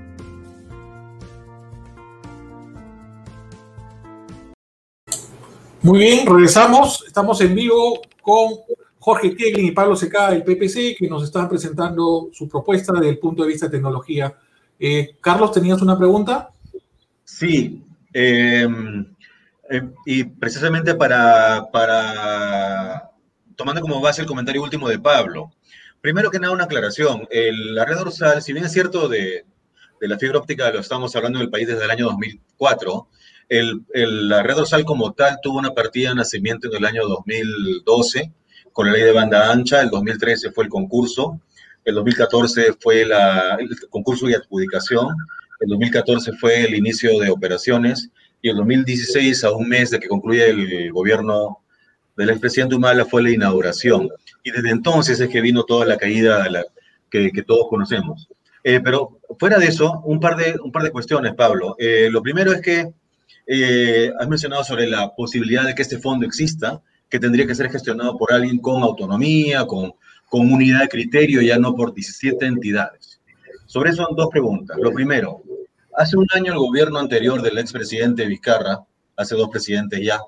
Muy 5.81 6.01
bien, 6.01 6.26
regresamos. 6.26 7.05
Estamos 7.07 7.41
en 7.41 7.55
vivo 7.55 8.03
con 8.20 8.51
Jorge 8.99 9.37
Keglin 9.37 9.66
y 9.66 9.70
Pablo 9.70 9.95
Seca 9.95 10.31
del 10.31 10.43
PPC, 10.43 10.97
que 10.99 11.09
nos 11.09 11.22
están 11.22 11.49
presentando 11.49 12.31
su 12.33 12.49
propuesta 12.49 12.93
desde 12.95 13.11
el 13.11 13.18
punto 13.18 13.43
de 13.43 13.49
vista 13.49 13.66
de 13.66 13.72
tecnología. 13.72 14.37
Eh, 14.81 15.16
Carlos, 15.20 15.53
¿tenías 15.53 15.81
una 15.81 15.97
pregunta? 15.97 16.51
Sí. 17.22 17.81
Eh, 18.12 18.66
eh, 19.70 19.83
y 20.05 20.24
precisamente 20.24 20.97
para, 20.97 21.68
para, 21.70 23.12
tomando 23.55 23.81
como 23.81 24.01
base 24.01 24.22
el 24.22 24.26
comentario 24.26 24.62
último 24.62 24.89
de 24.89 24.99
Pablo, 24.99 25.53
primero 26.01 26.29
que 26.29 26.41
nada 26.41 26.53
una 26.53 26.64
aclaración, 26.64 27.29
el, 27.31 27.76
la 27.76 27.85
red 27.85 27.97
dorsal, 27.97 28.43
si 28.43 28.53
bien 28.53 28.64
es 28.64 28.72
cierto 28.72 29.09
de, 29.09 29.45
de, 30.01 30.09
la 30.09 30.18
fibra 30.18 30.39
óptica, 30.39 30.72
lo 30.72 30.81
estamos 30.81 31.14
hablando 31.14 31.39
en 31.39 31.45
el 31.45 31.51
país 31.51 31.68
desde 31.68 31.85
el 31.85 31.91
año 31.91 32.07
2004, 32.07 33.09
el, 33.49 33.82
el, 33.92 34.28
la 34.28 34.42
red 34.42 34.57
dorsal 34.57 34.84
como 34.84 35.12
tal 35.12 35.38
tuvo 35.42 35.59
una 35.59 35.74
partida 35.74 36.11
de 36.11 36.16
nacimiento 36.16 36.68
en 36.68 36.76
el 36.76 36.84
año 36.84 37.07
2012 37.07 38.32
con 38.78 38.86
la 38.86 38.92
ley 38.92 39.03
de 39.03 39.12
banda 39.12 39.51
ancha, 39.51 39.80
el 39.80 39.90
2013 39.90 40.53
fue 40.53 40.62
el 40.62 40.70
concurso, 40.70 41.40
el 41.84 41.96
2014 41.96 42.74
fue 42.78 43.05
la, 43.05 43.57
el 43.57 43.68
concurso 43.90 44.28
y 44.28 44.34
adjudicación, 44.34 45.09
el 45.59 45.68
2014 45.70 46.32
fue 46.34 46.64
el 46.64 46.76
inicio 46.76 47.18
de 47.18 47.28
operaciones, 47.28 48.11
y 48.40 48.51
el 48.51 48.57
2016, 48.57 49.42
a 49.42 49.53
un 49.53 49.68
mes 49.68 49.90
de 49.90 49.99
que 49.99 50.07
concluye 50.07 50.49
el 50.49 50.92
gobierno 50.92 51.59
del 52.16 52.30
expresidente 52.30 52.76
Humala, 52.76 53.05
fue 53.05 53.22
la 53.22 53.30
inauguración. 53.30 54.09
Y 54.44 54.53
desde 54.53 54.70
entonces 54.70 55.18
es 55.18 55.28
que 55.28 55.40
vino 55.40 55.64
toda 55.64 55.84
la 55.84 55.96
caída 55.96 56.46
que, 57.11 57.42
todos 57.44 57.66
conocemos. 57.68 58.28
Eh, 58.62 58.80
pero 58.80 59.18
fuera 59.40 59.59
de 59.59 59.66
eso, 59.66 60.03
un 60.05 60.20
par 60.20 60.36
de, 60.36 60.55
un 60.62 60.70
par 60.70 60.84
de 60.84 60.92
cuestiones, 60.92 61.34
Pablo. 61.34 61.74
Eh, 61.78 62.09
lo 62.12 62.22
primero 62.22 62.53
es 62.53 62.61
que 62.61 62.92
eh, 63.47 64.12
has 64.18 64.29
mencionado 64.29 64.64
sobre 64.64 64.87
la 64.87 65.14
posibilidad 65.14 65.64
de 65.64 65.74
que 65.74 65.83
este 65.83 65.99
fondo 65.99 66.26
exista, 66.26 66.83
que 67.09 67.18
tendría 67.18 67.47
que 67.47 67.55
ser 67.55 67.70
gestionado 67.70 68.16
por 68.16 68.33
alguien 68.33 68.59
con 68.59 68.83
autonomía, 68.83 69.64
con, 69.66 69.95
con 70.29 70.53
unidad 70.53 70.81
de 70.81 70.89
criterio, 70.89 71.41
ya 71.41 71.59
no 71.59 71.74
por 71.74 71.95
17 71.95 72.45
entidades. 72.47 73.20
Sobre 73.66 73.91
eso, 73.91 74.07
dos 74.16 74.29
preguntas. 74.31 74.76
Lo 74.81 74.93
primero, 74.93 75.43
Hace 75.99 76.16
un 76.16 76.29
año 76.33 76.53
el 76.53 76.61
gobierno 76.61 77.01
anterior 77.01 77.43
del 77.43 77.59
expresidente 77.59 78.24
Vizcarra, 78.24 78.85
hace 79.16 79.35
dos 79.35 79.49
presidentes 79.49 80.01
ya, 80.01 80.20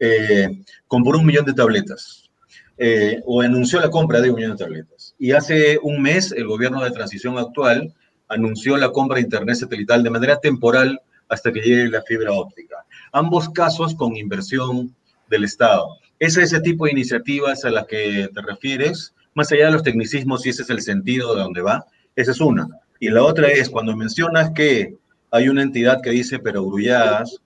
eh, 0.00 0.48
compró 0.88 1.16
un 1.16 1.24
millón 1.24 1.44
de 1.44 1.52
tabletas 1.52 2.28
eh, 2.76 3.20
o 3.24 3.40
anunció 3.40 3.78
la 3.78 3.88
compra 3.88 4.20
de 4.20 4.30
un 4.30 4.34
millón 4.34 4.56
de 4.56 4.64
tabletas. 4.64 5.14
Y 5.20 5.30
hace 5.30 5.78
un 5.80 6.02
mes 6.02 6.32
el 6.32 6.48
gobierno 6.48 6.82
de 6.82 6.90
transición 6.90 7.38
actual 7.38 7.94
anunció 8.26 8.76
la 8.76 8.90
compra 8.90 9.14
de 9.14 9.22
Internet 9.22 9.54
satelital 9.54 10.02
de 10.02 10.10
manera 10.10 10.40
temporal 10.40 11.00
hasta 11.32 11.50
que 11.50 11.60
llegue 11.60 11.88
la 11.88 12.02
fibra 12.02 12.30
óptica. 12.30 12.84
Ambos 13.10 13.48
casos 13.48 13.94
con 13.94 14.16
inversión 14.16 14.94
del 15.30 15.44
Estado. 15.44 15.96
¿Es 16.18 16.36
ese 16.36 16.60
tipo 16.60 16.84
de 16.84 16.92
iniciativas 16.92 17.64
a 17.64 17.70
las 17.70 17.86
que 17.86 18.28
te 18.34 18.42
refieres? 18.42 19.14
Más 19.32 19.50
allá 19.50 19.66
de 19.66 19.72
los 19.72 19.82
tecnicismos, 19.82 20.42
si 20.42 20.50
ese 20.50 20.62
es 20.62 20.68
el 20.68 20.82
sentido 20.82 21.34
de 21.34 21.40
dónde 21.40 21.62
va, 21.62 21.86
esa 22.16 22.32
es 22.32 22.40
una. 22.40 22.68
Y 23.00 23.08
la 23.08 23.24
otra 23.24 23.48
es 23.48 23.70
cuando 23.70 23.96
mencionas 23.96 24.50
que 24.50 24.94
hay 25.30 25.48
una 25.48 25.62
entidad 25.62 26.02
que 26.02 26.10
dice 26.10 26.38
pero 26.38 26.66
grulladas, 26.66 27.38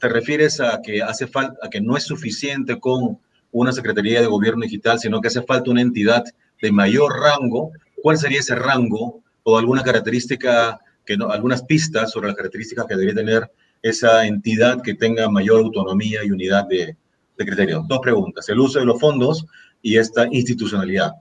te 0.00 0.08
refieres 0.08 0.58
a 0.60 0.80
que 0.82 1.02
hace 1.02 1.26
falta, 1.26 1.54
a 1.62 1.68
que 1.68 1.82
no 1.82 1.98
es 1.98 2.04
suficiente 2.04 2.80
con 2.80 3.18
una 3.52 3.72
Secretaría 3.72 4.22
de 4.22 4.26
Gobierno 4.26 4.62
Digital, 4.62 4.98
sino 4.98 5.20
que 5.20 5.28
hace 5.28 5.42
falta 5.42 5.70
una 5.70 5.82
entidad 5.82 6.24
de 6.62 6.72
mayor 6.72 7.12
rango. 7.20 7.72
¿Cuál 8.02 8.16
sería 8.16 8.40
ese 8.40 8.54
rango 8.54 9.22
o 9.42 9.58
alguna 9.58 9.82
característica, 9.82 10.80
que 11.04 11.16
no, 11.16 11.30
algunas 11.30 11.62
pistas 11.62 12.10
sobre 12.10 12.28
las 12.28 12.36
características 12.36 12.86
que 12.86 12.94
debería 12.94 13.14
tener 13.14 13.50
esa 13.82 14.26
entidad 14.26 14.82
que 14.82 14.94
tenga 14.94 15.28
mayor 15.28 15.60
autonomía 15.60 16.24
y 16.24 16.30
unidad 16.30 16.66
de, 16.66 16.96
de 17.36 17.44
criterio? 17.46 17.84
Dos 17.86 18.00
preguntas, 18.00 18.48
el 18.48 18.58
uso 18.58 18.78
de 18.78 18.86
los 18.86 19.00
fondos 19.00 19.46
y 19.82 19.98
esta 19.98 20.26
institucionalidad. 20.30 21.12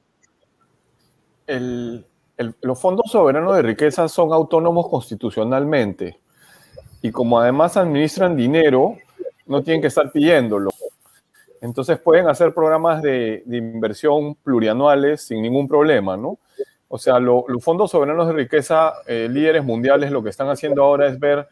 El, 1.46 2.06
los 2.62 2.80
fondos 2.80 3.12
soberanos 3.12 3.56
de 3.56 3.62
riqueza 3.62 4.08
son 4.08 4.32
autónomos 4.34 4.88
constitucionalmente 4.90 6.20
y 7.02 7.12
como 7.12 7.40
además 7.40 7.76
administran 7.78 8.36
dinero, 8.36 8.98
no 9.46 9.62
tienen 9.62 9.82
que 9.82 9.88
estar 9.88 10.10
pidiéndolo. 10.12 10.70
Entonces 11.62 12.00
pueden 12.00 12.28
hacer 12.28 12.54
programas 12.54 13.02
de, 13.02 13.44
inversión 13.46 14.36
plurianuales 14.36 15.22
sin 15.22 15.42
ningún 15.42 15.68
problema, 15.68 16.18
¿no? 16.18 16.38
O 16.96 17.00
sea, 17.00 17.20
los 17.20 17.44
fondos 17.64 17.90
soberanos 17.90 18.28
de 18.28 18.34
riqueza, 18.34 18.94
eh, 19.08 19.28
líderes 19.28 19.64
mundiales, 19.64 20.12
lo 20.12 20.22
que 20.22 20.30
están 20.30 20.50
haciendo 20.50 20.84
ahora 20.84 21.08
es 21.08 21.20
ver 21.20 21.48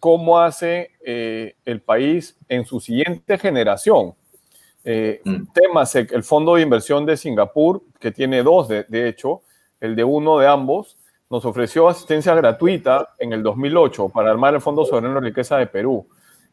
cómo 0.00 0.40
hace 0.40 0.90
eh, 1.04 1.54
el 1.64 1.80
país 1.80 2.36
en 2.48 2.64
su 2.64 2.80
siguiente 2.80 3.38
generación. 3.38 4.14
Eh, 4.82 5.20
mm. 5.22 5.52
Temasek, 5.54 6.10
el 6.10 6.24
fondo 6.24 6.56
de 6.56 6.62
inversión 6.62 7.06
de 7.06 7.16
Singapur, 7.16 7.80
que 8.00 8.10
tiene 8.10 8.42
dos 8.42 8.66
de, 8.66 8.82
de, 8.88 9.08
hecho, 9.08 9.42
el 9.80 9.94
de 9.94 10.02
uno 10.02 10.36
de 10.40 10.48
ambos, 10.48 10.96
nos 11.30 11.44
ofreció 11.44 11.88
asistencia 11.88 12.34
gratuita 12.34 13.14
en 13.20 13.32
el 13.32 13.44
2008 13.44 14.08
para 14.08 14.32
armar 14.32 14.54
el 14.56 14.60
Fondo 14.60 14.84
Soberano 14.84 15.20
de 15.20 15.28
Riqueza 15.28 15.58
de 15.58 15.68
Perú 15.68 16.08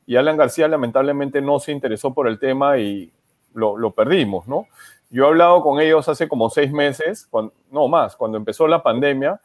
y 0.06 0.18
Alan 0.18 0.38
García 0.38 0.68
lamentablemente 0.68 1.42
no 1.42 1.60
se 1.60 1.72
interesó 1.72 2.14
por 2.14 2.28
el 2.28 2.38
tema 2.38 2.78
y 2.78 3.12
lo, 3.56 3.92
perdimos, 3.92 4.48
¿no? 4.48 4.68
Yo 5.10 5.26
he 5.26 5.28
hablado 5.28 5.62
con 5.62 5.80
ellos 5.80 6.08
hace 6.10 6.28
como 6.28 6.50
seis 6.50 6.72
meses, 6.72 7.30
no 7.72 7.88
más, 7.88 8.16
cuando 8.16 8.38
empezó 8.38 8.68
la 8.68 8.82
pandemia, 8.82 9.40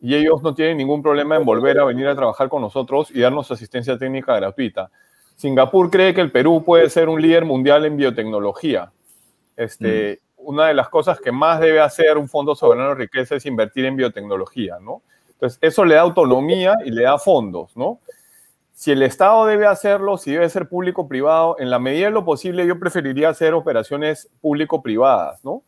y 0.00 0.14
ellos 0.14 0.42
no 0.42 0.54
tienen 0.54 0.76
ningún 0.76 1.02
problema 1.02 1.36
en 1.36 1.44
volver 1.44 1.78
a 1.80 1.84
venir 1.84 2.06
a 2.06 2.14
trabajar 2.14 2.48
con 2.48 2.62
nosotros 2.62 3.10
y 3.12 3.20
darnos 3.20 3.50
asistencia 3.50 3.98
técnica 3.98 4.36
gratuita. 4.36 4.90
Singapur 5.34 5.90
cree 5.90 6.14
que 6.14 6.20
el 6.20 6.30
Perú 6.30 6.62
puede 6.64 6.88
ser 6.90 7.08
un 7.08 7.20
líder 7.20 7.44
mundial 7.44 7.84
en 7.84 7.96
biotecnología. 7.96 8.92
Este, 9.56 10.20
mm. 10.36 10.48
Una 10.48 10.66
de 10.68 10.74
las 10.74 10.88
cosas 10.88 11.20
que 11.20 11.32
más 11.32 11.60
debe 11.60 11.80
hacer 11.80 12.16
un 12.16 12.28
fondo 12.28 12.54
soberano 12.54 12.90
de 12.90 12.94
riqueza 12.94 13.36
es 13.36 13.46
invertir 13.46 13.84
en 13.84 13.96
biotecnología, 13.96 14.78
¿no? 14.80 15.02
Entonces, 15.30 15.58
eso 15.60 15.84
le 15.84 15.94
da 15.94 16.00
autonomía 16.00 16.74
y 16.84 16.90
le 16.90 17.02
da 17.02 17.18
fondos, 17.18 17.76
¿no? 17.76 18.00
Si 18.78 18.92
el 18.92 19.02
Estado 19.02 19.44
debe 19.44 19.66
hacerlo, 19.66 20.18
si 20.18 20.30
debe 20.30 20.48
ser 20.48 20.68
público-privado, 20.68 21.56
en 21.58 21.68
la 21.68 21.80
medida 21.80 22.06
de 22.06 22.12
lo 22.12 22.24
posible 22.24 22.64
yo 22.64 22.78
preferiría 22.78 23.28
hacer 23.28 23.52
operaciones 23.52 24.30
público-privadas, 24.40 25.44
¿no? 25.44 25.62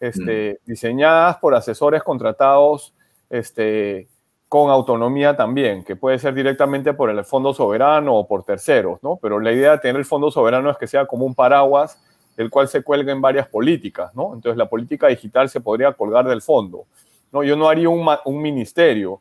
Este, 0.00 0.54
mm. 0.54 0.68
Diseñadas 0.68 1.36
por 1.36 1.54
asesores 1.54 2.02
contratados 2.02 2.92
este, 3.30 4.08
con 4.48 4.68
autonomía 4.72 5.36
también, 5.36 5.84
que 5.84 5.94
puede 5.94 6.18
ser 6.18 6.34
directamente 6.34 6.92
por 6.92 7.08
el 7.08 7.24
Fondo 7.24 7.54
Soberano 7.54 8.16
o 8.16 8.26
por 8.26 8.42
terceros, 8.42 9.00
¿no? 9.00 9.14
Pero 9.22 9.38
la 9.38 9.52
idea 9.52 9.70
de 9.70 9.78
tener 9.78 9.94
el 9.94 10.04
Fondo 10.04 10.32
Soberano 10.32 10.68
es 10.68 10.76
que 10.76 10.88
sea 10.88 11.06
como 11.06 11.24
un 11.24 11.36
paraguas 11.36 12.02
del 12.36 12.50
cual 12.50 12.66
se 12.66 12.82
cuelguen 12.82 13.20
varias 13.20 13.46
políticas, 13.46 14.12
¿no? 14.16 14.34
Entonces 14.34 14.56
la 14.56 14.68
política 14.68 15.06
digital 15.06 15.48
se 15.48 15.60
podría 15.60 15.92
colgar 15.92 16.26
del 16.26 16.42
fondo, 16.42 16.82
¿no? 17.30 17.44
Yo 17.44 17.54
no 17.54 17.68
haría 17.68 17.88
un, 17.88 18.04
un 18.24 18.42
ministerio, 18.42 19.20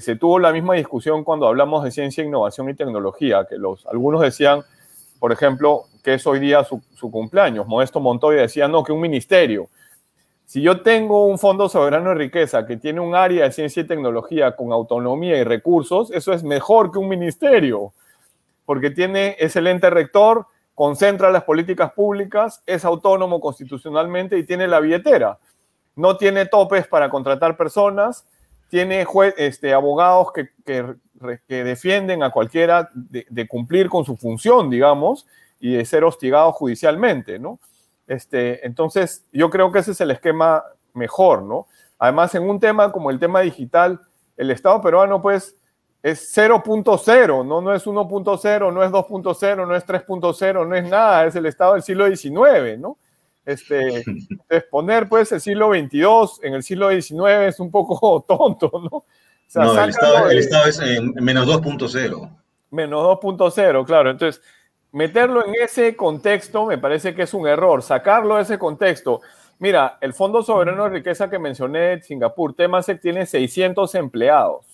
se, 0.00 0.16
tuvo 0.16 0.38
la 0.38 0.52
misma 0.52 0.74
discusión 0.74 1.24
cuando 1.24 1.46
hablamos 1.46 1.84
de 1.84 1.90
ciencia, 1.90 2.24
innovación 2.24 2.70
y 2.70 2.74
tecnología, 2.74 3.46
que 3.48 3.58
los, 3.58 3.86
algunos 3.86 4.22
decían, 4.22 4.62
por 5.18 5.30
ejemplo, 5.30 5.84
que 6.02 6.14
es 6.14 6.26
hoy 6.26 6.40
día 6.40 6.64
su, 6.64 6.80
cumpleaños. 7.10 7.66
Modesto 7.66 8.00
Montoya 8.00 8.40
decía, 8.40 8.66
no, 8.66 8.82
que 8.82 8.92
un 8.92 9.00
ministerio. 9.00 9.68
Si 10.46 10.62
yo 10.62 10.80
tengo 10.80 11.26
un 11.26 11.38
fondo 11.38 11.68
soberano 11.68 12.10
de 12.10 12.16
riqueza 12.16 12.66
que 12.66 12.78
tiene 12.78 13.00
un 13.00 13.14
área 13.14 13.44
de 13.44 13.52
ciencia 13.52 13.82
y 13.82 13.86
tecnología 13.86 14.56
con 14.56 14.72
autonomía 14.72 15.36
y 15.36 15.44
recursos, 15.44 16.10
eso 16.12 16.32
es 16.32 16.42
mejor 16.42 16.90
que 16.90 16.98
un 16.98 17.08
ministerio, 17.08 17.92
porque 18.64 18.90
tiene 18.90 19.36
excelente 19.38 19.90
rector, 19.90 20.46
concentra 20.74 21.30
las 21.30 21.44
políticas 21.44 21.92
públicas, 21.92 22.62
es 22.66 22.86
autónomo 22.86 23.38
constitucionalmente 23.40 24.38
y 24.38 24.44
tiene 24.44 24.66
la 24.66 24.80
billetera. 24.80 25.38
No 25.94 26.16
tiene 26.16 26.46
topes 26.46 26.86
para 26.86 27.08
contratar 27.10 27.56
personas, 27.56 28.26
tiene 28.74 29.06
este, 29.36 29.72
abogados 29.72 30.32
que, 30.32 30.48
que, 31.46 31.62
defienden 31.62 32.24
a 32.24 32.30
cualquiera 32.30 32.90
de, 32.92 33.46
cumplir 33.46 33.88
con 33.88 34.04
su 34.04 34.16
función, 34.16 34.68
digamos, 34.68 35.28
y 35.60 35.74
de 35.74 35.84
ser 35.84 36.02
hostigados 36.02 36.56
judicialmente, 36.56 37.38
¿no? 37.38 37.60
Este, 38.08 38.66
entonces, 38.66 39.24
yo 39.32 39.48
creo 39.48 39.70
que 39.70 39.78
ese 39.78 39.92
es 39.92 40.00
el 40.00 40.10
esquema 40.10 40.64
mejor, 40.92 41.44
¿no? 41.44 41.68
Además, 42.00 42.34
en 42.34 42.50
un 42.50 42.58
tema 42.58 42.90
como 42.90 43.10
el 43.10 43.20
tema 43.20 43.42
digital, 43.42 44.00
el 44.36 44.50
Estado 44.50 44.82
peruano, 44.82 45.22
pues, 45.22 45.54
es 46.02 46.36
0.0, 46.36 47.46
¿no? 47.46 47.60
No 47.60 47.72
es 47.72 47.86
1.0, 47.86 48.74
no 48.74 48.82
es 48.82 48.90
2.0, 48.90 49.68
no 49.68 49.76
es 49.76 49.86
3.0, 49.86 50.66
no 50.66 50.74
es 50.74 50.90
nada, 50.90 51.26
es 51.26 51.36
el 51.36 51.46
Estado 51.46 51.74
del 51.74 51.84
siglo 51.84 52.08
XIX, 52.08 52.76
¿no? 52.80 52.98
Este, 53.46 54.04
poner 54.70 55.08
pues 55.08 55.30
el 55.32 55.40
siglo 55.40 55.70
XXII 55.70 56.46
en 56.46 56.54
el 56.54 56.62
siglo 56.62 56.90
XIX 56.90 57.46
es 57.46 57.60
un 57.60 57.70
poco 57.70 58.24
tonto, 58.28 58.70
¿no? 58.72 59.04
no, 59.54 59.82
el 60.30 60.38
estado, 60.38 60.66
es 60.66 60.80
en 60.80 61.12
menos 61.22 61.46
2.0. 61.46 62.30
Menos 62.70 63.02
2.0, 63.20 63.86
claro. 63.86 64.10
Entonces, 64.10 64.42
meterlo 64.92 65.46
en 65.46 65.54
ese 65.62 65.94
contexto 65.94 66.66
me 66.66 66.78
parece 66.78 67.14
que 67.14 67.22
es 67.22 67.34
un 67.34 67.46
error. 67.46 67.82
Sacarlo 67.82 68.36
de 68.36 68.42
ese 68.42 68.58
contexto. 68.58 69.20
Mira, 69.58 69.98
el 70.00 70.12
Fondo 70.12 70.42
Soberano 70.42 70.84
de 70.84 70.90
Riqueza 70.90 71.30
que 71.30 71.38
mencioné 71.38 72.02
Singapur, 72.02 72.54
Temasek 72.54 73.00
tiene 73.00 73.26
600 73.26 73.94
empleados. 73.94 74.66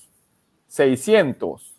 600. 0.69 1.75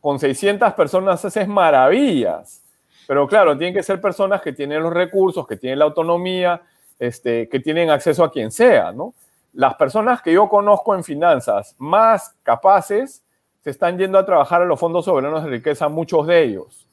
Con 0.00 0.18
600 0.18 0.72
personas 0.72 1.24
haces 1.24 1.46
maravillas. 1.46 2.62
Pero 3.06 3.26
claro, 3.26 3.56
tienen 3.56 3.74
que 3.74 3.82
ser 3.82 4.00
personas 4.00 4.40
que 4.42 4.52
tienen 4.52 4.82
los 4.82 4.92
recursos, 4.92 5.46
que 5.46 5.56
tienen 5.56 5.78
la 5.78 5.86
autonomía, 5.86 6.62
este, 6.98 7.48
que 7.48 7.60
tienen 7.60 7.90
acceso 7.90 8.24
a 8.24 8.30
quien 8.30 8.50
sea, 8.50 8.92
¿no? 8.92 9.14
Las 9.54 9.74
personas 9.74 10.22
que 10.22 10.32
yo 10.32 10.48
conozco 10.48 10.94
en 10.94 11.04
finanzas 11.04 11.74
más 11.78 12.34
capaces 12.42 13.22
se 13.62 13.70
están 13.70 13.98
yendo 13.98 14.18
a 14.18 14.24
trabajar 14.24 14.62
a 14.62 14.64
los 14.64 14.78
fondos 14.78 15.04
soberanos 15.04 15.44
de 15.44 15.50
riqueza, 15.50 15.88
muchos 15.88 16.26
de 16.26 16.42
ellos, 16.42 16.86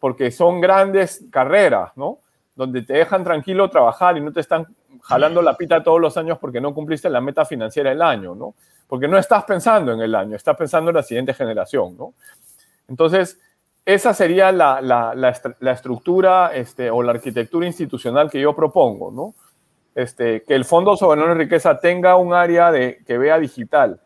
porque 0.00 0.30
son 0.30 0.60
grandes 0.60 1.24
carreras, 1.30 1.92
¿no? 1.96 2.18
Donde 2.54 2.82
te 2.82 2.94
dejan 2.94 3.24
tranquilo 3.24 3.70
trabajar 3.70 4.16
y 4.16 4.20
no 4.20 4.32
te 4.32 4.40
están 4.40 4.66
jalando 5.02 5.42
la 5.42 5.56
pita 5.56 5.82
todos 5.82 6.00
los 6.00 6.16
años 6.16 6.38
porque 6.38 6.60
no 6.60 6.74
cumpliste 6.74 7.08
la 7.10 7.20
meta 7.20 7.44
financiera 7.44 7.90
del 7.90 8.02
año, 8.02 8.34
¿no? 8.34 8.54
Porque 8.86 9.08
no 9.08 9.18
estás 9.18 9.44
pensando 9.44 9.92
en 9.92 10.00
el 10.00 10.14
año, 10.14 10.36
estás 10.36 10.56
pensando 10.56 10.90
en 10.90 10.96
la 10.96 11.02
siguiente 11.02 11.34
generación, 11.34 11.96
¿no? 11.96 12.14
Entonces, 12.88 13.40
esa 13.86 14.14
sería 14.14 14.50
la, 14.50 14.80
la, 14.80 15.72
estructura 15.72 16.52
este, 16.54 16.90
o 16.90 17.02
la 17.02 17.12
arquitectura 17.12 17.66
institucional 17.66 18.30
que 18.30 18.40
yo 18.40 18.56
propongo, 18.56 19.10
¿no? 19.10 19.34
Este, 19.94 20.42
que 20.42 20.54
el 20.54 20.64
Fondo 20.64 20.96
Soberano 20.96 21.28
de 21.28 21.44
Riqueza 21.44 21.78
tenga 21.78 22.16
un 22.16 22.32
área 22.32 22.72
de, 22.72 23.02
que 23.06 23.18
vea 23.18 23.38
digital 23.38 24.00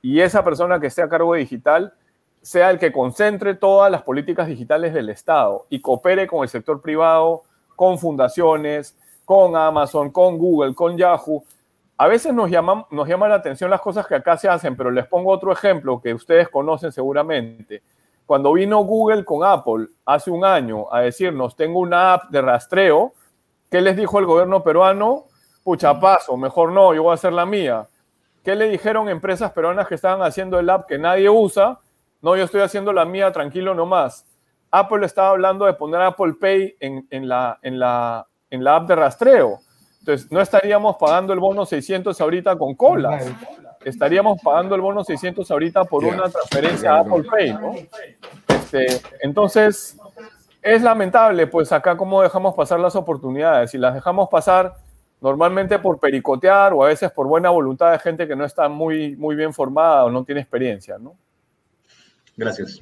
y 0.00 0.20
esa 0.20 0.44
persona 0.44 0.78
que 0.78 0.86
esté 0.88 1.02
a 1.02 1.08
cargo 1.08 1.32
de 1.32 1.40
digital 1.40 1.94
sea 2.42 2.70
el 2.70 2.78
que 2.78 2.92
concentre 2.92 3.54
todas 3.54 3.90
las 3.90 4.02
políticas 4.02 4.46
digitales 4.48 4.92
del 4.92 5.08
Estado 5.08 5.66
y 5.70 5.80
coopere 5.80 6.26
con 6.26 6.42
el 6.42 6.48
sector 6.48 6.80
privado, 6.80 7.42
con 7.74 7.98
fundaciones, 7.98 8.96
con 9.24 9.56
Amazon, 9.56 10.10
con 10.10 10.38
Google, 10.38 10.74
con 10.74 10.96
Yahoo. 10.96 11.42
A 11.96 12.06
veces 12.06 12.34
nos 12.34 12.50
llama, 12.50 12.86
nos 12.90 13.08
llama 13.08 13.28
la 13.28 13.36
atención 13.36 13.70
las 13.70 13.80
cosas 13.80 14.06
que 14.06 14.16
acá 14.16 14.36
se 14.36 14.48
hacen, 14.48 14.76
pero 14.76 14.90
les 14.90 15.06
pongo 15.06 15.30
otro 15.30 15.52
ejemplo 15.52 16.00
que 16.00 16.12
ustedes 16.12 16.48
conocen 16.48 16.92
seguramente 16.92 17.82
cuando 18.32 18.54
vino 18.54 18.78
Google 18.78 19.26
con 19.26 19.44
Apple 19.44 19.88
hace 20.06 20.30
un 20.30 20.42
año 20.42 20.90
a 20.90 21.02
decirnos, 21.02 21.54
tengo 21.54 21.80
una 21.80 22.14
app 22.14 22.30
de 22.30 22.40
rastreo, 22.40 23.12
¿qué 23.70 23.82
les 23.82 23.94
dijo 23.94 24.18
el 24.18 24.24
gobierno 24.24 24.62
peruano? 24.62 25.24
Pucha, 25.62 26.00
paso, 26.00 26.38
mejor 26.38 26.72
no, 26.72 26.94
yo 26.94 27.02
voy 27.02 27.10
a 27.10 27.14
hacer 27.16 27.34
la 27.34 27.44
mía. 27.44 27.86
¿Qué 28.42 28.54
le 28.56 28.70
dijeron 28.70 29.10
empresas 29.10 29.52
peruanas 29.52 29.86
que 29.86 29.96
estaban 29.96 30.22
haciendo 30.22 30.58
el 30.58 30.70
app 30.70 30.86
que 30.86 30.96
nadie 30.96 31.28
usa? 31.28 31.78
No, 32.22 32.34
yo 32.34 32.44
estoy 32.44 32.62
haciendo 32.62 32.90
la 32.94 33.04
mía, 33.04 33.30
tranquilo 33.32 33.74
nomás. 33.74 34.24
Apple 34.70 35.04
estaba 35.04 35.28
hablando 35.28 35.66
de 35.66 35.74
poner 35.74 36.00
Apple 36.00 36.32
Pay 36.40 36.76
en, 36.80 37.28
la, 37.28 37.58
en, 37.60 37.78
la, 37.78 38.26
en 38.48 38.64
la 38.64 38.76
app 38.76 38.88
de 38.88 38.96
rastreo. 38.96 39.58
Entonces, 39.98 40.32
no 40.32 40.40
estaríamos 40.40 40.96
pagando 40.96 41.34
el 41.34 41.38
bono 41.38 41.66
600 41.66 42.18
ahorita 42.18 42.56
con 42.56 42.76
cola 42.76 43.20
estaríamos 43.84 44.40
pagando 44.42 44.74
el 44.74 44.80
bono 44.80 45.04
600 45.04 45.50
ahorita 45.50 45.84
por 45.84 46.04
una 46.04 46.28
transferencia 46.28 46.94
a 46.94 47.00
Apple 47.00 47.24
Pay, 47.30 47.52
¿no? 47.54 47.74
Este, 48.48 49.00
entonces, 49.20 49.96
es 50.62 50.82
lamentable, 50.82 51.46
pues 51.46 51.72
acá 51.72 51.96
cómo 51.96 52.22
dejamos 52.22 52.54
pasar 52.54 52.80
las 52.80 52.94
oportunidades. 52.94 53.70
Si 53.70 53.78
las 53.78 53.94
dejamos 53.94 54.28
pasar 54.28 54.76
normalmente 55.20 55.78
por 55.78 55.98
pericotear 55.98 56.72
o 56.72 56.84
a 56.84 56.88
veces 56.88 57.10
por 57.12 57.26
buena 57.26 57.50
voluntad 57.50 57.92
de 57.92 57.98
gente 57.98 58.26
que 58.26 58.36
no 58.36 58.44
está 58.44 58.68
muy, 58.68 59.16
muy 59.16 59.36
bien 59.36 59.52
formada 59.52 60.04
o 60.04 60.10
no 60.10 60.24
tiene 60.24 60.40
experiencia, 60.40 60.98
¿no? 60.98 61.16
Gracias. 62.36 62.80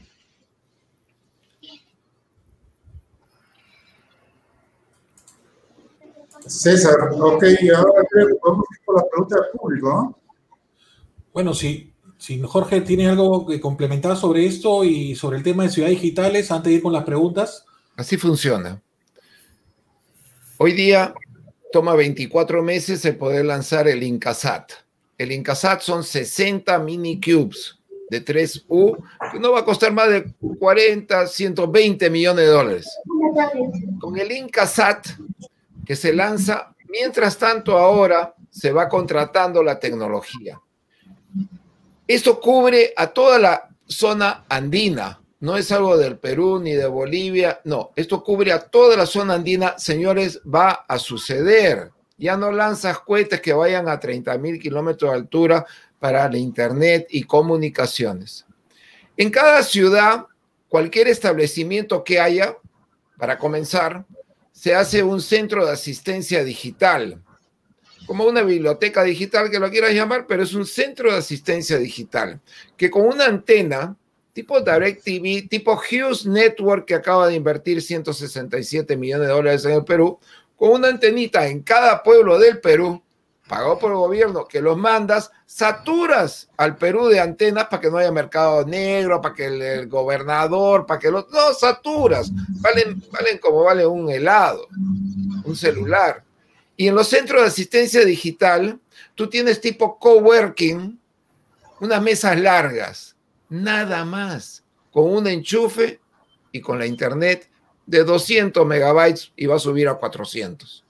César, 6.46 6.96
ok, 7.12 7.44
ahora 7.76 8.02
creo 8.10 8.28
que 8.28 8.34
podemos 8.36 8.64
ir 8.70 8.84
por 8.84 8.96
la 8.96 9.08
pregunta 9.08 9.36
del 9.36 9.50
público, 9.52 9.88
¿no? 9.88 10.19
Bueno, 11.32 11.54
si, 11.54 11.92
Jorge 12.44 12.80
tiene 12.80 13.08
algo 13.08 13.46
que 13.46 13.60
complementar 13.60 14.16
sobre 14.16 14.46
esto 14.46 14.84
y 14.84 15.14
sobre 15.14 15.38
el 15.38 15.42
tema 15.44 15.62
de 15.62 15.70
ciudades 15.70 16.00
digitales, 16.00 16.50
antes 16.50 16.70
de 16.70 16.76
ir 16.76 16.82
con 16.82 16.92
las 16.92 17.04
preguntas. 17.04 17.64
Así 17.96 18.16
funciona. 18.16 18.82
Hoy 20.58 20.72
día 20.72 21.14
toma 21.72 21.94
24 21.94 22.62
meses 22.62 23.04
el 23.04 23.16
poder 23.16 23.44
lanzar 23.44 23.86
el 23.88 24.02
Incasat. 24.02 24.72
El 25.16 25.32
Incasat 25.32 25.82
son 25.82 26.02
60 26.02 26.78
mini 26.80 27.20
cubes 27.20 27.78
de 28.10 28.24
3U, 28.24 28.96
que 29.30 29.38
no 29.38 29.52
va 29.52 29.60
a 29.60 29.64
costar 29.64 29.92
más 29.92 30.10
de 30.10 30.34
40, 30.58 31.28
120 31.28 32.10
millones 32.10 32.44
de 32.44 32.50
dólares. 32.50 32.86
Con 34.00 34.18
el 34.18 34.32
Incasat, 34.32 35.06
que 35.86 35.94
se 35.94 36.12
lanza, 36.12 36.74
mientras 36.88 37.38
tanto 37.38 37.78
ahora 37.78 38.34
se 38.50 38.72
va 38.72 38.88
contratando 38.88 39.62
la 39.62 39.78
tecnología. 39.78 40.60
Esto 42.10 42.40
cubre 42.40 42.92
a 42.96 43.06
toda 43.06 43.38
la 43.38 43.68
zona 43.86 44.44
andina, 44.48 45.22
no 45.38 45.56
es 45.56 45.70
algo 45.70 45.96
del 45.96 46.18
Perú 46.18 46.58
ni 46.58 46.72
de 46.72 46.88
Bolivia, 46.88 47.60
no, 47.62 47.92
esto 47.94 48.24
cubre 48.24 48.50
a 48.50 48.58
toda 48.58 48.96
la 48.96 49.06
zona 49.06 49.34
andina, 49.34 49.78
señores, 49.78 50.40
va 50.42 50.86
a 50.88 50.98
suceder. 50.98 51.92
Ya 52.18 52.36
no 52.36 52.50
lanzas 52.50 52.98
cohetes 52.98 53.40
que 53.40 53.52
vayan 53.52 53.88
a 53.88 54.00
30 54.00 54.36
mil 54.38 54.58
kilómetros 54.58 55.12
de 55.12 55.18
altura 55.18 55.64
para 56.00 56.28
la 56.28 56.36
Internet 56.36 57.06
y 57.10 57.22
comunicaciones. 57.22 58.44
En 59.16 59.30
cada 59.30 59.62
ciudad, 59.62 60.26
cualquier 60.68 61.06
establecimiento 61.06 62.02
que 62.02 62.18
haya, 62.18 62.56
para 63.18 63.38
comenzar, 63.38 64.04
se 64.50 64.74
hace 64.74 65.04
un 65.04 65.20
centro 65.20 65.64
de 65.64 65.74
asistencia 65.74 66.42
digital, 66.42 67.22
como 68.10 68.24
una 68.24 68.42
biblioteca 68.42 69.04
digital 69.04 69.52
que 69.52 69.60
lo 69.60 69.70
quieras 69.70 69.94
llamar, 69.94 70.26
pero 70.26 70.42
es 70.42 70.52
un 70.52 70.66
centro 70.66 71.12
de 71.12 71.18
asistencia 71.18 71.78
digital, 71.78 72.40
que 72.76 72.90
con 72.90 73.06
una 73.06 73.26
antena 73.26 73.96
tipo 74.32 74.60
DirecTV, 74.60 75.48
tipo 75.48 75.74
Hughes 75.74 76.26
Network, 76.26 76.86
que 76.86 76.96
acaba 76.96 77.28
de 77.28 77.36
invertir 77.36 77.80
167 77.80 78.96
millones 78.96 79.28
de 79.28 79.32
dólares 79.32 79.64
en 79.64 79.74
el 79.74 79.84
Perú, 79.84 80.18
con 80.56 80.72
una 80.72 80.88
antenita 80.88 81.46
en 81.46 81.62
cada 81.62 82.02
pueblo 82.02 82.36
del 82.40 82.58
Perú, 82.58 83.00
pagado 83.46 83.78
por 83.78 83.92
el 83.92 83.98
gobierno, 83.98 84.44
que 84.48 84.60
los 84.60 84.76
mandas, 84.76 85.30
saturas 85.46 86.48
al 86.56 86.76
Perú 86.78 87.06
de 87.06 87.20
antenas 87.20 87.66
para 87.66 87.80
que 87.80 87.92
no 87.92 87.98
haya 87.98 88.10
mercado 88.10 88.66
negro, 88.66 89.20
para 89.20 89.36
que 89.36 89.46
el, 89.46 89.86
gobernador, 89.88 90.84
para 90.84 90.98
que 90.98 91.12
los... 91.12 91.30
No, 91.30 91.54
saturas, 91.54 92.32
valen, 92.60 93.04
valen 93.12 93.38
como 93.38 93.62
vale 93.62 93.86
un 93.86 94.10
helado, 94.10 94.66
un 95.44 95.54
celular. 95.54 96.24
Y 96.80 96.88
en 96.88 96.94
los 96.94 97.08
centros 97.08 97.42
de 97.42 97.48
asistencia 97.48 98.06
digital, 98.06 98.80
tú 99.14 99.28
tienes 99.28 99.60
tipo 99.60 99.98
coworking, 99.98 100.98
unas 101.78 102.00
mesas 102.00 102.40
largas, 102.40 103.16
nada 103.50 104.02
más, 104.06 104.64
con 104.90 105.12
un 105.12 105.26
enchufe 105.26 106.00
y 106.50 106.62
con 106.62 106.78
la 106.78 106.86
internet 106.86 107.50
de 107.84 108.02
200 108.02 108.64
megabytes 108.66 109.30
y 109.36 109.44
va 109.44 109.56
a 109.56 109.58
subir 109.58 109.88
a 109.88 109.96
400. 109.96 110.82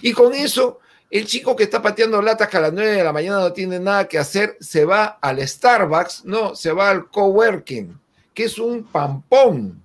Y 0.00 0.12
con 0.12 0.34
eso 0.34 0.80
el 1.08 1.24
chico 1.24 1.54
que 1.54 1.62
está 1.62 1.80
pateando 1.80 2.20
latas 2.20 2.52
a 2.52 2.60
las 2.60 2.72
9 2.72 2.90
de 2.90 3.04
la 3.04 3.12
mañana 3.12 3.38
no 3.38 3.52
tiene 3.52 3.78
nada 3.78 4.08
que 4.08 4.18
hacer, 4.18 4.56
se 4.58 4.84
va 4.84 5.04
al 5.22 5.46
Starbucks, 5.46 6.24
no, 6.24 6.56
se 6.56 6.72
va 6.72 6.90
al 6.90 7.08
coworking, 7.08 7.96
que 8.34 8.42
es 8.42 8.58
un 8.58 8.82
pampón. 8.82 9.81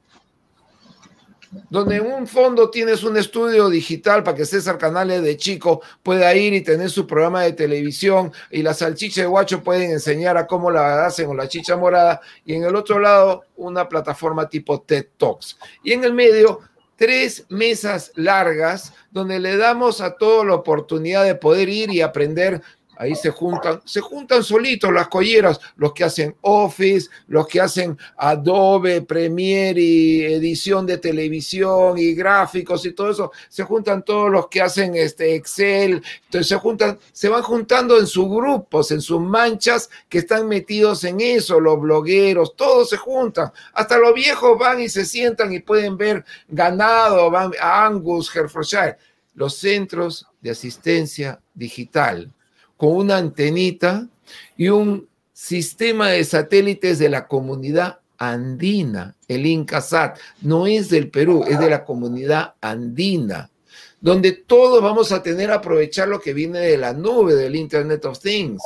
Donde 1.70 1.98
en 1.98 2.06
un 2.06 2.28
fondo 2.28 2.70
tienes 2.70 3.04
un 3.04 3.18
estudio 3.18 3.70
digital 3.70 4.24
para 4.24 4.36
que 4.36 4.46
César 4.46 4.78
Canales 4.78 5.22
de 5.22 5.38
chico 5.38 5.82
pueda 6.04 6.34
ir 6.36 6.54
y 6.54 6.62
tener 6.62 6.90
su 6.90 7.08
programa 7.08 7.44
de 7.44 7.54
televisión 7.54 8.32
y 8.52 8.62
la 8.62 8.74
salchicha 8.74 9.22
de 9.22 9.28
guacho 9.28 9.64
pueden 9.64 9.92
enseñar 9.92 10.38
a 10.38 10.48
cómo 10.48 10.72
la 10.72 11.06
hacen 11.06 11.30
o 11.30 11.34
la 11.34 11.48
chicha 11.48 11.78
morada 11.78 12.22
y 12.46 12.56
en 12.56 12.64
el 12.64 12.76
otro 12.76 13.00
lado 13.00 13.44
una 13.56 13.88
plataforma 13.88 14.50
tipo 14.50 14.82
TED 14.82 15.08
Talks. 15.18 15.58
Y 15.84 15.94
en 15.94 16.04
el 16.04 16.14
medio 16.14 16.60
tres 16.98 17.46
mesas 17.50 18.12
largas 18.16 18.92
donde 19.12 19.40
le 19.40 19.56
damos 19.56 20.02
a 20.02 20.16
todos 20.18 20.46
la 20.46 20.56
oportunidad 20.56 21.24
de 21.24 21.36
poder 21.36 21.70
ir 21.70 21.92
y 21.92 22.02
aprender 22.02 22.62
Ahí 23.00 23.16
se 23.16 23.30
juntan, 23.30 23.82
se 23.86 24.02
juntan 24.02 24.44
solitos 24.44 24.92
las 24.92 25.08
colleras, 25.08 25.60
los 25.76 25.94
que 25.94 26.04
hacen 26.04 26.36
Office, 26.42 27.10
los 27.28 27.48
que 27.48 27.62
hacen 27.62 27.98
Adobe, 28.18 29.02
Premiere 29.02 29.80
y 29.80 30.26
edición 30.26 30.86
de 30.86 30.98
televisión 30.98 31.98
y 31.98 32.14
gráficos 32.14 32.86
y 32.86 32.94
todo 32.94 33.12
eso. 33.12 33.32
Se 33.50 33.64
juntan 33.64 34.04
todos 34.04 34.32
los 34.32 34.48
que 34.48 34.62
hacen 34.62 34.96
este 34.96 35.36
Excel. 35.36 36.02
Entonces 36.26 36.48
se 36.48 36.56
juntan, 36.58 36.98
se 37.12 37.30
van 37.30 37.44
juntando 37.44 38.00
en 38.00 38.08
sus 38.08 38.28
grupos, 38.28 38.92
en 38.92 39.02
sus 39.02 39.22
manchas 39.22 39.90
que 40.10 40.20
están 40.20 40.48
metidos 40.48 41.04
en 41.04 41.22
eso, 41.22 41.60
los 41.60 41.80
blogueros, 41.80 42.56
todos 42.56 42.90
se 42.90 42.98
juntan. 42.98 43.52
Hasta 43.74 43.98
los 43.98 44.14
viejos 44.14 44.58
van 44.58 44.82
y 44.82 44.90
se 44.90 45.06
sientan 45.06 45.54
y 45.54 45.60
pueden 45.60 45.98
ver 45.98 46.26
ganado, 46.48 47.30
van 47.30 47.52
a 47.60 47.86
Angus, 47.86 48.36
Herefordshire. 48.36 48.98
Los 49.36 49.58
centros 49.58 50.26
de 50.42 50.50
asistencia 50.50 51.40
digital 51.54 52.32
con 52.78 52.96
una 52.96 53.18
antenita 53.18 54.08
y 54.56 54.70
un 54.70 55.08
sistema 55.34 56.10
de 56.10 56.24
satélites 56.24 57.00
de 57.00 57.10
la 57.10 57.28
comunidad 57.28 58.00
andina, 58.18 59.16
el 59.28 59.46
Incasat. 59.46 60.18
No 60.42 60.68
es 60.68 60.90
del 60.90 61.10
Perú, 61.10 61.44
es 61.48 61.60
de 61.60 61.70
la 61.70 61.84
comunidad 61.84 62.54
andina, 62.62 63.50
donde 64.00 64.32
todos 64.32 64.82
vamos 64.82 65.12
a 65.12 65.22
tener 65.22 65.52
a 65.52 65.56
aprovechar 65.56 66.08
lo 66.08 66.20
que 66.20 66.34
viene 66.34 66.60
de 66.60 66.78
la 66.78 66.94
nube, 66.94 67.36
del 67.36 67.56
Internet 67.56 68.06
of 68.06 68.20
Things 68.20 68.62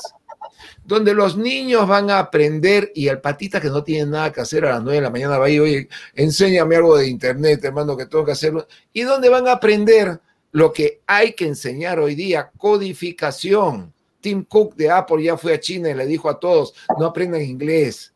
donde 0.84 1.14
los 1.14 1.38
niños 1.38 1.88
van 1.88 2.10
a 2.10 2.20
aprender 2.20 2.92
y 2.96 3.08
el 3.08 3.22
patita 3.22 3.62
que 3.62 3.70
no 3.70 3.84
tiene 3.84 4.10
nada 4.10 4.32
que 4.32 4.42
hacer 4.42 4.66
a 4.66 4.72
las 4.72 4.84
9 4.84 4.96
de 4.96 5.02
la 5.02 5.10
mañana 5.10 5.38
va 5.38 5.46
a 5.46 5.50
oye, 5.50 5.88
enséñame 6.16 6.76
algo 6.76 6.98
de 6.98 7.08
internet, 7.08 7.64
hermano, 7.64 7.96
que 7.96 8.08
tengo 8.08 8.26
que 8.26 8.32
hacerlo. 8.32 8.68
Y 8.92 9.02
donde 9.02 9.30
van 9.30 9.48
a 9.48 9.54
aprender 9.54 10.20
lo 10.52 10.74
que 10.74 11.02
hay 11.08 11.34
que 11.34 11.48
enseñar 11.48 12.00
hoy 12.00 12.16
día, 12.16 12.52
codificación. 12.58 13.94
Tim 14.22 14.46
Cook 14.46 14.76
de 14.76 14.90
Apple 14.90 15.24
ya 15.24 15.36
fue 15.36 15.54
a 15.54 15.60
China 15.60 15.90
y 15.90 15.94
le 15.94 16.06
dijo 16.06 16.30
a 16.30 16.40
todos, 16.40 16.74
no 17.00 17.08
aprendan 17.08 17.42
inglés, 17.42 18.14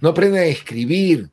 no 0.00 0.08
aprendan 0.08 0.42
a 0.42 0.46
escribir, 0.46 1.30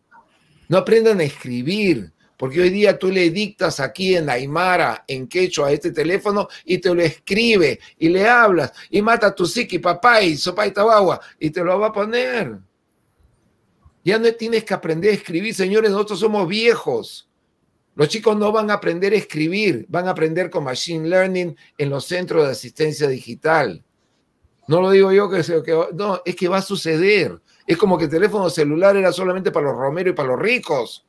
no 0.67 0.77
aprendan 0.77 1.19
a 1.19 1.23
escribir, 1.23 2.11
porque 2.39 2.61
hoy 2.61 2.69
día 2.69 2.97
tú 2.97 3.11
le 3.11 3.31
dictas 3.31 3.79
aquí 3.81 4.15
en 4.15 4.29
Aymara, 4.29 5.03
en 5.07 5.27
quechua, 5.27 5.67
a 5.67 5.71
este 5.71 5.91
teléfono 5.91 6.47
y 6.63 6.77
te 6.77 6.93
lo 6.93 7.01
escribe 7.01 7.79
y 7.97 8.07
le 8.07 8.27
hablas 8.27 8.71
y 8.89 9.01
mata 9.01 9.27
a 9.27 9.35
tu 9.35 9.45
psiqui, 9.45 9.79
papá 9.79 10.21
y 10.21 10.37
sopa 10.37 10.65
y 10.65 10.71
tabagua 10.71 11.19
y 11.37 11.49
te 11.49 11.63
lo 11.63 11.77
va 11.79 11.87
a 11.87 11.91
poner. 11.91 12.59
Ya 14.05 14.17
no 14.17 14.31
tienes 14.33 14.63
que 14.63 14.73
aprender 14.73 15.11
a 15.11 15.15
escribir, 15.15 15.53
señores, 15.53 15.91
nosotros 15.91 16.19
somos 16.19 16.47
viejos. 16.47 17.29
Los 17.95 18.07
chicos 18.07 18.37
no 18.37 18.53
van 18.53 18.71
a 18.71 18.75
aprender 18.75 19.11
a 19.11 19.17
escribir, 19.17 19.85
van 19.89 20.07
a 20.07 20.11
aprender 20.11 20.49
con 20.49 20.63
Machine 20.63 21.09
Learning 21.09 21.57
en 21.77 21.89
los 21.89 22.05
centros 22.05 22.45
de 22.45 22.51
asistencia 22.53 23.09
digital. 23.09 23.83
No 24.69 24.81
lo 24.81 24.91
digo 24.91 25.11
yo 25.11 25.27
que, 25.31 25.41
que 25.41 25.87
no, 25.95 26.21
es 26.23 26.35
que 26.35 26.47
va 26.47 26.57
a 26.57 26.61
suceder. 26.61 27.41
Es 27.65 27.75
como 27.75 27.97
que 27.97 28.03
el 28.03 28.09
teléfono 28.11 28.51
celular 28.51 28.95
era 28.95 29.11
solamente 29.11 29.49
para 29.49 29.65
los 29.65 29.75
romeros 29.75 30.13
y 30.13 30.15
para 30.15 30.29
los 30.29 30.39
ricos. 30.39 31.07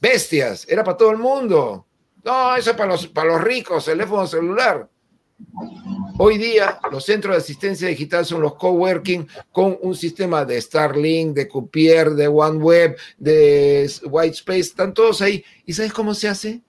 Bestias, 0.00 0.64
era 0.68 0.84
para 0.84 0.96
todo 0.96 1.10
el 1.10 1.18
mundo. 1.18 1.86
No, 2.22 2.54
eso 2.54 2.70
es 2.70 2.76
para 2.76 2.90
los, 2.90 3.08
para 3.08 3.32
los 3.32 3.42
ricos, 3.42 3.86
teléfono 3.86 4.28
celular. 4.28 4.88
Hoy 6.18 6.38
día 6.38 6.78
los 6.92 7.04
centros 7.04 7.34
de 7.34 7.38
asistencia 7.38 7.88
digital 7.88 8.24
son 8.24 8.40
los 8.40 8.54
coworking 8.54 9.26
con 9.50 9.76
un 9.82 9.96
sistema 9.96 10.44
de 10.44 10.60
Starlink, 10.60 11.34
de 11.34 11.48
Cupier, 11.48 12.10
de 12.10 12.28
OneWeb, 12.28 12.96
de 13.18 13.90
Whitespace, 14.04 14.60
están 14.60 14.94
todos 14.94 15.20
ahí. 15.20 15.44
¿Y 15.66 15.72
sabes 15.72 15.92
cómo 15.92 16.14
se 16.14 16.28
hace? 16.28 16.62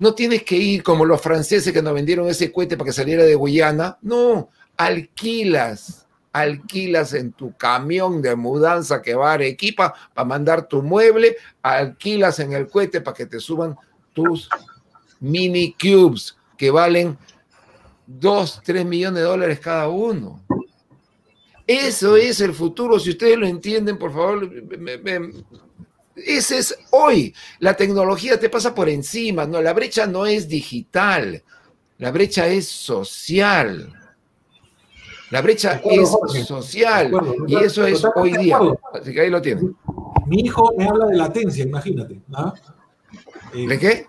No 0.00 0.12
tienes 0.12 0.42
que 0.42 0.56
ir 0.56 0.82
como 0.82 1.04
los 1.04 1.20
franceses 1.20 1.72
que 1.72 1.82
nos 1.82 1.94
vendieron 1.94 2.26
ese 2.26 2.50
cohete 2.50 2.76
para 2.76 2.86
que 2.86 2.92
saliera 2.92 3.22
de 3.22 3.36
Guyana. 3.36 3.96
No, 4.02 4.50
alquilas, 4.78 6.06
alquilas 6.32 7.12
en 7.12 7.32
tu 7.32 7.54
camión 7.56 8.22
de 8.22 8.34
mudanza 8.36 9.02
que 9.02 9.14
va 9.14 9.32
a 9.32 9.34
Arequipa 9.34 9.92
para 10.14 10.24
mandar 10.24 10.68
tu 10.68 10.82
mueble, 10.82 11.36
alquilas 11.60 12.38
en 12.38 12.52
el 12.54 12.68
cohete 12.68 13.02
para 13.02 13.16
que 13.16 13.26
te 13.26 13.40
suban 13.40 13.76
tus 14.14 14.48
mini 15.20 15.74
cubes 15.74 16.36
que 16.56 16.70
valen 16.70 17.18
2, 18.06 18.62
3 18.64 18.86
millones 18.86 19.22
de 19.22 19.28
dólares 19.28 19.60
cada 19.60 19.88
uno. 19.88 20.42
Eso 21.66 22.16
es 22.16 22.40
el 22.40 22.54
futuro. 22.54 22.98
Si 22.98 23.10
ustedes 23.10 23.36
lo 23.36 23.46
entienden, 23.46 23.98
por 23.98 24.12
favor, 24.12 24.50
ese 26.16 26.58
es 26.58 26.78
hoy. 26.90 27.34
La 27.58 27.76
tecnología 27.76 28.40
te 28.40 28.48
pasa 28.48 28.74
por 28.74 28.88
encima. 28.88 29.44
No, 29.44 29.60
la 29.60 29.74
brecha 29.74 30.06
no 30.06 30.24
es 30.24 30.48
digital. 30.48 31.42
La 31.98 32.10
brecha 32.10 32.46
es 32.46 32.66
social. 32.66 33.92
La 35.30 35.42
brecha 35.42 35.80
es 35.84 36.10
social 36.46 37.12
y 37.46 37.56
eso 37.56 37.86
es 37.86 38.02
hoy 38.14 38.36
día. 38.36 38.58
Así 38.94 39.12
que 39.12 39.20
ahí 39.20 39.30
lo 39.30 39.42
tienen. 39.42 39.76
Mi 40.26 40.40
hijo 40.40 40.72
me 40.76 40.86
habla 40.86 41.06
de 41.06 41.16
latencia, 41.16 41.64
imagínate. 41.64 42.20
¿ah? 42.32 42.54
¿De 43.52 43.78
qué? 43.78 44.06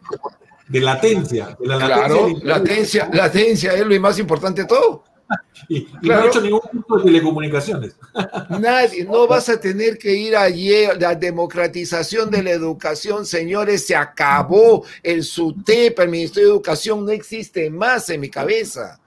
De 0.68 0.80
latencia. 0.80 1.58
De 1.60 1.68
la 1.68 1.78
claro, 1.78 2.28
latencia, 2.44 3.10
latencia, 3.12 3.74
es 3.74 3.86
lo 3.86 4.00
más 4.00 4.20
importante 4.20 4.62
de 4.62 4.68
todo. 4.68 5.04
Y, 5.68 5.88
no 6.02 6.16
ha 6.16 6.26
hecho 6.26 6.42
ningún 6.42 6.62
tipo 6.72 6.98
de 6.98 7.04
telecomunicaciones. 7.04 7.96
Nadie, 8.50 9.04
no 9.04 9.28
vas 9.28 9.48
a 9.50 9.60
tener 9.60 10.00
que 10.00 10.12
ir 10.12 10.36
allí. 10.36 10.72
La 11.00 11.14
democratización 11.14 12.32
de 12.32 12.42
la 12.42 12.50
educación, 12.50 13.28
señores, 13.28 13.86
se 13.86 13.96
acabó. 13.96 14.84
El 15.04 15.24
SUTEP, 15.24 16.00
el 16.00 16.10
Ministerio 16.10 16.50
de 16.50 16.56
Educación, 16.56 17.06
no 17.06 17.12
existe 17.12 17.70
más 17.70 18.10
en 18.10 18.22
mi 18.22 18.30
cabeza. 18.30 19.00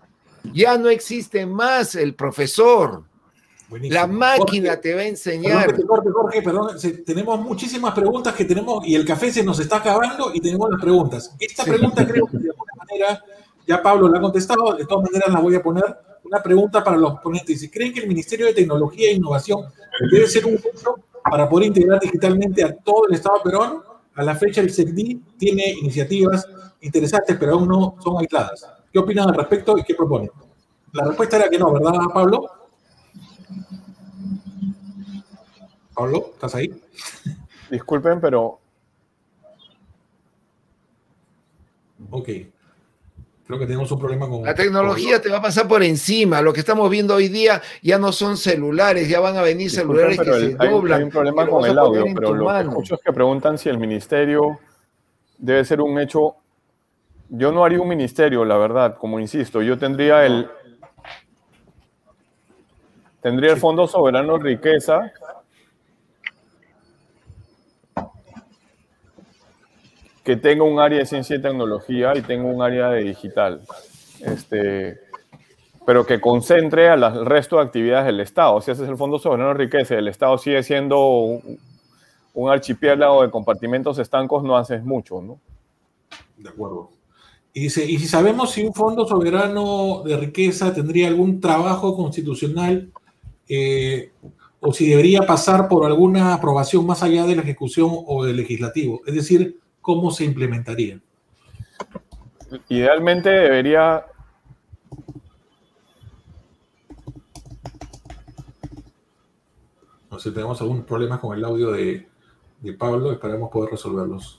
Ya 0.53 0.77
no 0.77 0.89
existe 0.89 1.47
más 1.47 1.95
el 1.95 2.15
profesor. 2.15 3.05
La 3.71 4.07
máquina 4.07 4.81
te 4.81 4.95
va 4.95 5.01
a 5.01 5.07
enseñar. 5.07 5.75
Jorge, 5.87 6.43
perdón, 6.43 6.77
tenemos 7.07 7.41
muchísimas 7.41 7.95
preguntas 7.95 8.35
que 8.35 8.45
tenemos 8.45 8.87
y 8.87 8.95
el 8.95 9.05
café 9.05 9.33
se 9.33 9.43
nos 9.43 9.59
está 9.61 9.77
acabando 9.77 10.31
y 10.35 10.41
tenemos 10.41 10.71
las 10.71 10.81
preguntas. 10.81 11.35
Esta 11.39 11.65
pregunta 11.65 12.07
creo 12.07 12.27
que 12.27 12.39
de 12.39 12.51
alguna 12.51 12.73
manera 12.77 13.25
ya 13.67 13.83
Pablo 13.83 14.09
la 14.09 14.19
ha 14.19 14.21
contestado, 14.21 14.75
de 14.75 14.85
todas 14.85 15.11
maneras 15.11 15.33
la 15.33 15.41
voy 15.41 15.55
a 15.55 15.63
poner. 15.63 15.85
Una 16.25 16.43
pregunta 16.43 16.85
para 16.85 16.97
los 16.97 17.19
ponentes. 17.21 17.61
Si 17.61 17.69
creen 17.69 17.93
que 17.93 18.01
el 18.01 18.09
Ministerio 18.09 18.47
de 18.47 18.55
Tecnología 18.55 19.11
e 19.11 19.15
Innovación 19.15 19.65
debe 20.11 20.27
ser 20.27 20.47
un 20.47 20.59
centro 20.59 21.01
para 21.29 21.49
poder 21.49 21.69
integrar 21.69 22.01
digitalmente 22.01 22.63
a 22.65 22.75
todo 22.75 23.09
el 23.09 23.15
Estado 23.15 23.43
Perón, 23.43 23.83
a 24.15 24.23
la 24.23 24.35
fecha 24.35 24.61
el 24.61 24.73
CECDI 24.73 25.21
tiene 25.39 25.71
iniciativas 25.81 26.47
interesantes, 26.81 27.37
pero 27.39 27.55
aún 27.55 27.69
no 27.69 27.97
son 28.03 28.19
aisladas. 28.19 28.67
¿Qué 28.93 28.99
opinan 28.99 29.31
al 29.31 29.35
respecto 29.35 29.79
y 29.79 29.85
qué 29.85 29.95
proponen? 29.95 30.31
La 30.93 31.05
respuesta 31.05 31.39
era 31.39 31.49
que 31.49 31.59
no, 31.59 31.73
¿verdad, 31.73 31.93
Pablo? 32.13 32.51
Pablo, 35.95 36.31
¿estás 36.35 36.55
ahí? 36.55 36.83
Disculpen, 37.71 38.21
pero... 38.21 38.59
Ok. 42.11 42.29
Creo 43.47 43.59
que 43.59 43.67
tenemos 43.67 43.91
un 43.91 43.99
problema 43.99 44.29
con... 44.29 44.43
La 44.43 44.55
tecnología 44.55 45.21
te 45.21 45.31
va 45.31 45.39
a 45.39 45.43
pasar 45.43 45.67
por 45.67 45.83
encima. 45.83 46.43
Lo 46.43 46.53
que 46.53 46.61
estamos 46.61 46.89
viendo 46.91 47.15
hoy 47.15 47.29
día 47.29 47.63
ya 47.83 47.99
no 47.99 48.13
son 48.13 48.37
celulares, 48.37 49.09
ya 49.09 49.21
van 49.21 49.37
a 49.37 49.43
venir 49.43 49.71
celulares 49.71 50.19
que 50.19 50.25
se 50.25 50.51
doblan. 50.55 50.99
Hay 50.99 51.05
un 51.05 51.11
problema 51.11 51.47
con 51.47 51.65
el 51.65 51.79
audio, 51.79 52.05
pero 52.15 52.35
lo 52.35 52.47
que 52.47 52.65
muchos 52.65 53.01
que 53.01 53.13
preguntan 53.13 53.57
si 53.57 53.71
el 53.71 53.79
ministerio 53.79 54.59
debe 55.39 55.65
ser 55.65 55.81
un 55.81 55.99
hecho... 55.99 56.37
Yo 57.35 57.51
no 57.51 57.65
haría 57.65 57.81
un 57.81 57.89
ministerio, 57.89 58.45
la 58.45 58.59
verdad, 58.59 58.99
como 58.99 59.19
insisto. 59.19 59.63
Yo 59.63 59.79
tendría 59.79 60.27
el... 60.27 60.51
Tendría 63.23 63.53
el 63.53 63.57
Fondo 63.57 63.87
Soberano 63.87 64.37
Riqueza, 64.37 65.13
que 70.23 70.37
tenga 70.37 70.65
un 70.65 70.79
área 70.79 70.99
de 70.99 71.07
ciencia 71.07 71.37
y 71.37 71.41
tecnología 71.41 72.15
y 72.17 72.21
tenga 72.21 72.45
un 72.45 72.61
área 72.61 72.91
de 72.91 73.05
digital. 73.05 73.63
Este, 74.21 75.01
pero 75.87 76.05
que 76.05 76.21
concentre 76.21 76.91
al 76.91 77.25
resto 77.25 77.57
de 77.57 77.63
actividades 77.63 78.07
del 78.07 78.21
Estado. 78.21 78.61
Si 78.61 78.73
ese 78.73 78.83
es 78.83 78.91
el 78.91 78.99
Fondo 78.99 79.19
Soberano 79.19 79.49
de 79.49 79.55
Riqueza, 79.55 79.95
el 79.95 80.09
Estado 80.09 80.37
sigue 80.37 80.63
siendo 80.63 81.07
un, 82.35 82.51
archipiélago 82.51 83.23
de 83.23 83.31
compartimentos 83.31 83.99
estancos, 83.99 84.43
no 84.43 84.55
haces 84.55 84.85
mucho, 84.85 85.23
¿no? 85.23 85.39
De 86.37 86.51
acuerdo. 86.51 86.91
Y, 87.55 87.67
y 87.67 87.71
si 87.71 88.07
sabemos 88.07 88.53
si 88.53 88.65
un 88.65 88.73
Fondo 88.73 89.07
Soberano 89.07 90.03
de 90.05 90.17
Riqueza 90.17 90.73
tendría 90.73 91.09
algún 91.09 91.41
trabajo 91.41 91.95
constitucional 91.95 92.91
eh, 93.49 94.13
o 94.61 94.73
si 94.73 94.89
debería 94.89 95.27
pasar 95.27 95.69
por 95.69 95.85
alguna 95.85 96.33
aprobación 96.35 96.87
más 96.87 97.03
allá 97.03 97.27
de 97.27 97.37
la 97.37 97.43
ejecución 97.43 97.91
o 97.93 98.25
del 98.25 98.37
legislativo. 98.37 99.03
Es 99.05 99.15
decir, 99.15 99.59
¿cómo 99.81 100.11
se 100.11 100.25
implementaría? 100.25 101.01
Idealmente 102.69 103.29
debería... 103.29 104.07
No 110.11 110.19
sé, 110.19 110.31
tenemos 110.31 110.61
algún 110.61 110.85
problema 110.85 111.21
con 111.21 111.37
el 111.37 111.45
audio 111.45 111.73
de, 111.73 112.07
de 112.61 112.73
Pablo, 112.75 113.13
esperemos 113.13 113.51
poder 113.51 113.73
resolverlos. 113.73 114.39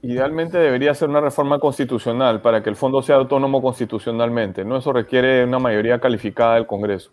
Idealmente 0.00 0.58
debería 0.58 0.94
ser 0.94 1.08
una 1.08 1.20
reforma 1.20 1.58
constitucional 1.58 2.40
para 2.40 2.62
que 2.62 2.70
el 2.70 2.76
fondo 2.76 3.02
sea 3.02 3.16
autónomo 3.16 3.60
constitucionalmente. 3.60 4.64
¿no? 4.64 4.76
Eso 4.76 4.92
requiere 4.92 5.44
una 5.44 5.58
mayoría 5.58 5.98
calificada 5.98 6.54
del 6.54 6.66
Congreso. 6.66 7.10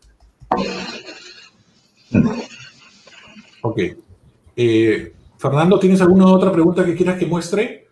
Ok. 3.61 3.79
Eh, 4.55 5.13
Fernando, 5.37 5.79
¿tienes 5.79 5.99
alguna 6.01 6.27
otra 6.27 6.51
pregunta 6.51 6.85
que 6.85 6.95
quieras 6.95 7.17
que 7.17 7.25
muestre? 7.25 7.87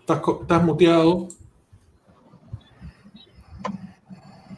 Estás, 0.00 0.62
muteado. 0.62 1.28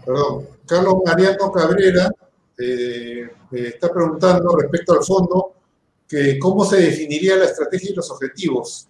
Perdón. 0.05 0.47
Carlos 0.67 0.97
Mariano 1.05 1.53
Cabrera 1.53 2.11
eh, 2.59 3.28
está 3.52 3.92
preguntando 3.92 4.57
respecto 4.57 4.94
al 4.94 5.04
fondo 5.04 5.52
que 6.09 6.38
cómo 6.38 6.64
se 6.64 6.76
definiría 6.76 7.36
la 7.36 7.44
estrategia 7.46 7.90
y 7.90 7.94
los 7.94 8.11
objetivos. 8.11 8.88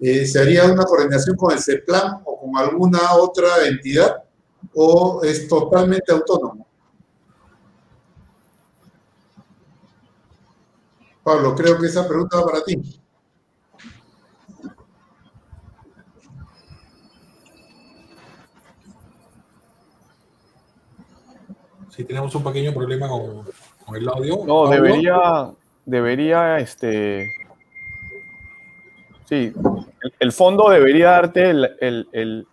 Eh, 0.00 0.26
¿Se 0.26 0.40
haría 0.40 0.64
una 0.64 0.84
coordinación 0.84 1.36
con 1.36 1.52
el 1.52 1.60
CEPLAN 1.60 2.22
o 2.24 2.38
con 2.38 2.56
alguna 2.56 3.14
otra 3.14 3.66
entidad 3.66 4.24
o 4.74 5.22
es 5.22 5.48
totalmente 5.48 6.12
autónomo? 6.12 6.66
Pablo, 11.22 11.54
creo 11.54 11.78
que 11.78 11.86
esa 11.86 12.06
pregunta 12.06 12.38
va 12.38 12.46
para 12.46 12.64
ti. 12.64 13.00
Sí, 21.96 22.04
tenemos 22.04 22.34
un 22.34 22.44
pequeño 22.44 22.74
problema 22.74 23.08
con, 23.08 23.96
el 23.96 24.08
audio. 24.08 24.40
No, 24.44 24.68
debería, 24.68 25.50
debería, 25.86 26.58
este, 26.58 27.26
sí, 29.24 29.54
el, 30.20 30.32
fondo 30.32 30.68
debería 30.68 31.12
darte 31.12 31.50
el, 31.50 32.46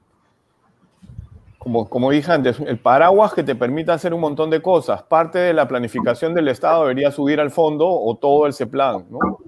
como, 1.57 1.89
como 1.89 2.11
dije 2.11 2.31
antes, 2.31 2.57
el 2.61 2.77
paraguas 2.77 3.33
que 3.33 3.43
te 3.43 3.53
permita 3.53 3.93
hacer 3.93 4.13
un 4.13 4.21
montón 4.21 4.49
de 4.49 4.61
cosas. 4.61 5.03
Parte 5.03 5.39
de 5.39 5.53
la 5.53 5.67
planificación 5.67 6.33
del 6.33 6.47
Estado 6.47 6.83
debería 6.83 7.11
subir 7.11 7.41
al 7.41 7.51
fondo 7.51 7.89
o 7.89 8.15
todo 8.15 8.45
el 8.45 8.53
CEPLAN. 8.53 9.07
¿no? 9.09 9.39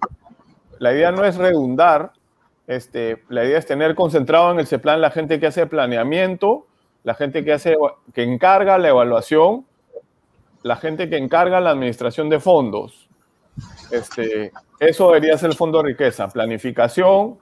La 0.79 0.93
idea 0.93 1.13
no 1.13 1.23
es 1.23 1.37
redundar, 1.37 2.11
este, 2.67 3.23
la 3.29 3.45
idea 3.45 3.59
es 3.59 3.65
tener 3.65 3.95
concentrado 3.95 4.51
en 4.51 4.59
el 4.59 4.67
CEPLAN 4.67 4.99
la 4.99 5.11
gente 5.11 5.39
que 5.39 5.47
hace 5.47 5.67
planeamiento, 5.67 6.65
la 7.05 7.13
gente 7.13 7.45
que, 7.45 7.53
hace, 7.53 7.77
que 8.13 8.23
encarga 8.23 8.77
la 8.77 8.89
evaluación, 8.89 9.65
la 10.65 10.77
gente 10.77 11.07
que 11.09 11.17
encarga 11.17 11.61
la 11.61 11.69
administración 11.69 12.27
de 12.27 12.39
fondos. 12.39 13.07
Este, 13.91 14.51
eso 14.79 15.07
debería 15.07 15.37
ser 15.37 15.51
el 15.51 15.55
fondo 15.55 15.83
riqueza, 15.83 16.27
planificación, 16.27 17.37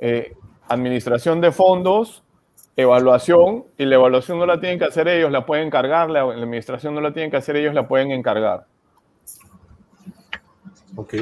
eh, 0.00 0.34
administración 0.66 1.40
de 1.40 1.52
fondos 1.52 2.24
evaluación 2.78 3.64
y 3.76 3.84
la 3.84 3.96
evaluación 3.96 4.38
no 4.38 4.46
la 4.46 4.60
tienen 4.60 4.78
que 4.78 4.84
hacer 4.84 5.06
ellos, 5.08 5.32
la 5.32 5.44
pueden 5.44 5.66
encargar, 5.66 6.10
la, 6.10 6.22
administración 6.22 6.94
no 6.94 7.00
la 7.00 7.12
tienen 7.12 7.28
que 7.28 7.36
hacer 7.36 7.56
ellos, 7.56 7.74
la 7.74 7.86
pueden 7.86 8.12
encargar. 8.12 8.66
Ok. 10.94 11.14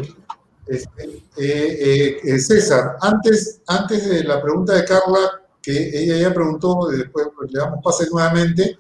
Este, 0.67 1.23
eh, 1.39 2.19
eh, 2.25 2.39
César, 2.39 2.97
antes, 3.01 3.63
antes 3.67 4.07
de 4.07 4.25
la 4.25 4.43
pregunta 4.43 4.75
de 4.75 4.85
Carla, 4.85 5.43
que 5.63 5.73
ella 5.73 6.29
ya 6.29 6.35
preguntó, 6.35 6.89
después 6.89 7.27
le 7.49 7.59
damos 7.59 7.81
pase 7.83 8.07
nuevamente, 8.11 8.79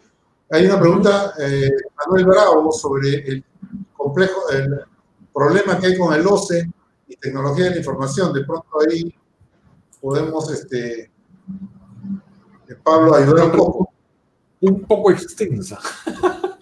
hay 0.50 0.66
una 0.66 0.78
pregunta, 0.78 1.34
Manuel 1.98 2.26
Bravo, 2.26 2.72
sobre 2.72 3.14
el 3.28 3.44
complejo, 3.96 4.50
el 4.50 4.80
problema 5.32 5.78
que 5.78 5.86
hay 5.86 5.98
con 5.98 6.14
el 6.14 6.26
OCE 6.26 6.70
y 7.08 7.16
tecnología 7.16 7.64
de 7.64 7.70
la 7.70 7.76
información. 7.78 8.32
De 8.32 8.44
pronto 8.44 8.68
ahí 8.88 9.14
podemos 10.00 10.50
este, 10.50 11.10
Pablo 12.82 13.14
ayuda 13.14 13.44
un 13.44 13.52
poco. 13.52 13.92
Un 14.60 14.82
poco 14.82 15.10
extensa. 15.10 15.78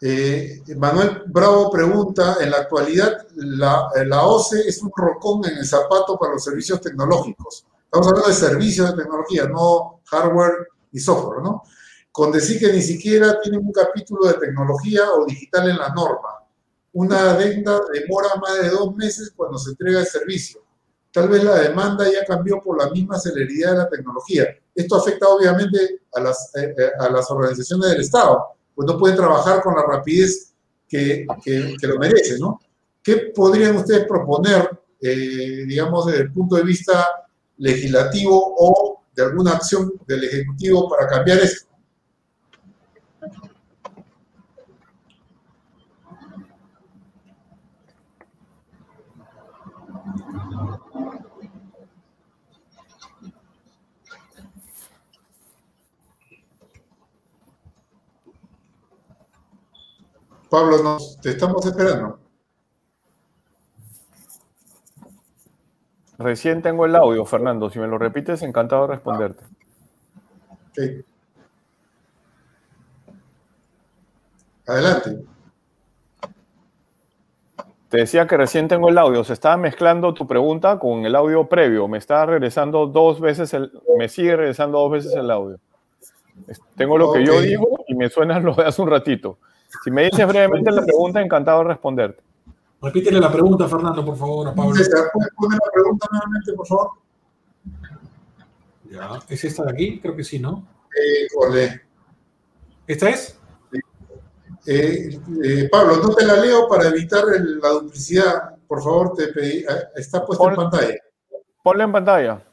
Eh, 0.00 0.62
Manuel 0.76 1.22
Bravo 1.26 1.70
pregunta, 1.70 2.36
en 2.40 2.50
la 2.50 2.58
actualidad 2.58 3.26
la, 3.34 3.88
la, 4.06 4.22
OCE 4.22 4.60
es 4.68 4.80
un 4.82 4.92
rocón 4.94 5.44
en 5.44 5.58
el 5.58 5.66
zapato 5.66 6.16
para 6.18 6.34
los 6.34 6.44
servicios 6.44 6.80
tecnológicos. 6.80 7.66
Estamos 7.84 8.06
hablando 8.06 8.28
de 8.28 8.34
servicios 8.34 8.90
de 8.90 9.02
tecnología, 9.02 9.48
no 9.48 10.00
hardware 10.06 10.68
y 10.92 11.00
software, 11.00 11.42
¿no? 11.42 11.62
Con 12.12 12.30
decir 12.30 12.60
que 12.60 12.72
ni 12.72 12.82
siquiera 12.82 13.40
tienen 13.40 13.64
un 13.64 13.72
capítulo 13.72 14.28
de 14.28 14.34
tecnología 14.34 15.10
o 15.12 15.24
digital 15.24 15.68
en 15.68 15.78
la 15.78 15.88
norma 15.90 16.38
una 16.92 17.30
adenda 17.30 17.80
demora 17.92 18.28
más 18.40 18.60
de 18.60 18.70
dos 18.70 18.94
meses 18.96 19.32
cuando 19.36 19.56
se 19.56 19.70
entrega 19.70 20.00
el 20.00 20.06
servicio. 20.06 20.60
Tal 21.12 21.28
vez 21.28 21.44
la 21.44 21.54
demanda 21.60 22.10
ya 22.10 22.24
cambió 22.24 22.60
por 22.60 22.76
la 22.76 22.90
misma 22.90 23.18
celeridad 23.18 23.70
de 23.72 23.78
la 23.78 23.88
tecnología. 23.88 24.46
Esto 24.74 24.96
afecta 24.96 25.28
obviamente 25.28 26.02
a 26.12 26.20
las, 26.20 26.50
eh, 26.56 26.74
eh, 26.76 26.90
a 26.98 27.08
las 27.08 27.30
organizaciones 27.30 27.90
del 27.90 28.00
Estado, 28.00 28.44
pues 28.78 28.86
no 28.86 28.96
pueden 28.96 29.16
trabajar 29.16 29.60
con 29.60 29.74
la 29.74 29.82
rapidez 29.82 30.54
que, 30.88 31.26
que, 31.42 31.76
lo 31.88 31.98
merecen, 31.98 32.38
¿no? 32.38 32.60
¿Qué 33.02 33.32
podrían 33.34 33.74
ustedes 33.74 34.06
proponer, 34.06 34.70
eh, 35.00 35.64
digamos, 35.66 36.06
desde 36.06 36.20
el 36.20 36.32
punto 36.32 36.54
de 36.54 36.62
vista 36.62 37.04
legislativo 37.56 38.54
o 38.56 39.02
de 39.16 39.24
alguna 39.24 39.54
acción 39.54 39.94
del 40.06 40.22
Ejecutivo 40.22 40.88
para 40.88 41.08
cambiar 41.08 41.38
esto? 41.38 41.67
Pablo, 60.50 60.82
nos, 60.82 61.20
te 61.20 61.30
estamos 61.30 61.64
esperando. 61.64 62.18
Recién 66.18 66.62
tengo 66.62 66.84
el 66.84 66.96
audio, 66.96 67.24
Fernando. 67.24 67.70
Si 67.70 67.78
me 67.78 67.86
lo 67.86 67.96
repites, 67.96 68.42
encantado 68.42 68.82
de 68.82 68.88
responderte. 68.88 69.44
Okay. 70.70 71.04
Adelante. 74.66 75.24
Te 77.88 77.98
decía 77.98 78.26
que 78.26 78.36
recién 78.36 78.68
tengo 78.68 78.88
el 78.90 78.98
audio. 78.98 79.24
Se 79.24 79.32
estaba 79.32 79.56
mezclando 79.56 80.12
tu 80.12 80.26
pregunta 80.26 80.78
con 80.78 81.06
el 81.06 81.14
audio 81.14 81.48
previo. 81.48 81.88
Me 81.88 81.98
está 81.98 82.26
regresando 82.26 82.86
dos 82.86 83.20
veces 83.20 83.54
el, 83.54 83.72
me 83.96 84.08
sigue 84.08 84.36
regresando 84.36 84.78
dos 84.78 84.90
veces 84.90 85.14
el 85.14 85.30
audio. 85.30 85.58
Tengo 86.76 86.98
lo 86.98 87.12
que 87.12 87.24
yo 87.24 87.40
digo 87.40 87.84
y 87.86 87.94
me 87.94 88.10
suena 88.10 88.40
lo 88.40 88.54
de 88.54 88.64
hace 88.64 88.82
un 88.82 88.90
ratito. 88.90 89.38
Si 89.84 89.90
me 89.90 90.04
dices 90.04 90.26
brevemente 90.26 90.70
la 90.70 90.82
pregunta, 90.82 91.20
encantado 91.20 91.58
de 91.58 91.64
responderte. 91.68 92.22
Repítele 92.80 93.20
la 93.20 93.30
pregunta, 93.30 93.68
Fernando, 93.68 94.04
por 94.04 94.16
favor, 94.16 94.48
a 94.48 94.54
Pablo. 94.54 94.72
¿puedes 94.72 95.34
poner 95.34 95.58
la 95.64 95.72
pregunta 95.72 96.06
nuevamente, 96.10 96.52
por 96.52 96.66
favor? 96.66 96.90
Ya, 98.90 99.20
¿es 99.28 99.44
esta 99.44 99.64
de 99.64 99.72
aquí? 99.72 100.00
Creo 100.00 100.16
que 100.16 100.24
sí, 100.24 100.38
¿no? 100.38 100.66
Eh, 100.96 101.80
¿Esta 102.86 103.10
es? 103.10 103.38
Eh, 104.66 105.20
eh, 105.44 105.68
Pablo, 105.70 105.96
no 105.96 106.14
te 106.14 106.24
la 106.24 106.36
leo 106.36 106.68
para 106.68 106.88
evitar 106.88 107.24
la 107.26 107.68
duplicidad. 107.70 108.56
Por 108.66 108.82
favor, 108.82 109.14
te 109.14 109.28
pedí. 109.28 109.64
Ah, 109.68 109.88
está 109.96 110.24
puesta 110.24 110.44
en 110.48 110.56
pantalla. 110.56 110.94
Ponla 111.62 111.84
en 111.84 111.92
pantalla. 111.92 112.44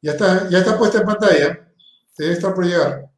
Ya 0.00 0.12
está, 0.12 0.48
ya 0.48 0.58
está 0.58 0.78
puesta 0.78 0.98
en 0.98 1.06
pantalla. 1.06 1.68
Debe 2.16 2.32
estar 2.32 2.54
por 2.54 2.64
llegar. 2.64 3.10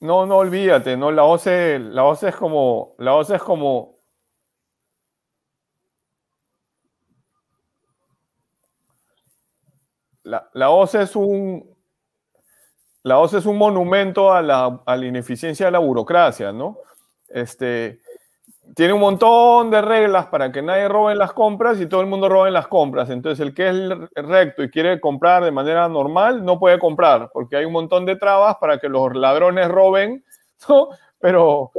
No, 0.00 0.26
no 0.26 0.36
olvídate, 0.38 0.96
no, 0.96 1.10
la 1.10 1.24
OCE, 1.24 1.78
la 1.80 2.04
OCE 2.04 2.28
es 2.28 2.36
como, 2.36 2.94
la 2.98 3.14
OCE 3.14 3.36
es 3.36 3.42
como. 3.42 3.98
La, 10.22 10.48
la 10.52 10.70
OCE 10.70 11.02
es 11.02 11.16
un, 11.16 11.78
la 13.02 13.18
OCE 13.18 13.38
es 13.38 13.46
un 13.46 13.56
monumento 13.56 14.32
a 14.32 14.42
la, 14.42 14.82
ineficiencia 15.02 15.66
de 15.66 15.72
la 15.72 15.78
burocracia, 15.78 16.52
¿no? 16.52 16.78
Este, 17.28 18.00
tiene 18.74 18.92
un 18.92 19.00
montón 19.00 19.70
de 19.70 19.80
reglas 19.80 20.26
para 20.26 20.52
que 20.52 20.62
nadie 20.62 20.88
robe 20.88 21.14
las 21.14 21.32
compras 21.32 21.80
y 21.80 21.86
todo 21.86 22.00
el 22.00 22.06
mundo 22.06 22.28
robe 22.28 22.50
las 22.50 22.66
compras. 22.68 23.10
Entonces, 23.10 23.44
el 23.44 23.54
que 23.54 23.68
es 23.68 24.24
recto 24.26 24.62
y 24.62 24.70
quiere 24.70 25.00
comprar 25.00 25.44
de 25.44 25.50
manera 25.50 25.88
normal 25.88 26.44
no 26.44 26.58
puede 26.58 26.78
comprar 26.78 27.30
porque 27.32 27.56
hay 27.56 27.64
un 27.64 27.72
montón 27.72 28.04
de 28.06 28.16
trabas 28.16 28.56
para 28.56 28.78
que 28.78 28.88
los 28.88 29.14
ladrones 29.14 29.68
roben. 29.68 30.24
Pero 31.20 31.72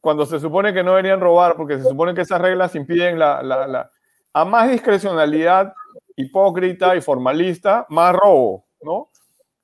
cuando 0.00 0.26
se 0.26 0.40
supone 0.40 0.72
que 0.72 0.82
no 0.82 0.90
deberían 0.90 1.20
robar 1.20 1.56
porque 1.56 1.78
se 1.78 1.88
supone 1.88 2.14
que 2.14 2.22
esas 2.22 2.40
reglas 2.40 2.74
impiden 2.74 3.18
la, 3.18 3.42
la 3.42 3.90
a 4.32 4.44
más 4.44 4.70
discrecionalidad 4.70 5.72
hipócrita 6.16 6.94
y 6.94 7.00
formalista, 7.00 7.86
más 7.88 8.14
robo, 8.14 8.64
¿no? 8.82 9.08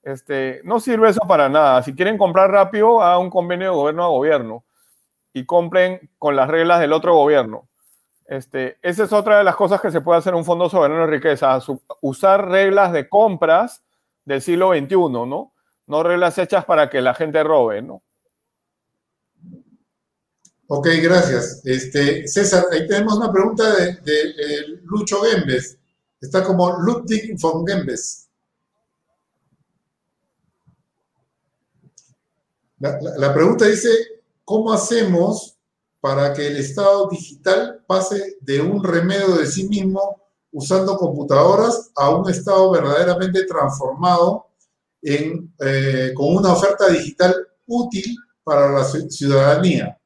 Este, 0.03 0.61
no 0.65 0.81
sirve 0.81 1.11
eso 1.11 1.21
para 1.27 1.49
nada. 1.49 1.83
Si 1.83 1.95
quieren 1.95 2.17
comprar 2.17 2.51
rápido, 2.51 3.03
hagan 3.03 3.23
un 3.23 3.31
convenio 3.31 3.71
de 3.71 3.77
gobierno 3.77 4.05
a 4.05 4.09
gobierno 4.09 4.66
y 5.37 5.45
compren 5.45 6.09
con 6.19 6.35
las 6.35 6.49
reglas 6.49 6.81
del 6.81 6.95
otro 6.95 7.15
gobierno. 7.15 7.69
Este, 8.25 8.79
esa 8.81 9.05
es 9.05 9.13
otra 9.13 9.37
de 9.37 9.45
las 9.45 9.55
cosas 9.55 9.83
que 9.83 9.91
se 9.91 10.01
puede 10.01 10.19
hacer 10.19 10.33
en 10.33 10.39
un 10.39 10.47
fondo 10.47 10.71
soberano 10.71 11.03
de 11.03 11.09
riqueza, 11.09 11.59
usar 12.01 12.49
reglas 12.49 12.91
de 12.95 13.07
compras 13.07 13.83
del 14.25 14.41
siglo 14.41 14.73
XXI, 14.73 14.97
¿no? 15.11 15.53
No 15.87 16.03
reglas 16.03 16.39
hechas 16.39 16.65
para 16.65 16.89
que 16.89 17.03
la 17.03 17.13
gente 17.13 17.45
robe, 17.45 17.83
¿no? 17.83 18.03
Ok, 20.69 20.89
gracias. 21.03 21.61
Este, 21.67 22.27
César, 22.27 22.65
ahí 22.73 22.87
tenemos 22.87 23.19
una 23.19 23.31
pregunta 23.31 23.77
de, 23.77 24.81
Lucho 24.85 25.21
Gembes. 25.21 25.79
Está 26.19 26.43
como 26.45 26.81
Ludwig 26.81 27.39
von 27.39 27.67
Gembes. 27.67 28.31
La, 32.79 33.35
pregunta 33.35 33.67
dice, 33.67 34.16
¿cómo 34.47 34.73
hacemos 34.73 35.59
para 36.01 36.33
que 36.33 36.47
el 36.47 36.57
Estado 36.57 37.09
digital 37.11 37.85
pase 37.87 38.39
de 38.41 38.61
un 38.63 38.83
remedio 38.83 39.37
de 39.37 39.47
sí 39.47 39.69
mismo 39.69 40.23
usando 40.53 40.97
computadoras 40.97 41.91
a 41.97 42.11
un 42.11 42.31
Estado 42.31 42.71
verdaderamente 42.71 43.45
transformado 43.45 44.47
eh, 45.03 46.13
con 46.15 46.37
una 46.37 46.53
oferta 46.53 46.89
digital 46.89 47.35
útil 47.67 48.17
para 48.45 48.71
la 48.71 48.85
ciudadanía? 48.85 50.01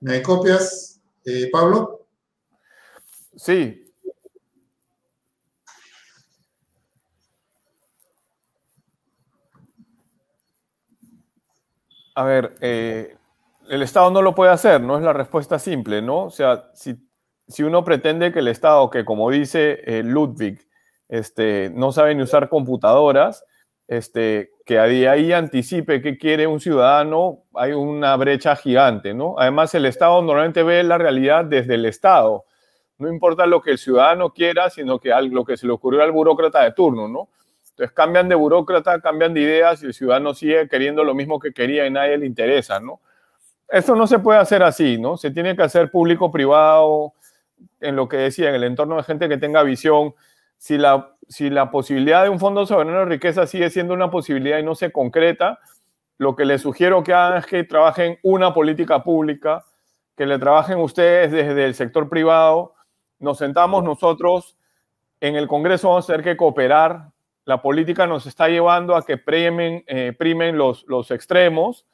¿Me 0.00 0.22
copias, 0.22 1.00
eh, 1.24 1.48
Pablo? 1.52 2.06
Sí, 3.36 3.89
A 12.20 12.24
ver, 12.24 12.54
eh, 12.60 13.16
el 13.70 13.80
Estado 13.80 14.10
no 14.10 14.20
lo 14.20 14.34
puede 14.34 14.50
hacer, 14.50 14.82
no 14.82 14.98
es 14.98 15.02
la 15.02 15.14
respuesta 15.14 15.58
simple, 15.58 16.02
¿no? 16.02 16.24
O 16.24 16.30
sea, 16.30 16.68
si, 16.74 16.96
si 17.48 17.62
uno 17.62 17.82
pretende 17.82 18.30
que 18.30 18.40
el 18.40 18.48
Estado, 18.48 18.90
que 18.90 19.06
como 19.06 19.30
dice 19.30 19.80
eh, 19.86 20.02
Ludwig, 20.02 20.60
este, 21.08 21.70
no 21.74 21.92
sabe 21.92 22.14
ni 22.14 22.22
usar 22.22 22.50
computadoras, 22.50 23.42
este, 23.88 24.50
que 24.66 24.78
día 24.82 25.12
ahí 25.12 25.32
anticipe 25.32 26.02
qué 26.02 26.18
quiere 26.18 26.46
un 26.46 26.60
ciudadano, 26.60 27.44
hay 27.54 27.72
una 27.72 28.14
brecha 28.16 28.54
gigante, 28.54 29.14
¿no? 29.14 29.36
Además, 29.38 29.74
el 29.74 29.86
Estado 29.86 30.20
normalmente 30.20 30.62
ve 30.62 30.82
la 30.82 30.98
realidad 30.98 31.46
desde 31.46 31.76
el 31.76 31.86
Estado. 31.86 32.44
No 32.98 33.08
importa 33.08 33.46
lo 33.46 33.62
que 33.62 33.70
el 33.70 33.78
ciudadano 33.78 34.34
quiera, 34.34 34.68
sino 34.68 34.98
que 34.98 35.08
lo 35.30 35.46
que 35.46 35.56
se 35.56 35.66
le 35.66 35.72
ocurrió 35.72 36.02
al 36.02 36.12
burócrata 36.12 36.64
de 36.64 36.72
turno, 36.72 37.08
¿no? 37.08 37.30
Entonces 37.80 37.96
cambian 37.96 38.28
de 38.28 38.34
burócrata, 38.34 39.00
cambian 39.00 39.32
de 39.32 39.40
ideas 39.40 39.82
y 39.82 39.86
el 39.86 39.94
ciudadano 39.94 40.34
sigue 40.34 40.68
queriendo 40.68 41.02
lo 41.02 41.14
mismo 41.14 41.40
que 41.40 41.50
quería 41.50 41.86
y 41.86 41.90
nadie 41.90 42.18
le 42.18 42.26
interesa, 42.26 42.78
¿no? 42.78 43.00
Eso 43.70 43.96
no 43.96 44.06
se 44.06 44.18
puede 44.18 44.38
hacer 44.38 44.62
así, 44.62 44.98
¿no? 44.98 45.16
Se 45.16 45.30
tiene 45.30 45.56
que 45.56 45.62
hacer 45.62 45.90
público-privado, 45.90 47.14
en 47.80 47.96
lo 47.96 48.06
que 48.06 48.18
decía, 48.18 48.50
en 48.50 48.56
el 48.56 48.64
entorno 48.64 48.96
de 48.96 49.04
gente 49.04 49.30
que 49.30 49.38
tenga 49.38 49.62
visión. 49.62 50.14
Si 50.58 50.76
la, 50.76 51.14
si 51.26 51.48
la 51.48 51.70
posibilidad 51.70 52.22
de 52.22 52.28
un 52.28 52.38
fondo 52.38 52.66
soberano 52.66 52.98
de 52.98 53.04
riqueza 53.06 53.46
sigue 53.46 53.70
siendo 53.70 53.94
una 53.94 54.10
posibilidad 54.10 54.58
y 54.58 54.62
no 54.62 54.74
se 54.74 54.92
concreta, 54.92 55.58
lo 56.18 56.36
que 56.36 56.44
les 56.44 56.60
sugiero 56.60 57.02
que 57.02 57.14
hagan 57.14 57.38
es 57.38 57.46
que 57.46 57.64
trabajen 57.64 58.18
una 58.22 58.52
política 58.52 59.02
pública, 59.02 59.64
que 60.18 60.26
le 60.26 60.38
trabajen 60.38 60.80
ustedes 60.80 61.32
desde 61.32 61.64
el 61.64 61.74
sector 61.74 62.10
privado. 62.10 62.74
Nos 63.20 63.38
sentamos 63.38 63.82
nosotros 63.84 64.58
en 65.22 65.36
el 65.36 65.48
Congreso, 65.48 65.88
vamos 65.88 66.04
a 66.04 66.12
tener 66.12 66.22
que 66.22 66.36
cooperar 66.36 67.06
la 67.50 67.60
política 67.60 68.06
nos 68.06 68.26
está 68.26 68.48
llevando 68.48 68.94
a 68.94 69.04
que 69.04 69.16
primen, 69.16 69.82
eh, 69.88 70.14
primen 70.16 70.56
los, 70.56 70.84
los 70.86 71.10
extremos. 71.10 71.84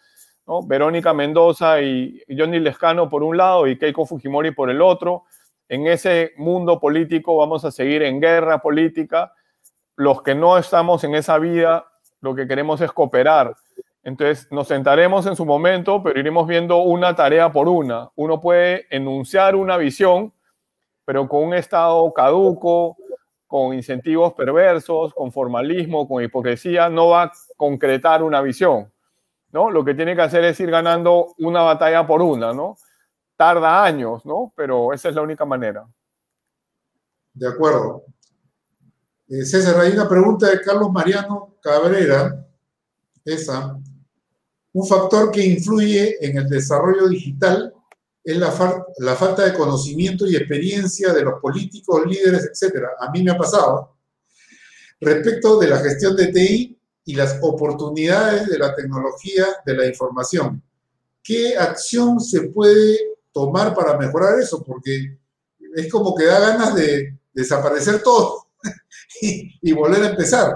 Verónica 0.66 1.14
Mendoza 1.14 1.80
y 1.80 2.22
Johnny 2.28 2.58
Lescano 2.58 3.08
por 3.08 3.22
un 3.22 3.38
lado 3.38 3.66
y 3.66 3.78
Keiko 3.78 4.04
Fujimori 4.04 4.50
por 4.50 4.68
el 4.68 4.82
otro. 4.82 5.24
En 5.66 5.86
ese 5.86 6.34
mundo 6.36 6.78
político 6.78 7.38
vamos 7.38 7.64
a 7.64 7.70
seguir 7.70 8.02
en 8.02 8.20
guerra 8.20 8.58
política. 8.58 9.32
Los 9.96 10.20
que 10.20 10.34
no 10.34 10.58
estamos 10.58 11.02
en 11.04 11.14
esa 11.14 11.38
vida, 11.38 11.86
lo 12.20 12.34
que 12.34 12.46
queremos 12.46 12.82
es 12.82 12.92
cooperar. 12.92 13.54
Entonces 14.02 14.52
nos 14.52 14.68
sentaremos 14.68 15.24
en 15.24 15.36
su 15.36 15.46
momento, 15.46 16.02
pero 16.02 16.20
iremos 16.20 16.46
viendo 16.46 16.82
una 16.82 17.16
tarea 17.16 17.50
por 17.50 17.66
una. 17.66 18.10
Uno 18.14 18.42
puede 18.42 18.86
enunciar 18.90 19.56
una 19.56 19.78
visión, 19.78 20.34
pero 21.06 21.26
con 21.26 21.44
un 21.44 21.54
Estado 21.54 22.12
caduco, 22.12 22.98
con 23.56 23.72
incentivos 23.72 24.34
perversos, 24.34 25.14
con 25.14 25.32
formalismo, 25.32 26.06
con 26.06 26.22
hipocresía, 26.22 26.90
no 26.90 27.08
va 27.08 27.22
a 27.22 27.32
concretar 27.56 28.22
una 28.22 28.42
visión. 28.42 28.92
¿no? 29.50 29.70
Lo 29.70 29.82
que 29.82 29.94
tiene 29.94 30.14
que 30.14 30.20
hacer 30.20 30.44
es 30.44 30.60
ir 30.60 30.70
ganando 30.70 31.34
una 31.38 31.62
batalla 31.62 32.06
por 32.06 32.20
una, 32.20 32.52
¿no? 32.52 32.76
Tarda 33.34 33.82
años, 33.82 34.26
¿no? 34.26 34.52
Pero 34.54 34.92
esa 34.92 35.08
es 35.08 35.14
la 35.14 35.22
única 35.22 35.46
manera. 35.46 35.86
De 37.32 37.48
acuerdo. 37.48 38.04
Eh, 39.26 39.42
César, 39.46 39.80
hay 39.80 39.92
una 39.92 40.06
pregunta 40.06 40.50
de 40.50 40.60
Carlos 40.60 40.92
Mariano 40.92 41.54
Cabrera, 41.62 42.46
esa. 43.24 43.78
Un 44.74 44.86
factor 44.86 45.30
que 45.30 45.46
influye 45.46 46.18
en 46.20 46.36
el 46.36 46.46
desarrollo 46.46 47.08
digital 47.08 47.72
es 48.26 48.36
la, 48.38 48.50
falta 48.50 49.44
de 49.44 49.54
conocimiento 49.56 50.26
y 50.26 50.34
experiencia 50.34 51.12
de 51.12 51.22
los 51.22 51.40
políticos, 51.40 52.02
líderes, 52.06 52.50
etc. 52.52 52.86
A 52.98 53.08
mí 53.12 53.22
me 53.22 53.30
ha 53.30 53.38
pasado. 53.38 53.98
Respecto 55.00 55.60
de 55.60 55.68
la 55.68 55.78
gestión 55.78 56.16
de 56.16 56.32
TI 56.32 56.76
y 57.04 57.14
las 57.14 57.38
oportunidades 57.40 58.48
de 58.48 58.58
la 58.58 58.74
tecnología 58.74 59.46
de 59.64 59.76
la 59.76 59.86
información, 59.86 60.60
¿qué 61.22 61.56
acción 61.56 62.18
se 62.18 62.48
puede 62.48 62.98
tomar 63.30 63.72
para 63.76 63.96
mejorar 63.96 64.40
eso? 64.40 64.60
Porque 64.64 65.18
es 65.76 65.88
como 65.88 66.12
que 66.12 66.24
da 66.24 66.40
ganas 66.40 66.74
de 66.74 67.16
desaparecer 67.32 68.02
todo 68.02 68.48
y, 69.22 69.72
volver 69.72 70.02
a 70.02 70.10
empezar. 70.10 70.52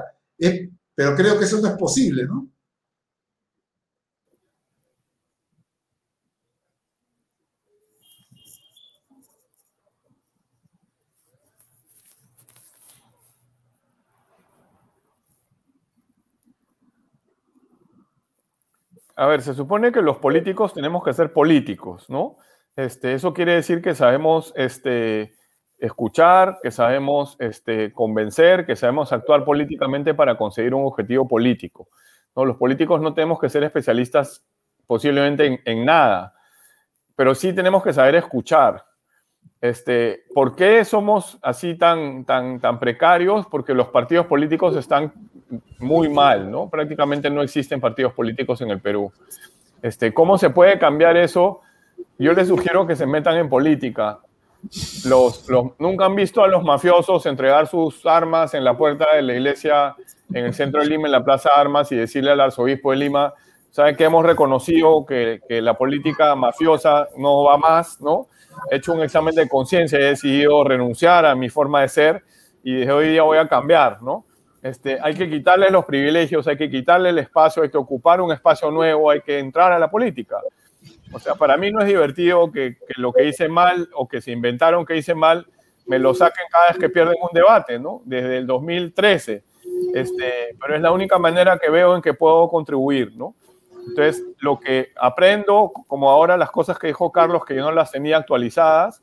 pero 0.93 1.14
creo 1.14 1.39
que 1.39 1.45
eso 1.45 1.61
no 1.61 1.68
es 1.68 1.75
posible, 1.75 2.25
¿no? 2.25 2.49
A 19.21 19.27
ver, 19.27 19.43
se 19.43 19.53
supone 19.53 19.93
que 19.93 20.01
los 20.01 20.16
políticos 20.16 20.73
tenemos 20.73 21.05
que 21.05 21.12
ser 21.12 21.31
políticos, 21.35 22.09
¿no? 22.09 22.39
Este, 22.75 23.12
eso 23.12 23.35
quiere 23.35 23.53
decir 23.53 23.83
que 23.83 23.95
sabemos 23.95 24.51
este, 24.57 25.35
escuchar, 25.79 26.59
que 26.62 26.71
sabemos 26.71 27.37
este, 27.39 27.93
convencer, 27.93 28.64
que 28.64 28.77
sabemos 28.77 29.12
actuar 29.12 29.45
políticamente 29.45 30.14
para 30.14 30.39
conseguir 30.39 30.73
un 30.75 30.87
objetivo 30.87 31.29
político. 31.29 31.91
¿no? 32.35 32.47
Los 32.47 32.57
políticos 32.57 33.03
no 33.03 33.12
tenemos 33.12 33.39
que 33.39 33.51
ser 33.51 33.62
especialistas 33.62 34.43
posiblemente 34.87 35.61
en, 35.66 35.85
nada, 35.85 36.35
pero 37.14 37.35
sí 37.35 37.53
tenemos 37.53 37.83
que 37.83 37.93
saber 37.93 38.14
escuchar. 38.14 38.87
Este, 39.61 40.24
¿Por 40.34 40.56
qué 40.56 40.84
somos 40.86 41.38
así 41.42 41.74
tan, 41.74 42.24
tan, 42.24 42.61
tan 42.61 42.78
precarios? 42.78 43.46
Porque 43.46 43.74
los 43.74 43.88
partidos 43.88 44.26
políticos 44.26 44.74
están 44.74 45.12
muy 45.78 46.08
mal, 46.08 46.50
¿no? 46.50 46.70
Prácticamente 46.70 47.28
no 47.28 47.42
existen 47.42 47.80
partidos 47.80 48.14
políticos 48.14 48.61
en 48.62 48.70
el 48.70 48.80
Perú. 48.80 49.12
Este, 49.82 50.14
¿Cómo 50.14 50.38
se 50.38 50.50
puede 50.50 50.78
cambiar 50.78 51.16
eso? 51.16 51.61
Yo 52.18 52.32
les 52.32 52.48
sugiero 52.48 52.86
que 52.86 52.96
se 52.96 53.06
metan 53.06 53.36
en 53.36 53.48
política. 53.48 54.20
Los, 55.04 55.46
nunca 55.78 56.06
han 56.06 56.14
visto 56.14 56.42
a 56.42 56.48
los 56.48 56.62
mafiosos 56.62 57.24
entregar 57.26 57.66
sus 57.66 58.04
armas 58.04 58.54
en 58.54 58.64
la 58.64 58.76
puerta 58.76 59.14
de 59.14 59.22
la 59.22 59.34
iglesia 59.34 59.96
en 60.32 60.44
el 60.44 60.54
centro 60.54 60.80
de 60.80 60.88
Lima, 60.88 61.06
en 61.06 61.12
la 61.12 61.24
Plaza 61.24 61.50
Armas, 61.56 61.90
y 61.92 61.96
decirle 61.96 62.30
al 62.30 62.40
arzobispo 62.40 62.92
de 62.92 62.98
Lima, 62.98 63.34
saben 63.70 63.96
que 63.96 64.04
hemos 64.04 64.24
reconocido 64.24 65.04
que, 65.06 65.40
que, 65.48 65.62
la 65.62 65.74
política 65.74 66.34
mafiosa 66.34 67.08
no 67.16 67.44
va 67.44 67.56
más, 67.56 68.00
¿no? 68.00 68.28
He 68.70 68.76
hecho 68.76 68.92
un 68.92 69.03
examen 69.03 69.34
de 69.34 69.48
conciencia, 69.48 69.98
he 69.98 70.05
decidido 70.05 70.62
renunciar 70.64 71.26
a 71.26 71.34
mi 71.34 71.48
forma 71.48 71.82
de 71.82 71.88
ser 71.88 72.22
y 72.62 72.74
desde 72.74 72.92
hoy 72.92 73.09
día 73.09 73.22
voy 73.22 73.38
a 73.38 73.48
cambiar, 73.48 74.03
¿no? 74.03 74.24
Este, 74.62 74.98
hay 75.01 75.14
que 75.14 75.30
quitarle 75.30 75.70
los 75.70 75.86
privilegios, 75.86 76.46
hay 76.46 76.57
que 76.57 76.70
quitarle 76.70 77.11
el 77.11 77.18
espacio, 77.18 77.62
hay 77.62 77.70
que 77.70 77.78
ocupar 77.78 78.20
un 78.20 78.30
espacio 78.32 78.70
nuevo, 78.70 79.11
hay 79.11 79.22
que 79.22 79.38
entrar 79.38 79.72
a 79.72 79.78
la 79.78 79.90
política. 79.90 80.36
O 81.12 81.18
sea, 81.18 81.34
para 81.34 81.57
mí 81.57 81.70
no 81.70 81.80
es 81.80 81.86
divertido 81.86 82.53
que, 82.53 82.76
lo 82.96 83.12
que 83.12 83.24
hice 83.24 83.48
mal 83.48 83.88
o 83.94 84.07
que 84.07 84.20
se 84.20 84.32
inventaron 84.32 84.84
que 84.84 84.96
hice 84.96 85.14
mal 85.14 85.46
me 85.86 85.98
lo 85.98 86.14
saquen 86.14 86.44
cada 86.51 86.68
vez 86.68 86.78
que 86.78 86.88
pierden 86.88 87.16
un 87.20 87.30
debate, 87.32 87.78
¿no? 87.78 88.03
Desde 88.05 88.38
el 88.38 88.46
2013. 88.46 89.42
Este, 89.94 90.57
pero 90.61 90.76
es 90.76 90.82
la 90.82 90.92
única 90.92 91.18
manera 91.18 91.59
que 91.59 91.70
veo 91.70 91.96
en 91.96 92.03
que 92.03 92.14
puedo 92.14 92.48
contribuir, 92.48 93.12
¿no? 93.16 93.34
Entonces, 93.89 94.22
lo 94.39 94.59
que 94.59 94.93
aprendo, 95.01 95.70
como 95.87 96.11
ahora 96.11 96.37
las 96.37 96.51
cosas 96.51 96.78
que 96.78 96.89
dijo 96.89 97.11
Carlos, 97.11 97.45
que 97.45 97.55
yo 97.55 97.62
no 97.62 97.72
las 97.72 97.91
tenía 97.91 98.16
actualizadas, 98.18 99.03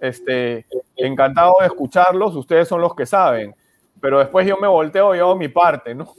este, 0.00 0.66
encantado 0.96 1.56
de 1.60 1.66
escucharlos, 1.66 2.36
ustedes 2.36 2.68
son 2.68 2.80
los 2.80 2.94
que 2.94 3.06
saben, 3.06 3.54
pero 4.00 4.18
después 4.18 4.46
yo 4.46 4.56
me 4.58 4.68
volteo 4.68 5.14
y 5.14 5.18
hago 5.18 5.36
mi 5.36 5.48
parte, 5.48 5.94
¿no? 5.94 6.12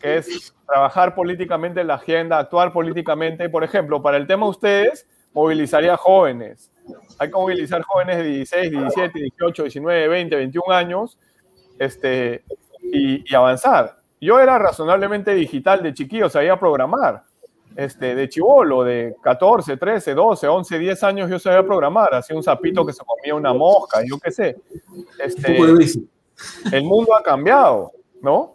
Que 0.00 0.18
es 0.18 0.54
trabajar 0.66 1.14
políticamente 1.14 1.80
en 1.80 1.88
la 1.88 1.94
agenda, 1.94 2.38
actuar 2.38 2.72
políticamente. 2.72 3.48
Por 3.48 3.64
ejemplo, 3.64 4.02
para 4.02 4.16
el 4.16 4.26
tema 4.26 4.44
de 4.44 4.50
ustedes, 4.50 5.06
movilizaría 5.32 5.96
jóvenes. 5.96 6.70
Hay 7.18 7.28
que 7.28 7.34
movilizar 7.34 7.82
jóvenes 7.82 8.18
de 8.18 8.24
16, 8.24 8.70
17, 8.70 9.18
18, 9.18 9.62
19, 9.64 10.08
20, 10.08 10.36
21 10.36 10.74
años 10.74 11.18
este, 11.78 12.44
y, 12.82 13.34
avanzar. 13.34 13.98
Yo 14.20 14.40
era 14.40 14.58
razonablemente 14.58 15.34
digital 15.34 15.82
de 15.82 15.92
chiquillo, 15.92 16.30
sabía 16.30 16.58
programar. 16.58 17.24
Este, 17.76 18.14
de 18.14 18.28
chivolo, 18.28 18.84
de 18.84 19.14
14, 19.22 19.76
13, 19.76 20.14
12, 20.14 20.48
11, 20.48 20.78
10 20.78 21.02
años 21.04 21.30
yo 21.30 21.38
sabía 21.38 21.62
programar. 21.62 22.14
Hacía 22.14 22.34
un 22.34 22.42
sapito 22.42 22.86
que 22.86 22.92
se 22.92 23.04
comía 23.04 23.34
una 23.34 23.52
mosca, 23.52 24.00
yo 24.04 24.18
qué 24.18 24.30
sé. 24.30 24.56
Este, 25.22 25.58
el 26.72 26.84
mundo 26.84 27.14
ha 27.14 27.22
cambiado, 27.22 27.92
¿no? 28.22 28.54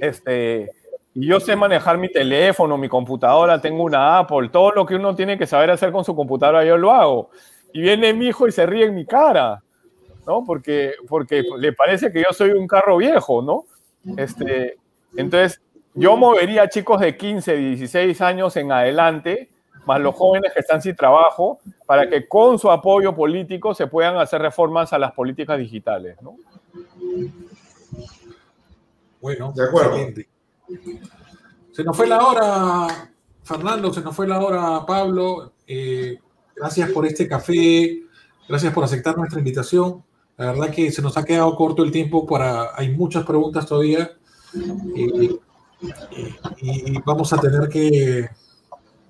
Este, 0.00 0.68
y 1.14 1.28
yo 1.28 1.38
sé 1.38 1.54
manejar 1.54 1.96
mi 1.96 2.10
teléfono, 2.10 2.76
mi 2.76 2.88
computadora, 2.88 3.60
tengo 3.60 3.84
una 3.84 4.18
Apple, 4.18 4.48
todo 4.48 4.72
lo 4.72 4.84
que 4.84 4.96
uno 4.96 5.14
tiene 5.14 5.38
que 5.38 5.46
saber 5.46 5.70
hacer 5.70 5.92
con 5.92 6.04
su 6.04 6.16
computadora, 6.16 6.64
yo 6.64 6.76
lo 6.76 6.90
hago. 6.90 7.30
Y 7.72 7.80
viene 7.82 8.12
mi 8.12 8.26
hijo 8.26 8.48
y 8.48 8.52
se 8.52 8.66
ríe 8.66 8.86
en 8.86 8.96
mi 8.96 9.06
cara, 9.06 9.62
¿no? 10.26 10.44
Porque, 10.44 10.94
porque 11.08 11.44
le 11.56 11.72
parece 11.72 12.10
que 12.10 12.18
yo 12.18 12.32
soy 12.32 12.50
un 12.50 12.66
carro 12.66 12.96
viejo, 12.96 13.42
¿no? 13.42 13.64
Este, 14.16 14.76
entonces, 15.16 15.60
yo 15.94 16.16
movería 16.16 16.62
a 16.62 16.68
chicos 16.68 17.00
de 17.00 17.16
15, 17.16 17.56
16 17.56 18.20
años 18.20 18.56
en 18.56 18.72
adelante, 18.72 19.48
más 19.86 20.00
los 20.00 20.14
jóvenes 20.14 20.52
que 20.52 20.60
están 20.60 20.82
sin 20.82 20.96
trabajo, 20.96 21.60
para 21.86 22.08
que 22.08 22.26
con 22.26 22.58
su 22.58 22.70
apoyo 22.70 23.14
político 23.14 23.74
se 23.74 23.86
puedan 23.86 24.16
hacer 24.16 24.42
reformas 24.42 24.92
a 24.92 24.98
las 24.98 25.12
políticas 25.12 25.58
digitales, 25.58 26.20
¿no? 26.20 26.36
Bueno, 29.20 29.52
de 29.54 29.64
acuerdo. 29.64 29.96
Se 31.70 31.84
nos 31.84 31.96
fue 31.96 32.06
la 32.08 32.26
hora, 32.26 33.10
Fernando, 33.44 33.92
se 33.92 34.00
nos 34.00 34.16
fue 34.16 34.26
la 34.26 34.40
hora, 34.40 34.84
Pablo. 34.84 35.52
Eh, 35.66 36.18
gracias 36.56 36.90
por 36.90 37.06
este 37.06 37.28
café, 37.28 38.02
gracias 38.48 38.72
por 38.72 38.84
aceptar 38.84 39.16
nuestra 39.16 39.38
invitación. 39.38 40.02
La 40.36 40.46
verdad 40.46 40.70
que 40.70 40.90
se 40.90 41.02
nos 41.02 41.16
ha 41.16 41.24
quedado 41.24 41.54
corto 41.54 41.84
el 41.84 41.92
tiempo 41.92 42.26
para, 42.26 42.74
hay 42.74 42.90
muchas 42.90 43.24
preguntas 43.24 43.66
todavía 43.66 44.10
y 46.60 46.98
vamos 47.04 47.32
a 47.32 47.38
tener 47.38 47.68
que, 47.68 48.28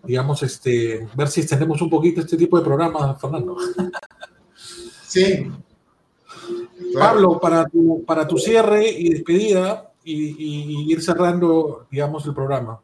digamos, 0.02 0.42
este, 0.42 1.08
ver 1.14 1.28
si 1.28 1.40
extendemos 1.40 1.80
un 1.82 1.90
poquito 1.90 2.20
este 2.20 2.36
tipo 2.36 2.58
de 2.58 2.64
programas, 2.64 3.20
Fernando. 3.20 3.56
Sí. 5.06 5.50
Pablo, 6.92 7.38
para 7.40 7.66
tu, 7.66 8.04
para 8.04 8.26
tu 8.26 8.38
cierre 8.38 8.88
y 8.88 9.10
despedida, 9.10 9.90
y, 10.04 10.92
ir 10.92 11.02
cerrando, 11.02 11.86
digamos, 11.90 12.26
el 12.26 12.34
programa. 12.34 12.80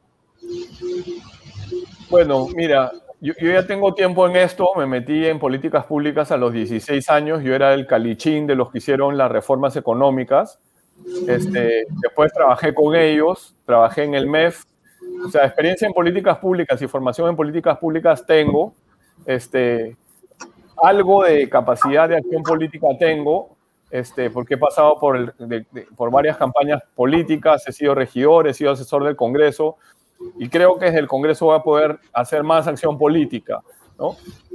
Bueno, 2.08 2.48
mira, 2.54 2.90
yo, 3.20 3.34
ya 3.38 3.66
tengo 3.66 3.94
tiempo 3.94 4.26
en 4.26 4.36
esto, 4.36 4.68
me 4.76 4.86
metí 4.86 5.26
en 5.26 5.38
políticas 5.38 5.84
públicas 5.84 6.32
a 6.32 6.36
los 6.36 6.52
16 6.52 7.08
años, 7.10 7.42
yo 7.42 7.54
era 7.54 7.74
el 7.74 7.86
calichín 7.86 8.46
de 8.46 8.54
los 8.54 8.70
que 8.70 8.78
hicieron 8.78 9.16
las 9.18 9.30
reformas 9.30 9.76
económicas. 9.76 10.58
Este, 11.26 11.86
después 12.02 12.32
trabajé 12.32 12.74
con 12.74 12.94
ellos, 12.94 13.54
trabajé 13.64 14.04
en 14.04 14.14
el 14.14 14.26
MEF, 14.26 14.64
o 15.24 15.28
sea, 15.28 15.44
experiencia 15.46 15.86
en 15.86 15.92
políticas 15.92 16.38
públicas 16.38 16.80
y 16.80 16.86
formación 16.86 17.28
en 17.28 17.36
políticas 17.36 17.78
públicas 17.78 18.24
tengo, 18.26 18.74
este, 19.26 19.96
algo 20.82 21.24
de 21.24 21.48
capacidad 21.48 22.08
de 22.08 22.16
acción 22.16 22.42
política 22.42 22.86
tengo, 22.98 23.56
este, 23.90 24.30
porque 24.30 24.54
he 24.54 24.58
pasado 24.58 24.98
por, 24.98 25.34
por 25.96 26.10
varias 26.10 26.36
campañas 26.36 26.82
políticas, 26.94 27.66
he 27.66 27.72
sido 27.72 27.94
regidor, 27.94 28.46
he 28.46 28.54
sido 28.54 28.72
asesor 28.72 29.04
del 29.04 29.16
Congreso 29.16 29.76
y 30.38 30.48
creo 30.48 30.78
que 30.78 30.86
desde 30.86 31.00
el 31.00 31.08
Congreso 31.08 31.46
voy 31.46 31.56
a 31.56 31.62
poder 31.62 31.98
hacer 32.12 32.42
más 32.44 32.66
acción 32.66 32.98
política. 32.98 33.62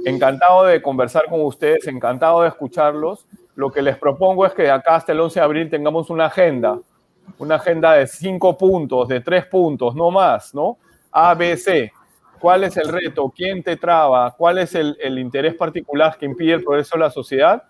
Encantado 0.04 0.64
de 0.64 0.82
conversar 0.82 1.26
con 1.28 1.44
ustedes, 1.44 1.86
encantado 1.86 2.42
de 2.42 2.48
escucharlos. 2.48 3.26
Lo 3.56 3.70
que 3.72 3.82
les 3.82 3.96
propongo 3.96 4.46
es 4.46 4.52
que 4.52 4.70
acá 4.70 4.96
hasta 4.96 5.12
el 5.12 5.20
11 5.20 5.40
de 5.40 5.44
abril 5.44 5.70
tengamos 5.70 6.08
una 6.10 6.26
agenda, 6.26 6.78
una 7.38 7.56
agenda 7.56 7.94
de 7.94 8.06
cinco 8.06 8.56
puntos, 8.56 9.08
de 9.08 9.20
tres 9.20 9.46
puntos, 9.46 9.94
no 9.94 10.10
más, 10.10 10.54
¿no? 10.54 10.78
A, 11.10 11.34
B, 11.34 11.56
C. 11.56 11.92
¿Cuál 12.38 12.64
es 12.64 12.76
el 12.76 12.88
reto? 12.88 13.32
¿Quién 13.34 13.62
te 13.62 13.76
traba? 13.76 14.30
¿Cuál 14.36 14.58
es 14.58 14.74
el, 14.74 14.96
el 15.00 15.18
interés 15.18 15.54
particular 15.54 16.16
que 16.18 16.26
impide 16.26 16.52
el 16.52 16.62
progreso 16.62 16.96
de 16.96 17.00
la 17.00 17.10
sociedad? 17.10 17.64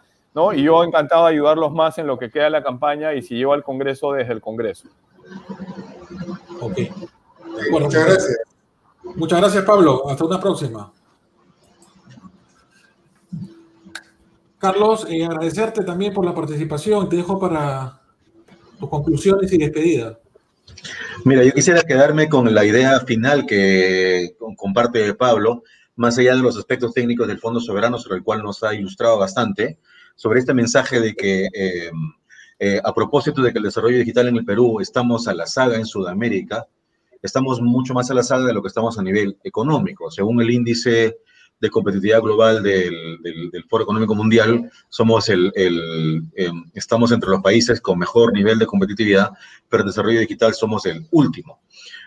Y 0.54 0.64
yo 0.64 0.84
encantado 0.84 1.24
de 1.24 1.32
ayudarlos 1.32 1.72
más 1.72 1.96
en 1.96 2.06
lo 2.06 2.18
que 2.18 2.30
queda 2.30 2.44
de 2.44 2.50
la 2.50 2.62
campaña 2.62 3.14
y 3.14 3.22
si 3.22 3.36
llevo 3.36 3.54
al 3.54 3.62
Congreso 3.62 4.12
desde 4.12 4.34
el 4.34 4.42
Congreso. 4.42 4.88
Ok. 6.60 6.78
muchas 7.70 8.04
gracias. 8.06 8.38
Muchas 9.14 9.40
gracias, 9.40 9.64
Pablo. 9.64 10.06
Hasta 10.10 10.24
una 10.24 10.38
próxima. 10.38 10.92
Carlos, 14.58 15.06
eh, 15.08 15.24
agradecerte 15.24 15.84
también 15.84 16.14
por 16.14 16.24
la 16.24 16.34
participación. 16.34 17.08
Te 17.08 17.16
dejo 17.16 17.38
para 17.38 18.00
tus 18.78 18.88
conclusiones 18.88 19.52
y 19.52 19.58
despedida. 19.58 20.18
Mira, 21.24 21.44
yo 21.44 21.52
quisiera 21.52 21.82
quedarme 21.82 22.28
con 22.28 22.54
la 22.54 22.64
idea 22.64 23.00
final 23.00 23.46
que 23.46 24.36
comparte 24.56 25.14
Pablo, 25.14 25.62
más 25.96 26.18
allá 26.18 26.34
de 26.34 26.42
los 26.42 26.56
aspectos 26.56 26.92
técnicos 26.92 27.28
del 27.28 27.38
Fondo 27.38 27.60
Soberano, 27.60 27.98
sobre 27.98 28.18
el 28.18 28.24
cual 28.24 28.42
nos 28.42 28.62
ha 28.62 28.74
ilustrado 28.74 29.18
bastante 29.18 29.78
sobre 30.14 30.40
este 30.40 30.54
mensaje 30.54 31.00
de 31.00 31.14
que 31.14 31.48
eh, 31.52 31.90
eh, 32.58 32.80
a 32.82 32.94
propósito 32.94 33.42
de 33.42 33.52
que 33.52 33.58
el 33.58 33.64
desarrollo 33.64 33.98
digital 33.98 34.28
en 34.28 34.36
el 34.36 34.44
Perú 34.44 34.80
estamos 34.80 35.28
a 35.28 35.34
la 35.34 35.46
saga 35.46 35.76
en 35.76 35.84
Sudamérica, 35.84 36.66
estamos 37.22 37.60
mucho 37.60 37.92
más 37.92 38.10
a 38.10 38.14
la 38.14 38.22
saga 38.22 38.46
de 38.46 38.54
lo 38.54 38.62
que 38.62 38.68
estamos 38.68 38.98
a 38.98 39.02
nivel 39.02 39.36
económico. 39.44 40.10
Según 40.10 40.40
el 40.40 40.50
índice 40.50 41.18
de 41.60 41.70
competitividad 41.70 42.20
global 42.20 42.62
del, 42.62 43.18
del, 43.22 43.64
Foro 43.68 43.84
Económico 43.84 44.14
Mundial, 44.14 44.70
somos 44.88 45.28
el, 45.28 45.52
el 45.54 46.22
eh, 46.36 46.50
estamos 46.74 47.12
entre 47.12 47.30
los 47.30 47.42
países 47.42 47.80
con 47.80 47.98
mejor 47.98 48.32
nivel 48.32 48.58
de 48.58 48.66
competitividad, 48.66 49.30
pero 49.68 49.82
en 49.82 49.88
desarrollo 49.88 50.20
digital 50.20 50.54
somos 50.54 50.84
el 50.86 51.06
último. 51.10 51.60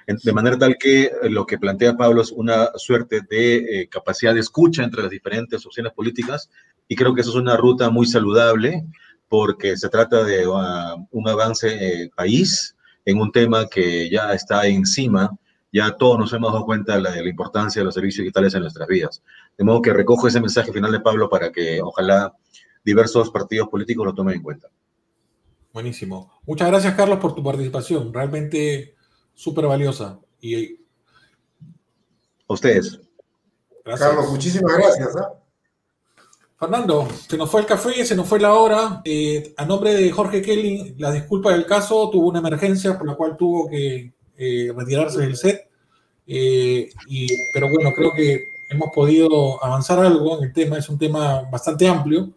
De 0.08 0.34
manera 0.34 0.58
tal 0.58 0.76
que 0.80 1.12
lo 1.30 1.45
que 1.45 1.60
plantea 1.60 1.95
Pablo 1.95 2.24
es 2.24 2.32
una 2.32 2.70
suerte 2.76 3.22
de 3.30 3.88
capacidad 3.91 4.34
de 4.34 4.39
escucha 4.39 4.84
entre 4.84 5.04
las 5.04 5.12
diferentes 5.12 5.64
opciones 5.66 5.93
políticas 5.93 6.50
y 6.88 6.95
creo 6.95 7.14
que 7.14 7.22
eso 7.22 7.30
es 7.30 7.36
una 7.36 7.56
ruta 7.56 7.91
muy 7.91 8.08
saludable 8.08 8.86
porque 9.28 9.78
se 9.78 9.89
trata 9.89 10.24
de 10.24 10.47
uh, 10.47 11.08
un 11.12 11.30
avance 11.30 11.68
eh, 11.70 12.10
país 12.16 12.76
en 13.06 13.22
un 13.22 13.32
tema 13.32 13.68
que 13.68 14.10
ya 14.10 14.34
está 14.34 14.66
encima 14.66 15.30
ya 15.72 15.95
todos 15.97 16.17
nos 16.17 16.34
hemos 16.34 16.51
dado 16.51 16.65
cuenta 16.65 16.95
de 16.95 17.01
la, 17.01 17.28
importancia 17.28 17.82
de 17.82 17.86
los 17.86 17.93
servicios 17.93 18.24
digitales 18.24 18.53
en 18.55 18.61
nuestras 18.61 18.88
vidas. 18.88 19.22
De 19.57 19.63
modo 19.63 19.82
que 19.82 19.93
recojo 19.93 20.28
ese 20.28 20.39
mensaje 20.39 20.72
final 20.72 20.91
de 20.91 20.99
Pablo 20.99 21.30
para 21.30 21.51
que 21.51 21.82
ojalá 21.82 22.36
diversos 22.84 23.30
partidos 23.30 23.70
políticos 23.70 24.05
lo 24.05 24.13
tomen 24.13 24.36
en 24.36 24.43
cuenta. 24.43 24.70
Buenísimo. 25.72 26.34
Muchas 26.47 26.67
gracias, 26.67 26.95
Carlos, 26.95 27.20
por 27.20 27.36
tu 27.36 27.43
participación. 27.43 28.13
Realmente 28.13 28.95
súper 29.36 29.67
valiosa. 29.67 30.20
Y... 30.41 30.76
A 32.47 32.53
ustedes. 32.53 32.99
Carlos, 33.84 34.32
muchísimas 34.32 34.76
gracias. 34.76 35.15
¿ah? 35.15 35.34
Fernando, 36.59 37.07
se 37.28 37.38
nos 37.38 37.49
fue 37.49 37.61
el 37.61 37.67
café, 37.67 38.05
se 38.05 38.15
nos 38.15 38.28
fue 38.28 38.39
la 38.39 38.53
hora. 38.53 39.01
Eh, 39.05 39.53
a 39.55 39.65
nombre 39.65 39.93
de 39.93 40.11
Jorge 40.11 40.41
Kelly, 40.41 40.95
la 40.97 41.11
disculpa 41.11 41.53
del 41.53 41.65
caso, 41.65 42.09
tuvo 42.09 42.28
una 42.28 42.39
emergencia 42.39 42.97
por 42.97 43.07
la 43.07 43.15
cual 43.15 43.38
tuvo 43.38 43.70
que 43.70 44.13
eh, 44.40 44.74
retirarse 44.76 45.20
del 45.20 45.36
set. 45.36 45.70
Eh, 46.26 46.90
y, 47.08 47.28
pero 47.54 47.70
bueno, 47.70 47.92
creo 47.94 48.12
que 48.14 48.46
hemos 48.70 48.90
podido 48.94 49.64
avanzar 49.64 50.00
algo 50.00 50.38
en 50.38 50.46
el 50.46 50.54
tema. 50.54 50.78
Es 50.78 50.90
un 50.90 50.98
tema 50.98 51.42
bastante 51.52 51.88
amplio. 51.88 52.32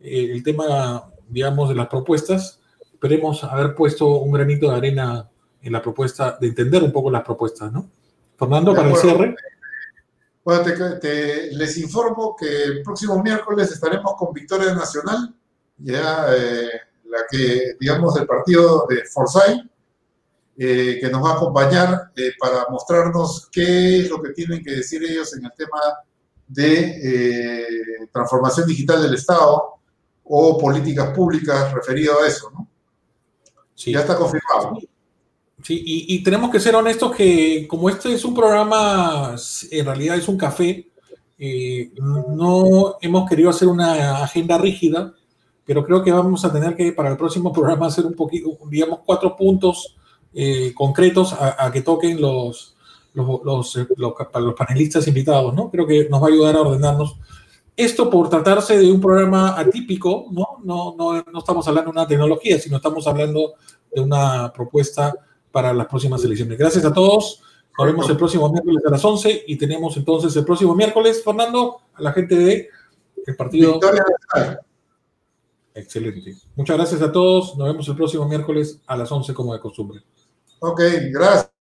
el 0.00 0.42
tema, 0.44 1.10
digamos, 1.28 1.68
de 1.70 1.74
las 1.74 1.88
propuestas. 1.88 2.60
Esperemos 2.92 3.42
haber 3.44 3.74
puesto 3.74 4.06
un 4.18 4.32
granito 4.32 4.70
de 4.70 4.76
arena 4.76 5.28
en 5.62 5.72
la 5.72 5.82
propuesta, 5.82 6.36
de 6.40 6.48
entender 6.48 6.82
un 6.82 6.92
poco 6.92 7.10
las 7.10 7.22
propuestas, 7.22 7.72
¿no? 7.72 7.90
Fernando, 8.38 8.74
para 8.74 8.90
el 8.90 8.96
cierre. 8.96 9.34
Bueno, 10.44 10.64
te, 11.00 11.52
les 11.52 11.76
informo 11.78 12.34
que 12.34 12.64
el 12.64 12.82
próximo 12.82 13.22
miércoles 13.22 13.70
estaremos 13.70 14.14
con 14.16 14.32
Victoria 14.32 14.72
Nacional, 14.72 15.34
ya 15.76 16.24
eh, 16.34 16.70
la 17.04 17.18
que, 17.30 17.76
digamos, 17.78 18.14
del 18.14 18.26
partido 18.26 18.86
de 18.88 19.04
Forsyth, 19.04 19.66
eh, 20.58 20.98
que 21.00 21.08
nos 21.08 21.24
va 21.24 21.30
a 21.30 21.34
acompañar 21.34 22.10
eh, 22.16 22.32
para 22.38 22.66
mostrarnos 22.68 23.48
qué 23.50 24.00
es 24.00 24.10
lo 24.10 24.20
que 24.20 24.30
tienen 24.30 24.62
que 24.62 24.72
decir 24.72 25.02
ellos 25.04 25.34
en 25.36 25.44
el 25.44 25.52
tema 25.56 25.78
de 26.46 28.08
transformación 28.12 28.66
digital 28.66 29.02
del 29.02 29.14
Estado 29.14 29.78
o 30.24 30.58
políticas 30.58 31.10
públicas 31.10 31.72
referido 31.72 32.20
a 32.20 32.26
eso, 32.26 32.50
¿no? 32.50 32.68
Sí. 33.74 33.92
Ya 33.92 34.00
está 34.00 34.16
confirmado. 34.16 34.78
Sí, 35.62 35.82
y, 35.84 36.22
tenemos 36.22 36.50
que 36.50 36.60
ser 36.60 36.76
honestos 36.76 37.14
que 37.14 37.66
como 37.68 37.90
este 37.90 38.12
es 38.12 38.24
un 38.24 38.34
programa, 38.34 39.34
en 39.70 39.86
realidad 39.86 40.16
es 40.16 40.28
un 40.28 40.38
café, 40.38 40.88
eh, 41.36 41.92
no 41.96 42.96
hemos 43.00 43.28
querido 43.28 43.50
hacer 43.50 43.66
una 43.66 44.22
agenda 44.22 44.56
rígida, 44.56 45.14
pero 45.64 45.84
creo 45.84 46.02
que 46.02 46.12
vamos 46.12 46.44
a 46.44 46.52
tener 46.52 46.76
que 46.76 46.92
para 46.92 47.10
el 47.10 47.16
próximo 47.16 47.52
programa 47.52 47.86
hacer 47.86 48.06
un 48.06 48.14
poquito, 48.14 48.56
digamos, 48.70 49.00
cuatro 49.04 49.36
puntos 49.36 49.96
eh, 50.34 50.72
concretos 50.74 51.32
a, 51.32 51.70
que 51.72 51.82
toquen 51.82 52.20
los, 52.20 52.76
los, 53.14 53.40
los, 53.44 53.76
eh, 53.76 53.86
los, 53.96 54.12
los 54.34 54.54
panelistas 54.54 55.06
invitados, 55.08 55.54
¿no? 55.54 55.70
Creo 55.70 55.86
que 55.86 56.08
nos 56.08 56.22
va 56.22 56.26
a 56.26 56.30
ayudar 56.30 56.56
a 56.56 56.60
ordenarnos. 56.60 57.16
Esto 57.76 58.10
por 58.10 58.28
tratarse 58.28 58.76
de 58.76 58.90
un 58.90 59.00
programa 59.00 59.58
atípico, 59.58 60.26
¿no? 60.30 60.58
No, 60.64 60.94
no, 60.98 61.22
no 61.22 61.38
estamos 61.38 61.66
hablando 61.68 61.92
de 61.92 61.98
una 61.98 62.06
tecnología, 62.06 62.58
sino 62.58 62.76
estamos 62.76 63.06
hablando 63.06 63.54
de 63.94 64.00
una 64.00 64.52
propuesta 64.52 65.14
para 65.50 65.72
las 65.72 65.86
próximas 65.86 66.22
elecciones. 66.24 66.58
Gracias 66.58 66.84
a 66.84 66.92
todos. 66.92 67.42
Nos 67.78 67.86
vemos 67.86 68.10
el 68.10 68.16
próximo 68.16 68.50
miércoles 68.50 68.82
a 68.84 68.90
las 68.90 69.04
11 69.04 69.44
y 69.46 69.56
tenemos 69.56 69.96
entonces 69.96 70.34
el 70.34 70.44
próximo 70.44 70.74
miércoles, 70.74 71.22
Fernando, 71.24 71.78
a 71.94 72.02
la 72.02 72.12
gente 72.12 72.34
de 72.34 72.68
el 73.24 73.36
partido. 73.36 73.74
Victoria 73.74 74.04
Excelente. 75.74 76.36
Muchas 76.56 76.76
gracias 76.76 77.02
a 77.02 77.12
todos. 77.12 77.56
Nos 77.56 77.68
vemos 77.68 77.88
el 77.88 77.94
próximo 77.94 78.26
miércoles 78.26 78.80
a 78.86 78.96
las 78.96 79.12
11 79.12 79.32
como 79.32 79.54
de 79.54 79.60
costumbre. 79.60 80.00
Ok, 80.60 80.80
gracias. 81.12 81.57